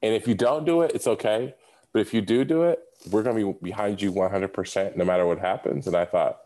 And 0.00 0.14
if 0.14 0.26
you 0.26 0.34
don't 0.34 0.64
do 0.64 0.80
it, 0.80 0.92
it's 0.94 1.06
okay. 1.06 1.54
But 1.92 2.00
if 2.00 2.14
you 2.14 2.22
do 2.22 2.46
do 2.46 2.62
it, 2.62 2.80
we're 3.10 3.22
going 3.22 3.36
to 3.36 3.52
be 3.52 3.58
behind 3.62 4.00
you 4.00 4.10
100% 4.10 4.96
no 4.96 5.04
matter 5.04 5.26
what 5.26 5.38
happens. 5.38 5.86
And 5.86 5.94
I 5.94 6.06
thought, 6.06 6.40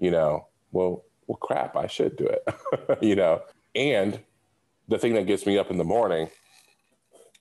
you 0.00 0.10
know, 0.10 0.48
well, 0.72 1.04
well, 1.28 1.36
crap, 1.36 1.76
I 1.76 1.86
should 1.86 2.16
do 2.16 2.26
it, 2.26 2.42
you 3.00 3.14
know. 3.14 3.42
And 3.76 4.18
the 4.88 4.98
thing 4.98 5.14
that 5.14 5.28
gets 5.28 5.46
me 5.46 5.58
up 5.58 5.70
in 5.70 5.78
the 5.78 5.84
morning 5.84 6.28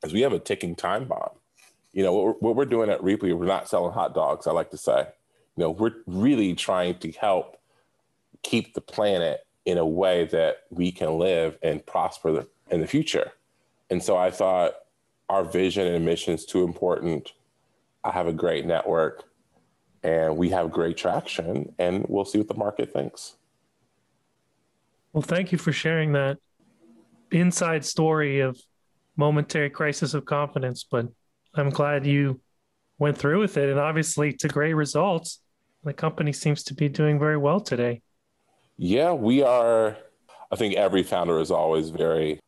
is 0.03 0.13
we 0.13 0.21
have 0.21 0.33
a 0.33 0.39
ticking 0.39 0.75
time 0.75 1.05
bomb. 1.05 1.31
You 1.91 2.03
know, 2.03 2.13
what 2.13 2.23
we're, 2.23 2.33
what 2.33 2.55
we're 2.55 2.65
doing 2.65 2.91
at 2.91 3.01
Rheaply, 3.01 3.35
we're 3.35 3.47
not 3.47 3.67
selling 3.67 3.93
hot 3.93 4.13
dogs, 4.13 4.45
I 4.45 4.51
like 4.51 4.69
to 4.69 4.77
say. 4.77 5.07
You 5.59 5.65
know, 5.65 5.71
we're 5.71 5.95
really 6.07 6.55
trying 6.55 6.99
to 6.99 7.11
help 7.11 7.57
keep 8.43 8.75
the 8.75 8.79
planet 8.79 9.45
in 9.65 9.77
a 9.77 9.85
way 9.85 10.23
that 10.27 10.59
we 10.69 10.89
can 10.89 11.19
live 11.19 11.57
and 11.61 11.85
prosper 11.85 12.45
in 12.71 12.79
the 12.79 12.87
future. 12.87 13.33
And 13.89 14.01
so 14.01 14.15
I 14.15 14.31
thought 14.31 14.75
our 15.27 15.43
vision 15.43 15.85
and 15.85 16.05
mission 16.05 16.33
is 16.33 16.45
too 16.45 16.63
important. 16.63 17.33
I 18.05 18.11
have 18.11 18.25
a 18.25 18.31
great 18.31 18.65
network 18.65 19.25
and 20.01 20.37
we 20.37 20.47
have 20.51 20.71
great 20.71 20.95
traction 20.95 21.75
and 21.77 22.05
we'll 22.07 22.23
see 22.23 22.37
what 22.37 22.47
the 22.47 22.53
market 22.53 22.93
thinks. 22.93 23.35
Well, 25.11 25.23
thank 25.23 25.51
you 25.51 25.57
for 25.57 25.73
sharing 25.73 26.13
that 26.13 26.37
inside 27.33 27.83
story 27.83 28.39
of 28.39 28.57
momentary 29.17 29.71
crisis 29.71 30.13
of 30.13 30.23
confidence, 30.23 30.85
but 30.89 31.07
I'm 31.53 31.69
glad 31.69 32.05
you 32.05 32.39
went 32.97 33.17
through 33.17 33.41
with 33.41 33.57
it 33.57 33.69
and 33.69 33.77
obviously 33.77 34.31
to 34.31 34.47
great 34.47 34.73
results. 34.73 35.41
The 35.83 35.93
company 35.93 36.33
seems 36.33 36.63
to 36.63 36.73
be 36.73 36.89
doing 36.89 37.19
very 37.19 37.37
well 37.37 37.59
today. 37.59 38.01
Yeah, 38.77 39.13
we 39.13 39.43
are. 39.43 39.97
I 40.51 40.55
think 40.55 40.75
every 40.75 41.03
founder 41.03 41.39
is 41.39 41.51
always 41.51 41.89
very 41.89 42.39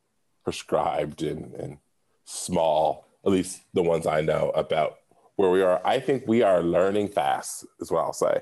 prescribed 0.43 1.21
and, 1.23 1.53
and 1.55 1.77
small, 2.25 3.07
at 3.25 3.31
least 3.31 3.61
the 3.73 3.83
ones 3.83 4.07
I 4.07 4.21
know 4.21 4.51
about 4.55 4.97
where 5.35 5.49
we 5.49 5.61
are. 5.61 5.81
I 5.85 5.99
think 5.99 6.23
we 6.27 6.41
are 6.41 6.61
learning 6.61 7.09
fast, 7.09 7.65
is 7.79 7.91
what 7.91 8.01
I'll 8.01 8.13
say, 8.13 8.41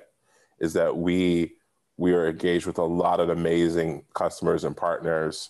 is 0.59 0.73
that 0.73 0.97
we 0.97 1.53
we 1.97 2.13
are 2.13 2.29
engaged 2.29 2.65
with 2.65 2.77
a 2.77 2.83
lot 2.83 3.19
of 3.19 3.27
amazing 3.27 4.05
customers 4.13 4.63
and 4.63 4.75
partners. 4.75 5.49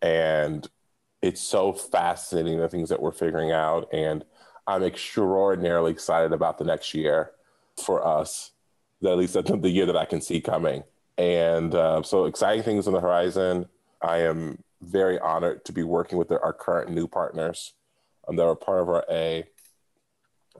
And 0.00 0.66
it's 1.20 1.42
so 1.42 1.74
fascinating 1.74 2.58
the 2.58 2.68
things 2.68 2.88
that 2.88 3.02
we're 3.02 3.12
figuring 3.12 3.52
out. 3.52 3.88
And 3.92 4.24
I'm 4.66 4.82
extraordinarily 4.82 5.92
excited 5.92 6.32
about 6.32 6.56
the 6.56 6.64
next 6.64 6.94
year 6.94 7.32
for 7.84 8.06
us, 8.06 8.52
at 9.04 9.18
least 9.18 9.34
that's 9.34 9.50
the 9.50 9.70
year 9.70 9.86
that 9.86 9.96
I 9.96 10.04
can 10.04 10.20
see 10.20 10.40
coming. 10.40 10.82
And 11.18 11.74
uh, 11.74 12.02
so 12.02 12.26
exciting 12.26 12.62
things 12.62 12.86
on 12.86 12.92
the 12.92 13.00
horizon. 13.00 13.66
I 14.02 14.18
am 14.18 14.62
very 14.82 15.18
honored 15.18 15.64
to 15.64 15.72
be 15.72 15.82
working 15.82 16.18
with 16.18 16.30
our 16.30 16.52
current 16.52 16.90
new 16.90 17.08
partners 17.08 17.72
um, 18.28 18.36
that 18.36 18.44
are 18.44 18.54
part 18.54 18.82
of 18.82 18.88
our 18.88 19.04
A. 19.10 19.46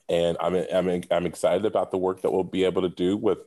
And 0.08 0.36
I'm, 0.40 0.54
I'm, 0.54 1.02
I'm 1.10 1.26
excited 1.26 1.66
about 1.66 1.90
the 1.90 1.98
work 1.98 2.22
that 2.22 2.30
we'll 2.30 2.44
be 2.44 2.64
able 2.64 2.82
to 2.82 2.88
do 2.88 3.16
with 3.16 3.38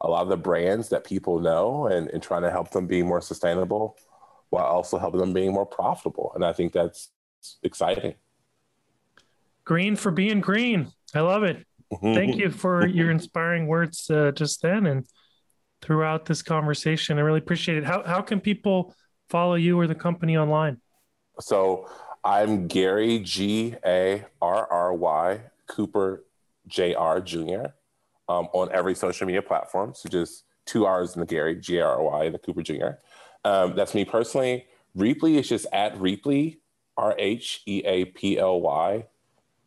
a 0.00 0.08
lot 0.08 0.22
of 0.22 0.28
the 0.28 0.36
brands 0.36 0.88
that 0.88 1.04
people 1.04 1.38
know 1.40 1.86
and, 1.86 2.08
and 2.08 2.22
trying 2.22 2.42
to 2.42 2.50
help 2.50 2.70
them 2.70 2.86
be 2.86 3.02
more 3.02 3.20
sustainable 3.20 3.96
while 4.48 4.64
also 4.64 4.98
helping 4.98 5.20
them 5.20 5.32
being 5.32 5.52
more 5.52 5.66
profitable. 5.66 6.32
And 6.34 6.44
I 6.44 6.52
think 6.52 6.72
that's 6.72 7.10
exciting. 7.62 8.14
Green 9.64 9.94
for 9.94 10.10
being 10.10 10.40
green. 10.40 10.88
I 11.14 11.20
love 11.20 11.44
it. 11.44 11.64
Thank 12.02 12.36
you 12.36 12.50
for 12.50 12.86
your 12.86 13.10
inspiring 13.16 13.66
words 13.66 14.08
uh, 14.10 14.30
just 14.32 14.62
then 14.62 14.86
and 14.86 15.06
throughout 15.82 16.26
this 16.26 16.42
conversation. 16.42 17.18
I 17.18 17.22
really 17.22 17.38
appreciate 17.38 17.78
it. 17.78 17.84
How, 17.84 18.02
how 18.04 18.22
can 18.22 18.40
people 18.40 18.94
follow 19.28 19.54
you 19.54 19.78
or 19.78 19.86
the 19.86 19.94
company 19.94 20.36
online? 20.36 20.78
So 21.40 21.88
I'm 22.22 22.68
Garry 22.68 23.18
G 23.20 23.74
A 23.84 24.24
R 24.42 24.66
R 24.70 24.94
Y 24.94 25.40
Cooper 25.66 26.24
J 26.66 26.94
R 26.94 27.20
Jr. 27.20 27.66
Um, 28.28 28.48
on 28.52 28.70
every 28.72 28.94
social 28.94 29.26
media 29.26 29.42
platform. 29.42 29.92
So 29.94 30.08
just 30.08 30.44
two 30.66 30.86
R's 30.86 31.14
in 31.14 31.20
the 31.20 31.26
Garry 31.26 31.56
G 31.56 31.78
A 31.78 31.86
R 31.86 32.02
Y 32.02 32.24
and 32.24 32.34
the 32.34 32.38
Cooper 32.38 32.62
Jr. 32.62 32.90
Um, 33.44 33.74
that's 33.74 33.94
me 33.94 34.04
personally. 34.04 34.66
Rheaply 34.96 35.36
is 35.38 35.48
just 35.48 35.66
at 35.72 35.96
Rheaply 35.96 36.58
R 36.96 37.14
H 37.18 37.62
E 37.66 37.82
A 37.84 38.04
P 38.04 38.38
L 38.38 38.60
Y 38.60 39.06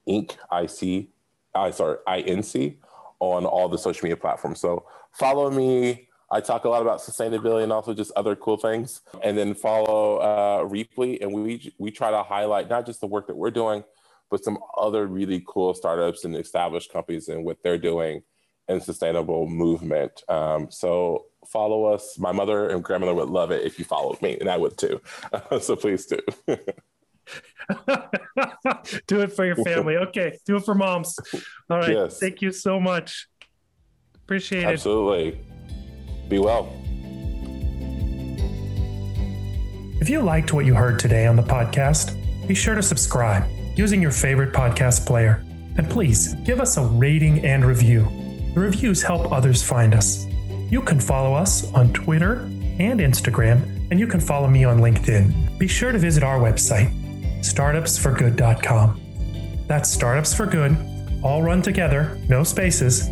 Inc. 0.07 0.38
I 0.51 0.67
C 0.67 1.09
I 1.56 1.72
sorry 1.72 1.97
I 2.08 2.20
N 2.22 2.43
C 2.43 2.80
on 3.20 3.45
all 3.45 3.70
the 3.70 3.78
social 3.78 4.06
media 4.06 4.18
platforms. 4.18 4.60
So 4.60 4.86
follow 5.12 5.49
me 5.49 6.08
I 6.34 6.41
talk 6.41 6.66
a 6.66 6.70
lot 6.70 6.82
about 6.82 6.99
sustainability 6.99 7.62
and 7.62 7.72
also 7.72 7.93
just 7.93 8.12
other 8.16 8.36
cool 8.36 8.58
things. 8.58 9.01
And 9.22 9.38
then 9.38 9.54
follow 9.54 10.18
uh, 10.18 10.64
Rheaply, 10.68 11.22
and 11.22 11.32
we 11.32 11.72
we 11.78 11.91
try 11.91 12.10
to 12.10 12.24
highlight 12.24 12.70
not 12.70 12.88
just 12.88 13.01
the 13.01 13.08
work 13.08 13.28
that 13.28 13.38
we're 13.38 13.51
doing, 13.51 13.84
but 14.32 14.43
some 14.43 14.58
other 14.76 15.06
really 15.06 15.43
cool 15.47 15.76
startups 15.76 16.26
and 16.26 16.36
established 16.36 16.91
companies 16.91 17.30
and 17.30 17.45
what 17.45 17.62
they're 17.62 17.78
doing 17.78 18.24
in 18.68 18.82
sustainable 18.82 19.47
movement. 19.47 20.24
Um, 20.28 20.72
so 20.72 21.26
follow 21.47 21.86
us. 21.86 22.18
My 22.18 22.32
mother 22.32 22.70
and 22.70 22.84
grandmother 22.84 23.14
would 23.14 23.30
love 23.30 23.51
it 23.51 23.64
if 23.64 23.78
you 23.78 23.86
followed 23.86 24.20
me, 24.24 24.36
and 24.39 24.49
I 24.49 24.58
would 24.58 24.76
too. 24.76 25.01
so 25.62 25.76
please 25.76 26.08
do. 26.08 26.20
do 29.07 29.21
it 29.21 29.34
for 29.34 29.45
your 29.45 29.55
family. 29.57 29.97
Okay, 29.97 30.38
do 30.45 30.57
it 30.57 30.65
for 30.65 30.76
moms. 30.76 31.17
All 31.69 31.78
right. 31.80 31.91
Yes. 31.91 32.19
Thank 32.19 32.41
you 32.41 32.51
so 32.51 32.80
much. 32.80 33.28
Appreciate 34.24 34.63
it. 34.63 34.67
Absolutely. 34.67 35.39
Be 36.30 36.39
well. 36.39 36.71
If 40.01 40.09
you 40.09 40.21
liked 40.21 40.53
what 40.53 40.65
you 40.65 40.74
heard 40.74 40.99
today 40.99 41.28
on 41.28 41.36
the 41.36 41.43
podcast, 41.43 42.17
be 42.47 42.53
sure 42.53 42.76
to 42.76 42.84
subscribe 42.84 43.45
using 43.76 44.01
your 44.01 44.11
favorite 44.11 44.53
podcast 44.53 45.05
player. 45.05 45.43
And 45.78 45.89
please 45.89 46.36
give 46.43 46.59
us 46.59 46.78
a 46.78 46.84
rating 46.84 47.45
and 47.45 47.65
review. 47.65 48.03
The 48.53 48.59
reviews 48.59 49.01
help 49.01 49.32
others 49.32 49.63
find 49.63 49.95
us. 49.95 50.26
You 50.69 50.82
can 50.82 50.99
follow 50.99 51.34
us 51.34 51.71
on 51.74 51.93
Twitter 51.93 52.41
and 52.80 52.99
Instagram, 52.99 53.88
and 53.91 53.99
you 53.99 54.07
can 54.07 54.19
follow 54.19 54.47
me 54.47 54.63
on 54.63 54.80
LinkedIn. 54.80 55.57
Be 55.57 55.67
sure 55.67 55.91
to 55.91 55.97
visit 55.97 56.24
our 56.24 56.39
website, 56.39 56.91
startupsforgood.com. 57.43 58.99
That's 59.67 59.95
startupsforgood, 59.95 61.23
all 61.23 61.41
run 61.41 61.61
together, 61.61 62.19
no 62.27 62.43
spaces 62.43 63.09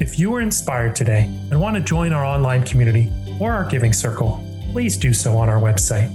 if 0.00 0.18
you 0.18 0.30
were 0.30 0.40
inspired 0.40 0.94
today 0.94 1.24
and 1.50 1.60
want 1.60 1.76
to 1.76 1.82
join 1.82 2.12
our 2.12 2.24
online 2.24 2.62
community 2.64 3.12
or 3.40 3.52
our 3.52 3.68
giving 3.68 3.92
circle, 3.92 4.44
please 4.72 4.96
do 4.96 5.12
so 5.12 5.36
on 5.36 5.48
our 5.48 5.60
website 5.60 6.14